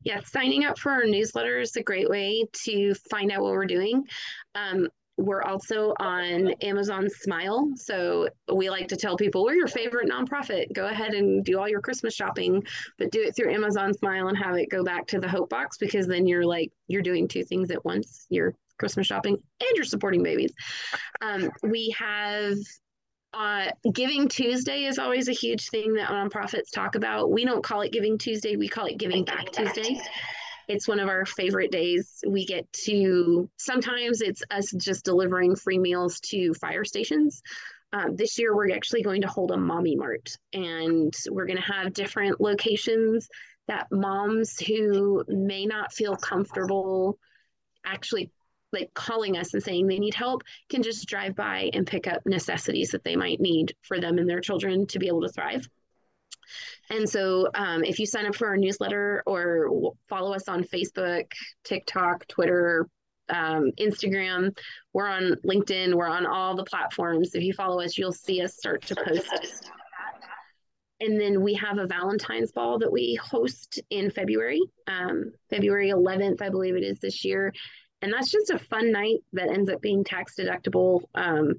Yeah, 0.05 0.21
signing 0.25 0.65
up 0.65 0.79
for 0.79 0.93
our 0.93 1.05
newsletter 1.05 1.59
is 1.59 1.75
a 1.77 1.83
great 1.83 2.09
way 2.09 2.45
to 2.65 2.95
find 3.11 3.33
out 3.33 3.43
what 3.43 3.53
we're 3.53 3.67
doing. 3.67 4.05
Um, 4.55 4.89
we're 5.17 5.43
also 5.43 5.95
on 6.01 6.51
Amazon 6.61 7.09
Smile. 7.09 7.71
So 7.77 8.29
we 8.53 8.69
like 8.69 8.89
to 8.89 8.97
tell 8.97 9.17
people 9.17 9.45
we're 9.45 9.55
your 9.55 9.69
favorite 9.69 10.11
nonprofit. 10.11 10.73
Go 10.73 10.87
ahead 10.87 11.15
and 11.15 11.45
do 11.45 11.59
all 11.59 11.69
your 11.69 11.81
Christmas 11.81 12.15
shopping, 12.15 12.65
but 12.99 13.13
do 13.13 13.23
it 13.23 13.37
through 13.37 13.53
Amazon 13.53 13.95
Smile 13.95 14.29
and 14.29 14.37
have 14.37 14.57
it 14.57 14.71
go 14.71 14.83
back 14.83 15.07
to 15.09 15.21
the 15.21 15.29
Hope 15.29 15.51
Box 15.51 15.77
because 15.79 16.07
then 16.07 16.27
you're 16.27 16.45
like, 16.45 16.73
you're 16.89 17.03
doing 17.03 17.29
two 17.29 17.45
things 17.45 17.71
at 17.71 17.85
once. 17.85 18.27
You're 18.29 18.55
Christmas 18.79 19.07
shopping 19.07 19.35
and 19.35 19.71
you're 19.75 19.85
supporting 19.85 20.23
babies. 20.23 20.53
Um, 21.21 21.51
we 21.63 21.95
have 21.99 22.57
uh, 23.33 23.71
Giving 23.93 24.29
Tuesday 24.29 24.85
is 24.85 24.99
always 24.99 25.29
a 25.29 25.33
huge 25.33 25.69
thing 25.69 25.95
that 25.95 26.09
nonprofits 26.09 26.71
talk 26.73 26.95
about. 26.95 27.31
We 27.31 27.45
don't 27.45 27.65
call 27.65 27.83
it 27.83 27.93
Giving 27.93 28.17
Tuesday, 28.19 28.57
we 28.57 28.69
call 28.69 28.87
it 28.87 28.99
Giving 28.99 29.25
Back 29.25 29.51
Tuesday. 29.51 30.01
It's 30.69 30.89
one 30.89 31.01
of 31.01 31.09
our 31.09 31.27
favorite 31.27 31.71
days. 31.71 32.21
We 32.27 32.47
get 32.47 32.73
to 32.85 33.51
sometimes 33.59 34.23
it's 34.23 34.43
us 34.51 34.73
just 34.77 35.05
delivering 35.05 35.57
free 35.57 35.79
meals 35.79 36.21
to 36.21 36.55
fire 36.55 36.85
stations. 36.85 37.43
Um, 37.93 38.17
this 38.17 38.39
year, 38.39 38.57
we're 38.57 38.75
actually 38.75 39.03
going 39.03 39.21
to 39.23 39.29
hold 39.29 39.51
a 39.51 39.57
mommy 39.57 39.95
mart, 39.95 40.37
and 40.53 41.15
we're 41.31 41.47
going 41.47 41.59
to 41.59 41.73
have 41.73 41.93
different 41.93 42.41
locations 42.41 43.29
that 43.69 43.87
moms 43.93 44.59
who 44.59 45.23
may 45.29 45.65
not 45.65 45.93
feel 45.93 46.17
comfortable 46.17 47.19
actually 47.85 48.31
like 48.75 48.93
calling 48.95 49.37
us 49.37 49.55
and 49.55 49.63
saying 49.63 49.87
they 49.87 49.99
need 49.99 50.15
help 50.15 50.43
can 50.69 50.83
just 50.83 51.09
drive 51.09 51.35
by 51.35 51.71
and 51.73 51.87
pick 51.87 52.07
up 52.07 52.23
necessities 52.27 52.91
that 52.91 53.05
they 53.05 53.17
might 53.17 53.41
need 53.41 53.75
for 53.83 54.01
them 54.01 54.19
and 54.19 54.29
their 54.29 54.41
children 54.41 54.87
to 54.89 54.99
be 54.99 55.09
able 55.09 55.23
to 55.23 55.29
thrive. 55.29 55.67
And 56.91 57.09
so 57.09 57.49
um, 57.55 57.85
if 57.85 57.99
you 57.99 58.07
sign 58.07 58.27
up 58.27 58.35
for 58.35 58.49
our 58.49 58.57
newsletter 58.57 59.23
or 59.27 59.95
follow 60.09 60.35
us 60.35 60.49
on 60.49 60.65
Facebook, 60.65 61.31
TikTok, 61.65 62.27
Twitter, 62.29 62.87
um, 63.31 63.71
Instagram, 63.81 64.57
we're 64.93 65.09
on 65.09 65.37
LinkedIn, 65.47 65.95
we're 65.95 66.07
on 66.07 66.27
all 66.27 66.55
the 66.55 66.65
platforms. 66.65 67.35
If 67.35 67.43
you 67.43 67.55
follow 67.55 67.81
us, 67.81 67.97
you'll 67.97 68.13
see 68.13 68.43
us 68.43 68.57
start 68.57 68.83
to 68.87 68.97
post. 68.97 69.71
And 71.01 71.21
then 71.21 71.43
we 71.43 71.55
have 71.55 71.79
a 71.79 71.87
Valentine's 71.87 72.53
Ball 72.53 72.79
that 72.79 72.93
we 72.93 73.19
host 73.23 73.81
in 73.91 74.11
February, 74.11 74.63
um, 74.87 75.33
February 75.51 75.91
11th, 75.91 76.41
I 76.41 76.51
believe 76.51 76.77
it 76.77 76.85
is 76.85 76.99
this 77.01 77.25
year. 77.25 77.53
And 78.05 78.13
that's 78.13 78.31
just 78.31 78.51
a 78.51 78.59
fun 78.59 78.93
night 78.93 79.21
that 79.33 79.49
ends 79.49 79.71
up 79.71 79.81
being 79.81 80.05
tax 80.05 80.35
deductible 80.39 81.01
um, 81.15 81.55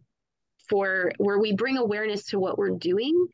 for 0.70 1.12
where 1.18 1.40
we 1.40 1.54
bring 1.54 1.78
awareness 1.78 2.26
to 2.26 2.40
what 2.40 2.60
we're 2.60 2.78
doing, 2.78 3.28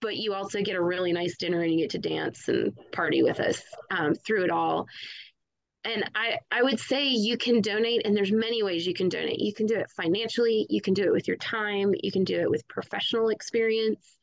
but 0.00 0.16
you 0.16 0.32
also 0.32 0.62
get 0.62 0.76
a 0.76 0.80
really 0.80 1.12
nice 1.12 1.36
dinner 1.36 1.60
and 1.60 1.72
you 1.72 1.80
get 1.80 1.90
to 1.90 1.98
dance 1.98 2.48
and 2.48 2.72
party 2.92 3.24
with 3.24 3.40
us 3.40 3.60
um, 3.90 4.14
through 4.14 4.44
it 4.44 4.52
all. 4.52 4.86
And 5.82 6.08
I, 6.14 6.38
I 6.52 6.62
would 6.62 6.78
say 6.78 7.08
you 7.08 7.36
can 7.36 7.60
donate 7.60 8.06
and 8.06 8.16
there's 8.16 8.30
many 8.30 8.62
ways 8.62 8.86
you 8.86 8.94
can 8.94 9.08
donate. 9.08 9.40
You 9.40 9.52
can 9.52 9.66
do 9.66 9.74
it 9.74 9.90
financially 9.90 10.68
you 10.70 10.80
can 10.80 10.94
do 10.94 11.02
it 11.02 11.12
with 11.12 11.26
your 11.26 11.36
time 11.38 11.94
you 12.00 12.12
can 12.12 12.22
do 12.22 12.40
it 12.40 12.48
with 12.48 12.66
professional 12.68 13.30
experience. 13.30 14.16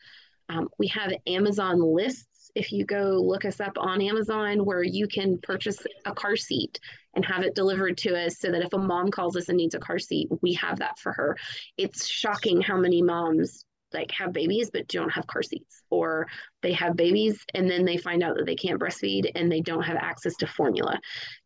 Um, 0.48 0.70
we 0.80 0.88
have 0.88 1.12
amazon 1.28 1.82
lists 1.82 2.31
if 2.56 2.72
you 2.72 2.86
go 2.86 3.22
look 3.24 3.46
us 3.46 3.60
up 3.60 3.78
on 3.78 4.02
amazon 4.02 4.66
where 4.66 4.84
you 4.84 5.08
can 5.08 5.38
purchase 5.40 5.78
a 6.06 6.14
car 6.14 6.36
seat 6.36 6.80
and 7.14 7.26
have 7.26 7.44
it 7.44 7.56
delivered 7.56 7.98
to 7.98 8.16
us 8.16 8.40
so 8.40 8.52
that 8.52 8.64
if 8.64 8.74
a 8.74 8.78
mom 8.78 9.10
calls 9.10 9.36
us 9.36 9.50
and 9.50 9.58
needs 9.58 9.76
a 9.76 9.80
car 9.80 10.00
seat 10.00 10.28
we 10.42 10.54
have 10.54 10.80
that 10.80 10.98
for 11.00 11.12
her. 11.14 11.38
It's 11.78 12.08
shocking 12.08 12.62
how 12.62 12.78
many 12.78 13.02
moms 13.02 13.66
like 13.94 14.12
have 14.12 14.32
babies 14.32 14.70
but 14.72 14.88
don't 14.88 15.10
have 15.10 15.28
car 15.28 15.44
seats 15.44 15.84
or 15.90 16.26
they 16.62 16.72
have 16.72 16.96
babies 16.96 17.44
and 17.54 17.70
then 17.70 17.84
they 17.84 17.98
find 17.98 18.24
out 18.24 18.38
that 18.38 18.46
they 18.46 18.56
can't 18.56 18.80
breastfeed 18.80 19.30
and 19.36 19.52
they 19.52 19.60
don't 19.60 19.84
have 19.84 19.98
access 19.98 20.36
to 20.38 20.48
formula. 20.48 20.98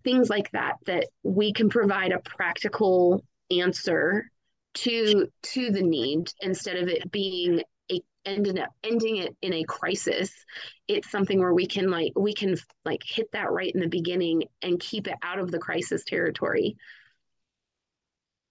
Things 0.04 0.30
like 0.30 0.52
that 0.52 0.76
that 0.86 1.08
we 1.24 1.54
can 1.54 1.70
provide 1.70 2.12
a 2.12 2.20
practical 2.20 3.24
answer 3.50 4.26
to 4.76 5.28
to 5.42 5.72
the 5.72 5.82
need 5.82 6.30
instead 6.42 6.76
of 6.76 6.88
it 6.88 7.10
being 7.12 7.62
a 7.92 8.02
ending 8.26 8.60
up 8.60 8.70
ending 8.84 9.18
it 9.18 9.36
in 9.42 9.54
a 9.54 9.64
crisis 9.66 10.32
it's 10.88 11.12
something 11.12 11.40
where 11.40 11.54
we 11.54 11.68
can 11.68 11.90
like 11.90 12.12
we 12.16 12.34
can 12.34 12.56
like 12.84 13.02
hit 13.06 13.32
that 13.34 13.52
right 13.52 13.72
in 13.74 13.82
the 13.82 13.88
beginning 13.88 14.44
and 14.62 14.80
keep 14.80 15.08
it 15.08 15.16
out 15.22 15.40
of 15.40 15.52
the 15.52 15.60
crisis 15.60 16.04
territory 16.06 16.76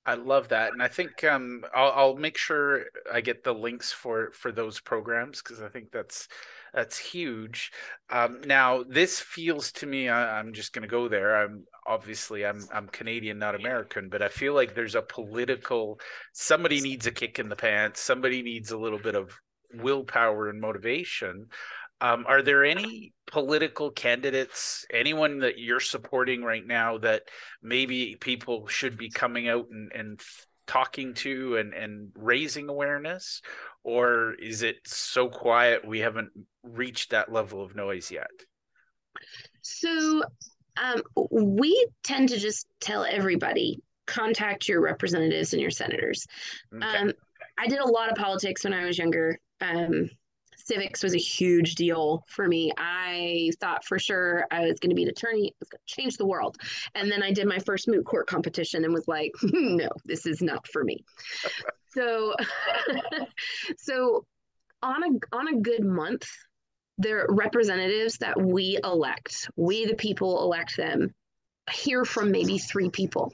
I 0.06 0.14
love 0.14 0.48
that, 0.48 0.72
and 0.72 0.82
I 0.82 0.88
think 0.88 1.24
um, 1.24 1.64
I'll, 1.74 1.92
I'll 1.92 2.16
make 2.16 2.36
sure 2.36 2.84
I 3.10 3.22
get 3.22 3.42
the 3.42 3.54
links 3.54 3.90
for 3.90 4.32
for 4.32 4.52
those 4.52 4.78
programs 4.78 5.40
because 5.42 5.62
I 5.62 5.68
think 5.68 5.92
that's 5.92 6.28
that's 6.74 6.98
huge. 6.98 7.72
Um, 8.10 8.40
now, 8.44 8.82
this 8.82 9.20
feels 9.20 9.72
to 9.72 9.86
me, 9.86 10.08
I, 10.10 10.40
am 10.40 10.52
just 10.52 10.72
going 10.74 10.82
to 10.82 10.88
go 10.88 11.08
there. 11.08 11.36
I'm 11.36 11.64
obviously 11.86 12.44
I'm 12.44 12.66
I'm 12.72 12.88
Canadian, 12.88 13.38
not 13.38 13.54
American, 13.54 14.10
but 14.10 14.20
I 14.20 14.28
feel 14.28 14.52
like 14.54 14.74
there's 14.74 14.94
a 14.94 15.02
political. 15.02 15.98
Somebody 16.32 16.80
needs 16.82 17.06
a 17.06 17.10
kick 17.10 17.38
in 17.38 17.48
the 17.48 17.56
pants. 17.56 18.00
Somebody 18.00 18.42
needs 18.42 18.72
a 18.72 18.78
little 18.78 18.98
bit 18.98 19.14
of 19.14 19.30
willpower 19.72 20.50
and 20.50 20.60
motivation. 20.60 21.46
Um, 22.04 22.26
are 22.28 22.42
there 22.42 22.66
any 22.66 23.14
political 23.26 23.90
candidates, 23.90 24.84
anyone 24.92 25.38
that 25.38 25.58
you're 25.58 25.80
supporting 25.80 26.42
right 26.42 26.66
now 26.66 26.98
that 26.98 27.22
maybe 27.62 28.16
people 28.20 28.66
should 28.66 28.98
be 28.98 29.08
coming 29.08 29.48
out 29.48 29.68
and, 29.70 29.90
and 29.90 30.20
talking 30.66 31.14
to 31.14 31.56
and 31.56 31.72
and 31.72 32.10
raising 32.14 32.68
awareness? 32.68 33.40
Or 33.84 34.34
is 34.34 34.62
it 34.62 34.76
so 34.84 35.30
quiet 35.30 35.86
we 35.86 36.00
haven't 36.00 36.28
reached 36.62 37.10
that 37.10 37.32
level 37.32 37.62
of 37.62 37.74
noise 37.74 38.10
yet? 38.10 38.28
So 39.62 40.22
um, 40.76 41.00
we 41.30 41.88
tend 42.02 42.28
to 42.30 42.38
just 42.38 42.66
tell 42.80 43.06
everybody 43.06 43.80
contact 44.06 44.68
your 44.68 44.82
representatives 44.82 45.54
and 45.54 45.62
your 45.62 45.70
senators. 45.70 46.26
Okay. 46.74 46.98
um, 46.98 47.12
i 47.56 47.66
did 47.66 47.78
a 47.78 47.86
lot 47.88 48.10
of 48.10 48.16
politics 48.16 48.64
when 48.64 48.74
i 48.74 48.84
was 48.84 48.98
younger. 48.98 49.38
Um, 49.62 50.10
civics 50.64 51.02
was 51.02 51.14
a 51.14 51.18
huge 51.18 51.74
deal 51.74 52.24
for 52.26 52.48
me. 52.48 52.72
I 52.76 53.50
thought 53.60 53.84
for 53.84 53.98
sure 53.98 54.46
I 54.50 54.60
was 54.60 54.80
going 54.80 54.90
to 54.90 54.96
be 54.96 55.04
an 55.04 55.10
attorney, 55.10 55.54
was 55.60 55.68
going 55.68 55.80
to 55.86 55.94
change 55.94 56.16
the 56.16 56.26
world. 56.26 56.56
And 56.94 57.10
then 57.10 57.22
I 57.22 57.32
did 57.32 57.46
my 57.46 57.58
first 57.58 57.86
moot 57.86 58.04
court 58.04 58.26
competition 58.26 58.84
and 58.84 58.92
was 58.92 59.06
like, 59.06 59.32
no, 59.42 59.88
this 60.04 60.26
is 60.26 60.42
not 60.42 60.66
for 60.68 60.82
me. 60.82 61.04
so, 61.90 62.34
so 63.78 64.24
on 64.82 65.02
a 65.02 65.36
on 65.36 65.48
a 65.48 65.60
good 65.60 65.84
month, 65.84 66.26
their 66.98 67.26
representatives 67.28 68.18
that 68.18 68.40
we 68.40 68.78
elect, 68.82 69.48
we 69.56 69.86
the 69.86 69.94
people 69.94 70.42
elect 70.42 70.76
them, 70.76 71.14
hear 71.70 72.04
from 72.04 72.30
maybe 72.30 72.58
three 72.58 72.90
people. 72.90 73.32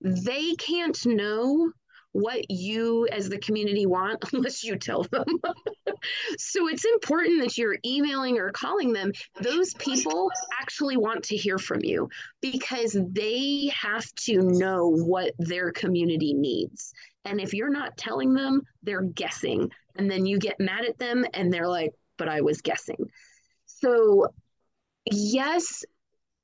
They 0.00 0.54
can't 0.54 0.98
know 1.06 1.72
what 2.12 2.50
you 2.50 3.06
as 3.12 3.28
the 3.28 3.38
community 3.38 3.86
want 3.86 4.24
unless 4.32 4.64
you 4.64 4.76
tell 4.76 5.04
them. 5.04 5.24
so 6.38 6.68
it's 6.68 6.84
important 6.84 7.42
that 7.42 7.58
you're 7.58 7.78
emailing 7.84 8.38
or 8.38 8.50
calling 8.50 8.92
them. 8.92 9.12
Those 9.40 9.74
people 9.74 10.30
actually 10.60 10.96
want 10.96 11.24
to 11.24 11.36
hear 11.36 11.58
from 11.58 11.80
you 11.82 12.08
because 12.40 12.96
they 13.10 13.70
have 13.74 14.06
to 14.26 14.38
know 14.38 14.90
what 14.90 15.32
their 15.38 15.72
community 15.72 16.34
needs. 16.34 16.92
And 17.24 17.40
if 17.40 17.52
you're 17.52 17.70
not 17.70 17.96
telling 17.96 18.32
them, 18.32 18.62
they're 18.82 19.02
guessing. 19.02 19.70
And 19.96 20.10
then 20.10 20.24
you 20.24 20.38
get 20.38 20.60
mad 20.60 20.84
at 20.84 20.98
them 20.98 21.26
and 21.34 21.52
they're 21.52 21.68
like, 21.68 21.92
but 22.16 22.28
I 22.28 22.40
was 22.40 22.62
guessing. 22.62 23.10
So, 23.66 24.28
yes, 25.10 25.84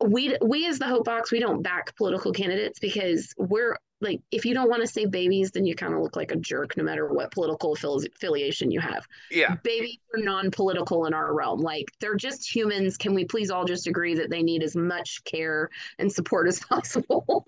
we 0.05 0.37
we 0.43 0.67
as 0.67 0.79
the 0.79 0.87
Hope 0.87 1.05
Box, 1.05 1.33
we 1.33 1.41
don't 1.41 1.63
back 1.63 1.97
political 1.97 2.33
candidates 2.33 2.79
because 2.79 3.33
we're 3.39 3.77
like 4.01 4.21
if 4.31 4.45
you 4.45 4.55
don't 4.55 4.69
want 4.69 4.83
to 4.83 4.87
say 4.87 5.07
babies 5.07 5.51
then 5.51 5.65
you 5.65 5.75
kind 5.75 5.95
of 5.95 6.01
look 6.01 6.17
like 6.17 6.33
a 6.33 6.37
jerk 6.37 6.77
no 6.77 6.85
matter 6.85 7.09
what 7.09 7.31
political 7.31 7.75
affiliation 7.75 8.71
you 8.71 8.81
have. 8.81 9.07
Yeah. 9.31 9.57
Babies 9.63 9.99
are 10.15 10.23
non-political 10.23 11.07
in 11.07 11.15
our 11.15 11.35
realm. 11.35 11.61
Like 11.61 11.87
they're 12.01 12.17
just 12.17 12.55
humans. 12.55 12.97
Can 12.97 13.15
we 13.15 13.25
please 13.25 13.51
all 13.51 13.65
just 13.65 13.87
agree 13.87 14.15
that 14.15 14.31
they 14.31 14.43
need 14.43 14.63
as 14.63 14.77
much 14.77 15.23
care 15.25 15.71
and 15.99 16.13
support 16.13 16.49
as 16.49 16.59
possible? 16.71 17.47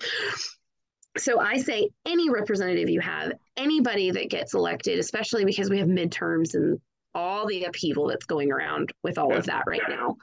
So 1.19 1.41
i 1.41 1.57
say 1.57 1.89
any 2.05 2.29
representative 2.29 2.91
you 2.91 3.01
have 3.01 3.33
anybody 3.57 4.11
that 4.11 4.29
gets 4.29 4.53
elected 4.53 4.99
especially 4.99 5.47
because 5.47 5.71
we 5.71 5.79
have 5.79 5.89
midterms 5.89 6.55
and 6.55 6.79
all 7.15 7.47
the 7.47 7.65
upheaval 7.65 8.07
that's 8.07 8.27
going 8.27 8.53
around 8.53 8.93
with 9.03 9.17
all 9.17 9.31
yeah. 9.31 9.39
of 9.39 9.47
that 9.47 9.65
right 9.67 9.81
now 9.89 10.17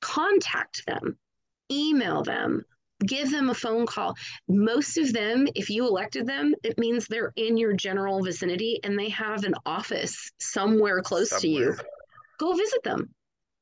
contact 0.00 0.86
them 0.86 1.18
email 1.72 2.22
them 2.22 2.64
give 3.06 3.30
them 3.30 3.50
a 3.50 3.54
phone 3.54 3.86
call. 3.86 4.14
Most 4.48 4.98
of 4.98 5.12
them, 5.12 5.46
if 5.54 5.70
you 5.70 5.86
elected 5.86 6.26
them, 6.26 6.54
it 6.62 6.78
means 6.78 7.06
they're 7.06 7.32
in 7.36 7.56
your 7.56 7.72
general 7.72 8.22
vicinity 8.22 8.80
and 8.84 8.98
they 8.98 9.08
have 9.10 9.44
an 9.44 9.54
office 9.66 10.30
somewhere 10.38 11.00
close 11.00 11.30
somewhere. 11.30 11.40
to 11.40 11.48
you. 11.48 11.76
Go 12.38 12.54
visit 12.54 12.82
them. 12.82 13.08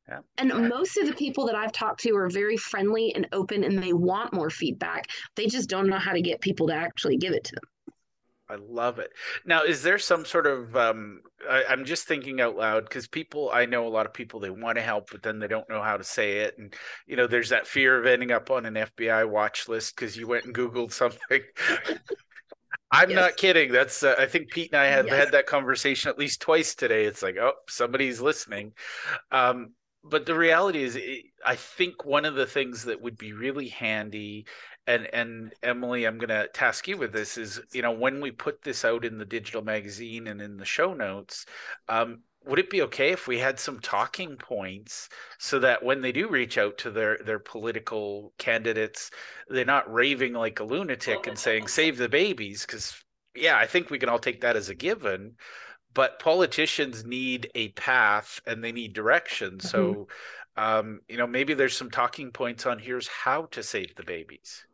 Yeah. 0.09 0.21
And 0.39 0.69
most 0.69 0.97
of 0.99 1.07
the 1.07 1.15
people 1.15 1.47
that 1.47 1.57
I've 1.57 1.73
talked 1.73 2.01
to 2.03 2.15
are 2.17 2.31
very 2.31 2.57
friendly 2.57 3.15
and 3.15 3.27
open 3.33 3.65
and 3.65 3.83
they 3.83 3.93
want 3.93 4.33
more 4.33 4.51
feedback. 4.51 5.09
They 5.35 5.47
just 5.47 5.69
don't 5.69 5.89
know 5.89 5.99
how 5.99 6.13
to 6.13 6.23
get 6.23 6.41
people 6.41 6.69
to 6.69 6.75
actually 6.75 7.17
give 7.17 7.33
it 7.33 7.43
to 7.45 7.55
them. 7.57 7.65
I 8.49 8.57
love 8.57 8.99
it. 8.99 9.11
Now, 9.45 9.65
is 9.65 9.83
there 9.83 9.99
some 9.99 10.25
sort 10.25 10.47
of 10.47 10.77
um, 10.77 11.21
I, 11.49 11.65
am 11.69 11.85
just 11.85 12.07
thinking 12.07 12.41
out 12.41 12.57
loud 12.57 12.85
because 12.85 13.09
people 13.09 13.51
I 13.53 13.67
know 13.67 13.87
a 13.87 13.91
lot 13.91 14.07
of 14.07 14.13
people 14.13 14.41
they 14.41 14.51
want 14.51 14.77
to 14.77 14.83
help, 14.83 15.11
but 15.11 15.23
then 15.23 15.39
they 15.39 15.49
don't 15.49 15.69
know 15.69 15.83
how 15.83 15.97
to 15.97 16.05
say 16.05 16.39
it, 16.39 16.57
and 16.59 16.75
you 17.07 17.17
know, 17.17 17.27
there's 17.27 17.49
that 17.49 17.67
fear 17.67 17.99
of 17.99 18.07
ending 18.07 18.31
up 18.31 18.51
on 18.51 18.67
an 18.67 18.75
FBI 18.75 19.29
watch 19.29 19.69
list 19.69 19.97
because 19.97 20.17
you 20.17 20.27
went 20.27 20.45
and 20.45 20.55
Googled 20.55 20.93
something. 20.93 21.43
I'm 22.93 23.11
yes. 23.11 23.17
not 23.17 23.37
kidding. 23.37 23.73
That's 23.73 24.03
uh, 24.03 24.15
I 24.19 24.27
think 24.27 24.51
Pete 24.51 24.73
and 24.73 24.81
I 24.81 24.87
have 24.87 25.07
yes. 25.07 25.17
had 25.17 25.33
that 25.33 25.47
conversation 25.47 26.09
at 26.09 26.19
least 26.19 26.41
twice 26.41 26.75
today. 26.75 27.05
It's 27.05 27.23
like, 27.23 27.37
oh, 27.37 27.55
somebody's 27.69 28.21
listening. 28.21 28.73
Um, 29.33 29.73
but 30.05 30.25
the 30.25 30.37
reality 30.37 30.83
is, 30.83 30.99
I 31.45 31.57
think 31.57 32.05
one 32.05 32.25
of 32.25 32.35
the 32.37 32.47
things 32.47 32.85
that 32.85 33.01
would 33.01 33.19
be 33.19 33.33
really 33.33 33.69
handy 33.69 34.47
and 34.87 35.07
and 35.13 35.53
Emily, 35.63 36.05
I'm 36.05 36.19
going 36.19 36.29
to 36.29 36.49
task 36.49 36.87
you 36.89 36.97
with 36.97 37.13
this 37.13 37.37
is 37.37 37.61
you 37.73 37.83
know 37.83 37.93
when 37.93 38.21
we 38.21 38.31
put 38.31 38.63
this 38.63 38.85
out 38.85 39.05
in 39.05 39.19
the 39.19 39.25
digital 39.25 39.63
magazine 39.63 40.27
and 40.29 40.41
in 40.41 40.57
the 40.57 40.65
show 40.65 40.95
notes, 40.95 41.47
um, 41.89 42.21
would 42.47 42.59
it 42.59 42.71
be 42.71 42.83
okay 42.83 43.11
if 43.11 43.27
we 43.27 43.39
had 43.39 43.59
some 43.59 43.81
talking 43.81 44.37
points 44.37 45.09
so 45.39 45.59
that 45.59 45.85
when 45.85 46.01
they 46.01 46.13
do 46.13 46.29
reach 46.29 46.57
out 46.59 46.79
to 46.79 46.91
their 46.91 47.19
their 47.25 47.39
political 47.39 48.33
candidates, 48.39 49.11
they're 49.49 49.65
not 49.65 49.93
raving 49.93 50.33
like 50.33 50.61
a 50.61 50.65
lunatic 50.65 51.27
and 51.27 51.39
saying 51.39 51.67
save 51.67 51.97
the 51.99 52.09
babies 52.09 52.65
because 52.65 53.03
yeah, 53.35 53.59
I 53.59 53.67
think 53.67 53.91
we 53.91 53.99
can 53.99 54.09
all 54.09 54.19
take 54.19 54.41
that 54.41 54.57
as 54.57 54.69
a 54.69 54.75
given. 54.75 55.35
But 55.93 56.19
politicians 56.19 57.05
need 57.05 57.51
a 57.55 57.69
path 57.69 58.41
and 58.47 58.63
they 58.63 58.73
need 58.73 58.93
direction. 58.93 59.53
Mm-hmm. 59.53 59.67
So, 59.67 60.09
um, 60.57 61.01
you 61.09 61.17
know, 61.17 61.27
maybe 61.27 61.55
there's 61.55 61.77
some 61.77 61.91
talking 61.91 62.31
points 62.31 62.67
on 62.67 62.79
here's 62.79 63.09
how 63.09 63.47
to 63.47 63.63
save 63.63 63.95
the 63.95 64.03
babies. 64.03 64.67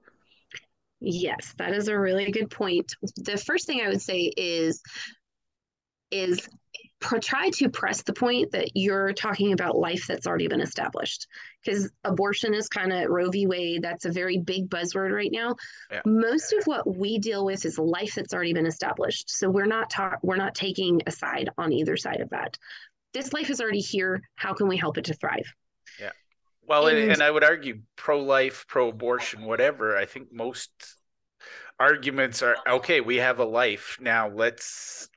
Yes, 1.05 1.53
that 1.59 1.75
is 1.75 1.89
a 1.89 1.99
really 1.99 2.31
good 2.31 2.49
point. 2.49 2.95
The 3.17 3.37
first 3.37 3.67
thing 3.67 3.81
I 3.81 3.89
would 3.89 4.01
say 4.01 4.33
is 4.37 4.81
is 6.13 6.49
try 7.21 7.51
to 7.51 7.69
press 7.69 8.03
the 8.03 8.13
point 8.13 8.53
that 8.53 8.69
you're 8.75 9.13
talking 9.13 9.53
about 9.53 9.77
life 9.77 10.07
that's 10.07 10.27
already 10.27 10.47
been 10.47 10.61
established 10.61 11.27
because 11.65 11.91
abortion 12.05 12.55
is 12.55 12.69
kind 12.69 12.93
of 12.93 13.11
roe 13.11 13.31
v. 13.31 13.49
Wade. 13.49 13.83
That's 13.83 14.05
a 14.05 14.13
very 14.13 14.39
big 14.39 14.71
buzzword 14.71 15.11
right 15.11 15.33
now. 15.33 15.57
Yeah. 15.91 16.03
most 16.05 16.53
of 16.53 16.65
what 16.65 16.97
we 16.97 17.19
deal 17.19 17.45
with 17.45 17.65
is 17.65 17.79
life 17.79 18.15
that's 18.15 18.33
already 18.33 18.53
been 18.53 18.67
established 18.67 19.29
so 19.31 19.51
we're 19.51 19.67
not 19.67 19.91
ta- 19.91 20.19
we're 20.23 20.37
not 20.37 20.55
taking 20.55 21.03
a 21.07 21.11
side 21.11 21.49
on 21.59 21.73
either 21.73 21.97
side 21.97 22.21
of 22.21 22.31
that. 22.31 22.57
This 23.13 23.33
life 23.33 23.51
is 23.51 23.61
already 23.61 23.81
here. 23.81 24.23
How 24.37 24.55
can 24.55 24.69
we 24.69 24.77
help 24.77 24.99
it 24.99 25.07
to 25.07 25.15
thrive 25.15 25.53
well, 26.67 26.87
and, 26.87 27.11
and, 27.11 27.23
I 27.23 27.31
would 27.31 27.45
argue 27.45 27.81
pro-life, 27.97 28.67
pro-abortion, 28.69 29.45
whatever. 29.45 29.97
I 29.97 30.05
think 30.05 30.33
most 30.33 30.71
arguments 31.79 32.43
are 32.43 32.57
okay. 32.69 33.01
We 33.01 33.17
have 33.17 33.39
a 33.39 33.45
life 33.45 33.99
now. 34.01 34.29
Let's. 34.29 35.09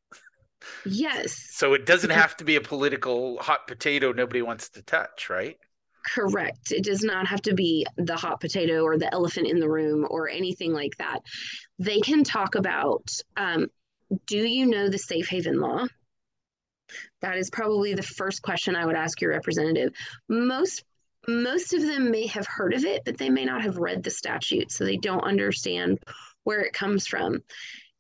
Yes. 0.85 1.49
So 1.51 1.73
it 1.73 1.85
doesn't 1.85 2.09
have 2.09 2.35
to 2.37 2.43
be 2.43 2.55
a 2.55 2.61
political 2.61 3.37
hot 3.37 3.67
potato 3.67 4.11
nobody 4.11 4.41
wants 4.41 4.69
to 4.69 4.81
touch, 4.81 5.29
right? 5.29 5.57
Correct. 6.05 6.71
It 6.71 6.83
does 6.83 7.03
not 7.03 7.27
have 7.27 7.41
to 7.43 7.53
be 7.53 7.85
the 7.97 8.15
hot 8.15 8.39
potato 8.39 8.81
or 8.81 8.97
the 8.97 9.11
elephant 9.13 9.47
in 9.47 9.59
the 9.59 9.69
room 9.69 10.07
or 10.09 10.29
anything 10.29 10.73
like 10.73 10.95
that. 10.97 11.19
They 11.79 11.99
can 11.99 12.23
talk 12.23 12.55
about 12.55 13.09
um, 13.37 13.67
do 14.27 14.37
you 14.37 14.65
know 14.65 14.89
the 14.89 14.97
safe 14.97 15.27
haven 15.27 15.59
law? 15.59 15.85
That 17.21 17.37
is 17.37 17.49
probably 17.49 17.93
the 17.93 18.03
first 18.03 18.41
question 18.41 18.75
I 18.75 18.85
would 18.85 18.95
ask 18.95 19.19
your 19.19 19.31
representative. 19.31 19.93
Most 20.29 20.83
most 21.27 21.73
of 21.73 21.81
them 21.81 22.11
may 22.11 22.27
have 22.27 22.47
heard 22.47 22.73
of 22.73 22.85
it, 22.85 23.03
but 23.05 23.17
they 23.17 23.29
may 23.29 23.45
not 23.45 23.61
have 23.61 23.77
read 23.77 24.03
the 24.03 24.11
statute, 24.11 24.71
so 24.71 24.83
they 24.83 24.97
don't 24.97 25.23
understand 25.23 25.99
where 26.43 26.61
it 26.61 26.73
comes 26.73 27.07
from. 27.07 27.41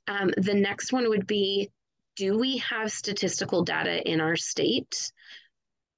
Um, 0.07 0.31
the 0.37 0.53
next 0.53 0.93
one 0.93 1.09
would 1.09 1.27
be 1.27 1.69
Do 2.15 2.37
we 2.37 2.57
have 2.57 2.91
statistical 2.91 3.63
data 3.63 4.07
in 4.09 4.21
our 4.21 4.35
state 4.35 5.11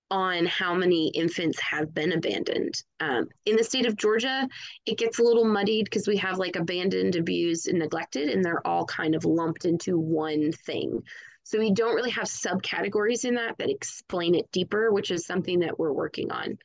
on 0.09 0.45
how 0.45 0.73
many 0.73 1.09
infants 1.09 1.59
have 1.59 1.93
been 1.93 2.13
abandoned? 2.13 2.73
Um, 2.99 3.27
in 3.45 3.57
the 3.57 3.63
state 3.63 3.85
of 3.85 3.97
Georgia, 3.97 4.47
it 4.85 4.97
gets 4.97 5.19
a 5.19 5.23
little 5.23 5.45
muddied 5.45 5.85
because 5.85 6.07
we 6.07 6.17
have 6.17 6.37
like 6.37 6.55
abandoned, 6.55 7.15
abused, 7.15 7.67
and 7.67 7.79
neglected, 7.79 8.29
and 8.29 8.43
they're 8.43 8.65
all 8.65 8.85
kind 8.85 9.15
of 9.15 9.25
lumped 9.25 9.65
into 9.65 9.99
one 9.99 10.51
thing. 10.51 11.03
So 11.43 11.59
we 11.59 11.71
don't 11.71 11.95
really 11.95 12.11
have 12.11 12.25
subcategories 12.25 13.25
in 13.25 13.35
that 13.35 13.57
that 13.57 13.69
explain 13.69 14.35
it 14.35 14.51
deeper, 14.51 14.91
which 14.91 15.11
is 15.11 15.25
something 15.25 15.59
that 15.59 15.77
we're 15.77 15.93
working 15.93 16.31
on. 16.31 16.57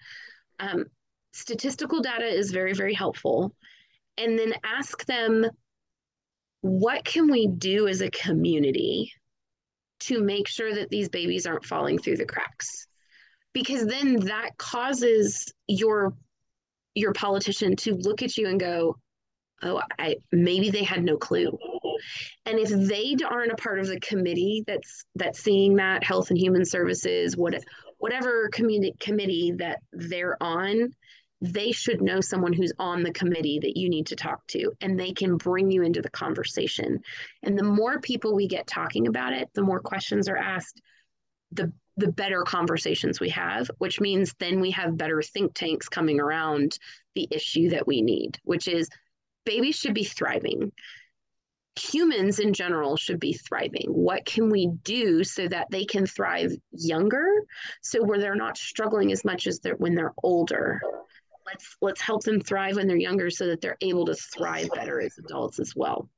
Um, 0.62 0.84
statistical 1.32 2.00
data 2.00 2.26
is 2.26 2.52
very, 2.52 2.72
very 2.72 2.94
helpful. 2.94 3.54
And 4.16 4.38
then 4.38 4.54
ask 4.64 5.04
them, 5.06 5.46
what 6.60 7.04
can 7.04 7.30
we 7.30 7.48
do 7.48 7.88
as 7.88 8.00
a 8.00 8.10
community 8.10 9.12
to 10.00 10.22
make 10.22 10.46
sure 10.46 10.74
that 10.74 10.90
these 10.90 11.08
babies 11.08 11.46
aren't 11.46 11.64
falling 11.64 11.98
through 11.98 12.18
the 12.18 12.24
cracks? 12.24 12.86
Because 13.52 13.86
then 13.86 14.20
that 14.20 14.50
causes 14.58 15.52
your 15.66 16.14
your 16.94 17.12
politician 17.14 17.74
to 17.74 17.94
look 17.94 18.22
at 18.22 18.36
you 18.36 18.48
and 18.48 18.60
go, 18.60 18.96
oh, 19.62 19.80
I 19.98 20.16
maybe 20.30 20.70
they 20.70 20.84
had 20.84 21.02
no 21.02 21.16
clue. 21.16 21.58
And 22.46 22.58
if 22.58 22.68
they 22.68 23.16
aren't 23.28 23.52
a 23.52 23.56
part 23.56 23.80
of 23.80 23.86
the 23.86 24.00
committee 24.00 24.62
that's 24.66 25.04
that's 25.14 25.40
seeing 25.40 25.76
that 25.76 26.04
health 26.04 26.30
and 26.30 26.38
human 26.38 26.64
services, 26.64 27.36
what 27.36 27.54
whatever 28.02 28.48
community 28.48 28.96
committee 28.98 29.52
that 29.56 29.78
they're 29.92 30.36
on, 30.42 30.92
they 31.40 31.70
should 31.70 32.02
know 32.02 32.20
someone 32.20 32.52
who's 32.52 32.72
on 32.80 33.04
the 33.04 33.12
committee 33.12 33.60
that 33.62 33.76
you 33.76 33.88
need 33.88 34.06
to 34.06 34.16
talk 34.16 34.44
to 34.48 34.72
and 34.80 34.98
they 34.98 35.12
can 35.12 35.36
bring 35.36 35.70
you 35.70 35.84
into 35.84 36.02
the 36.02 36.10
conversation. 36.10 36.98
And 37.44 37.56
the 37.56 37.62
more 37.62 38.00
people 38.00 38.34
we 38.34 38.48
get 38.48 38.66
talking 38.66 39.06
about 39.06 39.32
it 39.34 39.48
the 39.54 39.62
more 39.62 39.78
questions 39.78 40.28
are 40.28 40.36
asked 40.36 40.82
the 41.52 41.72
the 41.96 42.10
better 42.10 42.42
conversations 42.42 43.20
we 43.20 43.28
have 43.28 43.70
which 43.78 44.00
means 44.00 44.34
then 44.40 44.60
we 44.60 44.72
have 44.72 44.96
better 44.96 45.22
think 45.22 45.54
tanks 45.54 45.88
coming 45.88 46.18
around 46.18 46.78
the 47.14 47.28
issue 47.30 47.68
that 47.68 47.86
we 47.86 48.00
need 48.00 48.38
which 48.44 48.66
is 48.66 48.88
babies 49.44 49.76
should 49.76 49.92
be 49.92 50.04
thriving 50.04 50.72
humans 51.76 52.38
in 52.38 52.52
general 52.52 52.96
should 52.96 53.18
be 53.20 53.32
thriving. 53.32 53.86
What 53.88 54.24
can 54.24 54.50
we 54.50 54.68
do 54.82 55.24
so 55.24 55.48
that 55.48 55.68
they 55.70 55.84
can 55.84 56.06
thrive 56.06 56.52
younger, 56.72 57.26
so 57.82 58.02
where 58.02 58.18
they're 58.18 58.34
not 58.34 58.58
struggling 58.58 59.12
as 59.12 59.24
much 59.24 59.46
as 59.46 59.60
they're 59.60 59.76
when 59.76 59.94
they're 59.94 60.14
older? 60.22 60.80
Let's 61.46 61.76
let's 61.80 62.00
help 62.00 62.22
them 62.22 62.40
thrive 62.40 62.76
when 62.76 62.86
they're 62.86 62.96
younger, 62.96 63.30
so 63.30 63.46
that 63.46 63.60
they're 63.60 63.78
able 63.80 64.06
to 64.06 64.14
thrive 64.14 64.68
better 64.74 65.00
as 65.00 65.16
adults 65.18 65.58
as 65.58 65.74
well. 65.74 66.08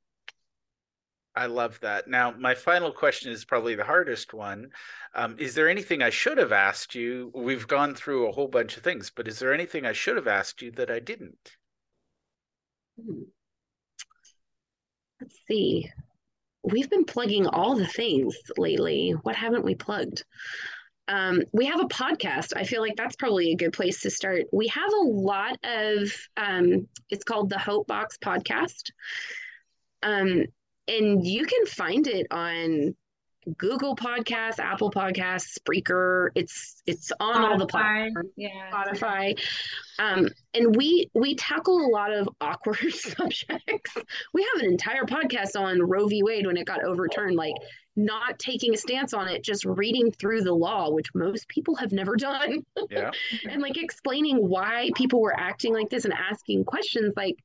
I 1.36 1.46
love 1.46 1.80
that. 1.80 2.06
Now, 2.06 2.30
my 2.30 2.54
final 2.54 2.92
question 2.92 3.32
is 3.32 3.44
probably 3.44 3.74
the 3.74 3.84
hardest 3.84 4.32
one. 4.32 4.70
Um, 5.16 5.36
is 5.40 5.56
there 5.56 5.68
anything 5.68 6.00
I 6.00 6.10
should 6.10 6.38
have 6.38 6.52
asked 6.52 6.94
you? 6.94 7.32
We've 7.34 7.66
gone 7.66 7.96
through 7.96 8.28
a 8.28 8.32
whole 8.32 8.46
bunch 8.46 8.76
of 8.76 8.84
things, 8.84 9.10
but 9.10 9.26
is 9.26 9.40
there 9.40 9.52
anything 9.52 9.84
I 9.84 9.92
should 9.92 10.14
have 10.14 10.28
asked 10.28 10.62
you 10.62 10.70
that 10.72 10.92
I 10.92 11.00
didn't? 11.00 11.56
Hmm 13.00 13.22
let's 15.24 15.38
see. 15.48 15.90
We've 16.62 16.90
been 16.90 17.04
plugging 17.04 17.46
all 17.46 17.76
the 17.76 17.86
things 17.86 18.36
lately. 18.58 19.12
What 19.22 19.36
haven't 19.36 19.64
we 19.64 19.74
plugged? 19.74 20.24
Um, 21.08 21.42
we 21.52 21.64
have 21.66 21.80
a 21.80 21.88
podcast. 21.88 22.52
I 22.56 22.64
feel 22.64 22.82
like 22.82 22.96
that's 22.96 23.16
probably 23.16 23.50
a 23.52 23.56
good 23.56 23.72
place 23.72 24.00
to 24.02 24.10
start. 24.10 24.42
We 24.52 24.68
have 24.68 24.92
a 24.92 25.06
lot 25.06 25.58
of, 25.64 26.12
um, 26.36 26.88
it's 27.10 27.24
called 27.24 27.48
the 27.48 27.58
Hope 27.58 27.86
Box 27.86 28.18
Podcast. 28.18 28.90
Um, 30.02 30.44
and 30.88 31.26
you 31.26 31.46
can 31.46 31.66
find 31.66 32.06
it 32.06 32.26
on 32.30 32.94
Google 33.56 33.96
Podcasts, 33.96 34.58
Apple 34.58 34.90
Podcasts, 34.90 35.58
Spreaker. 35.58 36.28
It's 36.34 36.82
it's 36.86 37.12
on 37.20 37.34
Spotify, 37.34 37.50
all 37.50 37.58
the 37.58 37.66
platforms. 37.66 38.30
Yeah. 38.36 38.70
Spotify. 38.72 39.38
Um, 39.98 40.28
and 40.54 40.74
we 40.76 41.10
we 41.14 41.34
tackle 41.34 41.84
a 41.84 41.88
lot 41.88 42.12
of 42.12 42.28
awkward 42.40 42.78
subjects. 42.92 43.94
We 44.32 44.42
have 44.54 44.62
an 44.62 44.70
entire 44.70 45.04
podcast 45.04 45.58
on 45.58 45.82
Roe 45.82 46.06
v. 46.06 46.22
Wade 46.22 46.46
when 46.46 46.56
it 46.56 46.66
got 46.66 46.84
overturned, 46.84 47.36
like 47.36 47.54
not 47.96 48.38
taking 48.38 48.74
a 48.74 48.76
stance 48.76 49.14
on 49.14 49.28
it, 49.28 49.42
just 49.42 49.64
reading 49.64 50.10
through 50.10 50.42
the 50.42 50.52
law, 50.52 50.90
which 50.90 51.14
most 51.14 51.48
people 51.48 51.76
have 51.76 51.92
never 51.92 52.16
done. 52.16 52.64
Yeah. 52.90 53.10
and 53.48 53.62
like 53.62 53.76
explaining 53.76 54.36
why 54.36 54.90
people 54.94 55.20
were 55.20 55.38
acting 55.38 55.72
like 55.72 55.90
this 55.90 56.04
and 56.04 56.14
asking 56.14 56.64
questions 56.64 57.12
like 57.16 57.36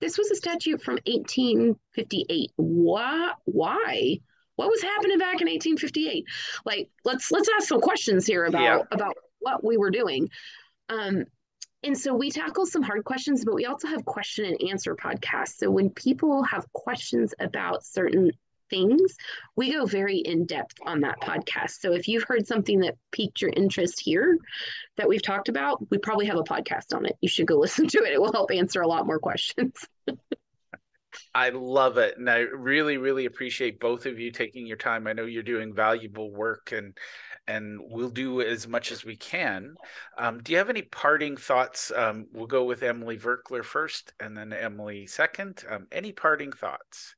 this 0.00 0.18
was 0.18 0.30
a 0.30 0.36
statute 0.36 0.82
from 0.82 0.98
1858. 1.06 2.50
Why? 2.56 3.32
Why? 3.44 4.18
What 4.56 4.68
was 4.68 4.82
happening 4.82 5.18
back 5.18 5.40
in 5.40 5.48
1858 5.48 6.24
like 6.64 6.90
let's 7.04 7.30
let's 7.30 7.48
ask 7.56 7.68
some 7.68 7.80
questions 7.80 8.26
here 8.26 8.44
about 8.44 8.62
yeah. 8.62 8.78
about 8.90 9.14
what 9.38 9.62
we 9.62 9.76
were 9.76 9.90
doing. 9.90 10.28
Um 10.88 11.24
and 11.82 11.96
so 11.96 12.14
we 12.14 12.30
tackle 12.30 12.66
some 12.66 12.82
hard 12.82 13.04
questions 13.04 13.44
but 13.44 13.54
we 13.54 13.66
also 13.66 13.86
have 13.86 14.04
question 14.04 14.44
and 14.46 14.70
answer 14.70 14.96
podcasts. 14.96 15.56
So 15.58 15.70
when 15.70 15.90
people 15.90 16.42
have 16.44 16.70
questions 16.72 17.32
about 17.38 17.84
certain 17.84 18.32
things 18.68 19.14
we 19.54 19.72
go 19.72 19.86
very 19.86 20.18
in 20.18 20.44
depth 20.44 20.74
on 20.84 21.00
that 21.00 21.20
podcast. 21.20 21.78
So 21.78 21.92
if 21.92 22.08
you've 22.08 22.24
heard 22.24 22.48
something 22.48 22.80
that 22.80 22.96
piqued 23.12 23.40
your 23.40 23.52
interest 23.54 24.00
here 24.00 24.38
that 24.96 25.08
we've 25.08 25.22
talked 25.22 25.48
about 25.48 25.88
we 25.90 25.98
probably 25.98 26.26
have 26.26 26.38
a 26.38 26.42
podcast 26.42 26.94
on 26.94 27.06
it. 27.06 27.16
You 27.20 27.28
should 27.28 27.46
go 27.46 27.56
listen 27.58 27.86
to 27.88 27.98
it. 27.98 28.12
It 28.12 28.20
will 28.20 28.32
help 28.32 28.50
answer 28.50 28.80
a 28.80 28.88
lot 28.88 29.06
more 29.06 29.20
questions 29.20 29.86
I 31.34 31.50
love 31.50 31.98
it. 31.98 32.16
And 32.18 32.28
I 32.28 32.38
really, 32.38 32.96
really 32.96 33.26
appreciate 33.26 33.80
both 33.80 34.06
of 34.06 34.18
you 34.18 34.30
taking 34.30 34.66
your 34.66 34.76
time. 34.76 35.06
I 35.06 35.12
know 35.12 35.24
you're 35.24 35.42
doing 35.42 35.74
valuable 35.74 36.30
work 36.30 36.72
and 36.72 36.96
and 37.48 37.78
we'll 37.80 38.10
do 38.10 38.40
as 38.40 38.66
much 38.66 38.90
as 38.90 39.04
we 39.04 39.16
can. 39.16 39.76
Um, 40.18 40.42
do 40.42 40.52
you 40.52 40.58
have 40.58 40.70
any 40.70 40.82
parting 40.82 41.36
thoughts? 41.36 41.92
Um, 41.94 42.26
we'll 42.32 42.46
go 42.46 42.64
with 42.64 42.82
Emily 42.82 43.16
Virkler 43.16 43.64
first 43.64 44.12
and 44.18 44.36
then 44.36 44.52
Emily 44.52 45.06
second. 45.06 45.62
Um, 45.70 45.86
any 45.92 46.12
parting 46.12 46.50
thoughts? 46.50 47.14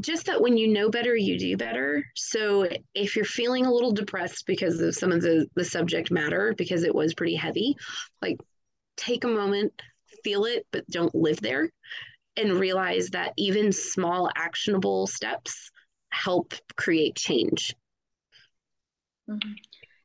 Just 0.00 0.26
that 0.26 0.40
when 0.40 0.56
you 0.56 0.68
know 0.68 0.90
better, 0.90 1.14
you 1.14 1.38
do 1.38 1.56
better. 1.56 2.04
So 2.14 2.68
if 2.94 3.14
you're 3.14 3.24
feeling 3.24 3.66
a 3.66 3.72
little 3.72 3.92
depressed 3.92 4.46
because 4.46 4.80
of 4.80 4.94
some 4.94 5.12
of 5.12 5.20
the, 5.20 5.46
the 5.54 5.64
subject 5.64 6.10
matter, 6.10 6.54
because 6.56 6.82
it 6.82 6.94
was 6.94 7.14
pretty 7.14 7.36
heavy, 7.36 7.76
like 8.22 8.38
take 8.96 9.24
a 9.24 9.28
moment, 9.28 9.72
feel 10.22 10.44
it 10.44 10.66
but 10.72 10.86
don't 10.88 11.14
live 11.14 11.40
there 11.40 11.70
and 12.36 12.58
realize 12.58 13.10
that 13.10 13.32
even 13.36 13.72
small 13.72 14.30
actionable 14.36 15.06
steps 15.06 15.70
help 16.10 16.54
create 16.76 17.14
change 17.14 17.74
mm-hmm. 19.28 19.52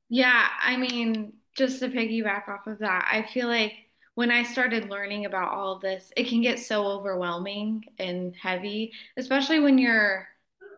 yeah 0.10 0.48
i 0.62 0.78
mean 0.78 1.34
just 1.56 1.80
to 1.80 1.90
piggyback 1.90 2.48
off 2.48 2.68
of 2.68 2.80
that 2.80 3.08
i 3.12 3.22
feel 3.22 3.48
like 3.48 3.74
when 4.16 4.32
i 4.32 4.44
started 4.44 4.90
learning 4.90 5.26
about 5.26 5.54
all 5.54 5.74
of 5.74 5.82
this 5.82 6.12
it 6.16 6.28
can 6.28 6.42
get 6.42 6.60
so 6.60 6.86
overwhelming 6.86 7.84
and 8.00 8.36
heavy 8.36 8.92
especially 9.18 9.60
when 9.60 9.78
you're 9.78 10.28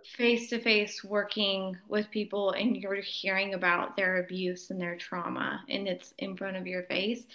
face 0.03 0.49
to 0.49 0.59
face 0.59 1.03
working 1.03 1.75
with 1.87 2.09
people 2.11 2.51
and 2.51 2.77
you're 2.77 2.95
hearing 2.95 3.53
about 3.53 3.95
their 3.95 4.17
abuse 4.17 4.69
and 4.69 4.79
their 4.79 4.97
trauma 4.97 5.61
and 5.69 5.87
it's 5.87 6.13
in 6.19 6.35
front 6.35 6.57
of 6.57 6.67
your 6.67 6.83
face 6.83 7.25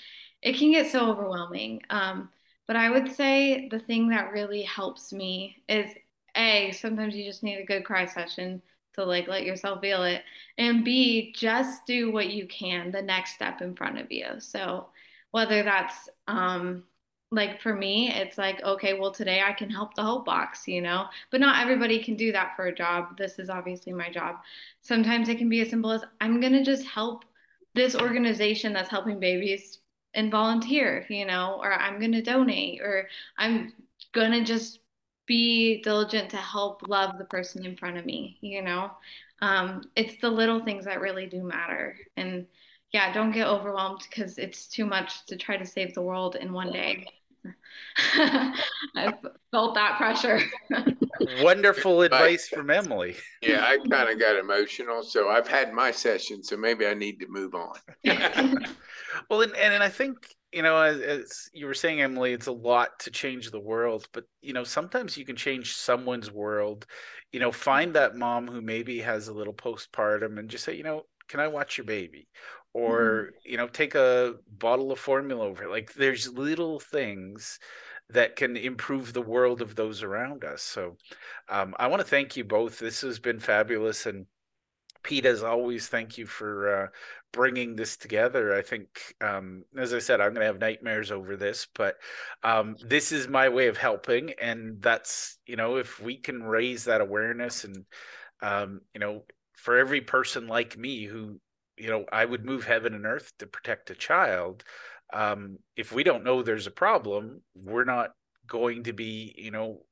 it 0.44 0.56
can 0.56 0.70
get 0.70 0.92
so 0.92 1.10
overwhelming. 1.10 1.82
Um, 1.90 2.28
but 2.66 2.76
I 2.76 2.90
would 2.90 3.10
say 3.10 3.68
the 3.70 3.78
thing 3.78 4.08
that 4.10 4.32
really 4.32 4.62
helps 4.62 5.12
me 5.12 5.56
is 5.68 5.90
A, 6.36 6.70
sometimes 6.72 7.16
you 7.16 7.24
just 7.24 7.42
need 7.42 7.58
a 7.58 7.64
good 7.64 7.84
cry 7.84 8.06
session 8.06 8.62
to 8.94 9.04
like 9.04 9.26
let 9.26 9.44
yourself 9.44 9.80
feel 9.80 10.04
it. 10.04 10.22
And 10.58 10.84
B, 10.84 11.32
just 11.34 11.86
do 11.86 12.12
what 12.12 12.30
you 12.30 12.46
can, 12.46 12.92
the 12.92 13.02
next 13.02 13.34
step 13.34 13.60
in 13.60 13.74
front 13.74 13.98
of 13.98 14.12
you. 14.12 14.26
So 14.38 14.88
whether 15.32 15.62
that's 15.64 16.08
um 16.28 16.84
like 17.30 17.60
for 17.60 17.74
me, 17.74 18.12
it's 18.12 18.38
like, 18.38 18.62
okay, 18.62 18.94
well, 18.94 19.10
today 19.10 19.42
I 19.44 19.52
can 19.52 19.68
help 19.68 19.94
the 19.94 20.04
Hope 20.04 20.24
Box, 20.24 20.68
you 20.68 20.80
know, 20.80 21.06
but 21.32 21.40
not 21.40 21.60
everybody 21.60 21.98
can 22.04 22.14
do 22.14 22.30
that 22.30 22.54
for 22.54 22.66
a 22.66 22.74
job. 22.74 23.16
This 23.18 23.40
is 23.40 23.50
obviously 23.50 23.92
my 23.92 24.08
job. 24.08 24.36
Sometimes 24.82 25.28
it 25.28 25.38
can 25.38 25.48
be 25.48 25.60
as 25.60 25.70
simple 25.70 25.90
as 25.90 26.04
I'm 26.20 26.40
to 26.40 26.62
just 26.62 26.84
help 26.86 27.24
this 27.74 27.96
organization 27.96 28.72
that's 28.72 28.88
helping 28.88 29.18
babies 29.18 29.78
and 30.14 30.30
volunteer, 30.30 31.06
you 31.08 31.24
know, 31.24 31.58
or 31.62 31.72
I'm 31.72 31.98
going 31.98 32.12
to 32.12 32.22
donate, 32.22 32.80
or 32.80 33.08
I'm 33.36 33.72
going 34.12 34.32
to 34.32 34.44
just 34.44 34.80
be 35.26 35.82
diligent 35.82 36.30
to 36.30 36.36
help 36.36 36.86
love 36.88 37.18
the 37.18 37.24
person 37.24 37.64
in 37.64 37.76
front 37.76 37.96
of 37.96 38.04
me, 38.04 38.38
you 38.40 38.62
know. 38.62 38.90
Um, 39.40 39.82
it's 39.96 40.20
the 40.20 40.30
little 40.30 40.60
things 40.60 40.84
that 40.84 41.00
really 41.00 41.26
do 41.26 41.42
matter. 41.42 41.96
And 42.16 42.46
yeah, 42.92 43.12
don't 43.12 43.32
get 43.32 43.46
overwhelmed 43.46 44.02
because 44.08 44.38
it's 44.38 44.66
too 44.68 44.86
much 44.86 45.26
to 45.26 45.36
try 45.36 45.56
to 45.56 45.66
save 45.66 45.94
the 45.94 46.02
world 46.02 46.36
in 46.36 46.52
one 46.52 46.70
day. 46.70 47.06
I 48.14 49.12
felt 49.50 49.74
that 49.74 49.96
pressure. 49.98 50.40
Wonderful 51.42 52.02
advice 52.02 52.48
from 52.48 52.70
Emily. 52.70 53.16
Yeah, 53.42 53.64
I 53.64 53.78
kind 53.88 54.10
of 54.10 54.18
got 54.18 54.36
emotional. 54.36 55.02
So 55.02 55.28
I've 55.28 55.48
had 55.48 55.72
my 55.72 55.90
session. 55.90 56.42
So 56.42 56.56
maybe 56.56 56.86
I 56.86 56.94
need 56.94 57.20
to 57.20 57.26
move 57.28 57.54
on. 57.54 57.74
well, 59.28 59.42
and, 59.42 59.54
and 59.56 59.82
I 59.82 59.88
think, 59.88 60.16
you 60.52 60.62
know, 60.62 60.80
as, 60.80 61.00
as 61.00 61.50
you 61.52 61.66
were 61.66 61.74
saying, 61.74 62.00
Emily, 62.00 62.32
it's 62.32 62.46
a 62.46 62.52
lot 62.52 62.98
to 63.00 63.10
change 63.10 63.50
the 63.50 63.60
world. 63.60 64.06
But, 64.12 64.24
you 64.40 64.52
know, 64.52 64.64
sometimes 64.64 65.16
you 65.16 65.24
can 65.24 65.36
change 65.36 65.74
someone's 65.74 66.30
world. 66.30 66.86
You 67.32 67.40
know, 67.40 67.50
find 67.50 67.94
that 67.94 68.16
mom 68.16 68.46
who 68.46 68.60
maybe 68.60 69.00
has 69.00 69.28
a 69.28 69.34
little 69.34 69.54
postpartum 69.54 70.38
and 70.38 70.48
just 70.48 70.64
say, 70.64 70.76
you 70.76 70.84
know, 70.84 71.02
can 71.28 71.40
I 71.40 71.48
watch 71.48 71.76
your 71.76 71.86
baby? 71.86 72.28
Or, 72.72 72.98
mm-hmm. 72.98 73.50
you 73.50 73.56
know, 73.56 73.68
take 73.68 73.94
a 73.94 74.34
bottle 74.48 74.92
of 74.92 74.98
formula 74.98 75.44
over. 75.44 75.68
Like 75.68 75.92
there's 75.94 76.32
little 76.32 76.78
things 76.78 77.58
that 78.10 78.36
can 78.36 78.56
improve 78.56 79.12
the 79.12 79.22
world 79.22 79.62
of 79.62 79.74
those 79.74 80.02
around 80.02 80.44
us. 80.44 80.62
So 80.62 80.96
um, 81.48 81.74
I 81.78 81.86
want 81.86 82.00
to 82.00 82.08
thank 82.08 82.36
you 82.36 82.44
both. 82.44 82.78
This 82.78 83.00
has 83.00 83.18
been 83.18 83.40
fabulous. 83.40 84.06
And 84.06 84.26
Pete, 85.02 85.26
as 85.26 85.42
always, 85.42 85.88
thank 85.88 86.18
you 86.18 86.26
for 86.26 86.84
uh, 86.84 86.86
bringing 87.34 87.76
this 87.76 87.96
together. 87.96 88.54
I 88.54 88.62
think, 88.62 89.14
um, 89.20 89.64
as 89.76 89.92
I 89.92 89.98
said, 89.98 90.20
I'm 90.20 90.30
going 90.30 90.40
to 90.40 90.46
have 90.46 90.58
nightmares 90.58 91.10
over 91.10 91.36
this, 91.36 91.66
but 91.74 91.96
um, 92.42 92.76
this 92.82 93.12
is 93.12 93.28
my 93.28 93.50
way 93.50 93.66
of 93.68 93.76
helping. 93.76 94.32
And 94.40 94.80
that's, 94.80 95.38
you 95.46 95.56
know, 95.56 95.76
if 95.76 96.00
we 96.00 96.16
can 96.16 96.42
raise 96.42 96.84
that 96.84 97.02
awareness 97.02 97.64
and, 97.64 97.84
um, 98.40 98.80
you 98.94 99.00
know, 99.00 99.24
for 99.56 99.76
every 99.76 100.00
person 100.00 100.46
like 100.46 100.78
me 100.78 101.04
who, 101.04 101.38
you 101.76 101.90
know, 101.90 102.06
I 102.10 102.24
would 102.24 102.44
move 102.44 102.64
heaven 102.64 102.94
and 102.94 103.04
earth 103.04 103.32
to 103.38 103.46
protect 103.46 103.90
a 103.90 103.94
child 103.94 104.64
um, 105.12 105.58
if 105.76 105.92
we 105.92 106.02
don't 106.02 106.24
know 106.24 106.42
there's 106.42 106.66
a 106.66 106.72
problem, 106.72 107.40
we're 107.54 107.84
not 107.84 108.10
going 108.46 108.84
to 108.84 108.92
be, 108.92 109.34
you 109.36 109.50
know, 109.50 109.82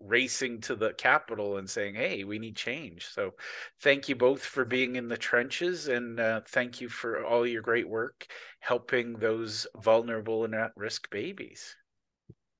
racing 0.00 0.60
to 0.62 0.74
the 0.74 0.92
capital 0.94 1.56
and 1.56 1.68
saying, 1.68 1.94
"Hey, 1.94 2.24
we 2.24 2.38
need 2.38 2.56
change." 2.56 3.06
So, 3.06 3.34
thank 3.80 4.08
you 4.08 4.16
both 4.16 4.44
for 4.44 4.64
being 4.64 4.96
in 4.96 5.08
the 5.08 5.16
trenches, 5.16 5.88
and 5.88 6.20
uh, 6.20 6.40
thank 6.48 6.80
you 6.80 6.88
for 6.88 7.24
all 7.24 7.46
your 7.46 7.62
great 7.62 7.88
work 7.88 8.26
helping 8.60 9.14
those 9.14 9.66
vulnerable 9.76 10.44
and 10.44 10.54
at-risk 10.54 11.10
babies. 11.10 11.76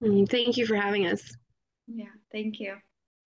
Mm, 0.03 0.29
thank 0.29 0.57
you 0.57 0.67
for 0.67 0.77
having 0.77 1.07
us. 1.07 1.37
Yeah, 1.87 2.07
thank 2.33 2.61
you. 2.61 2.77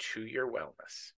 to 0.00 0.22
your 0.26 0.50
wellness. 0.50 1.08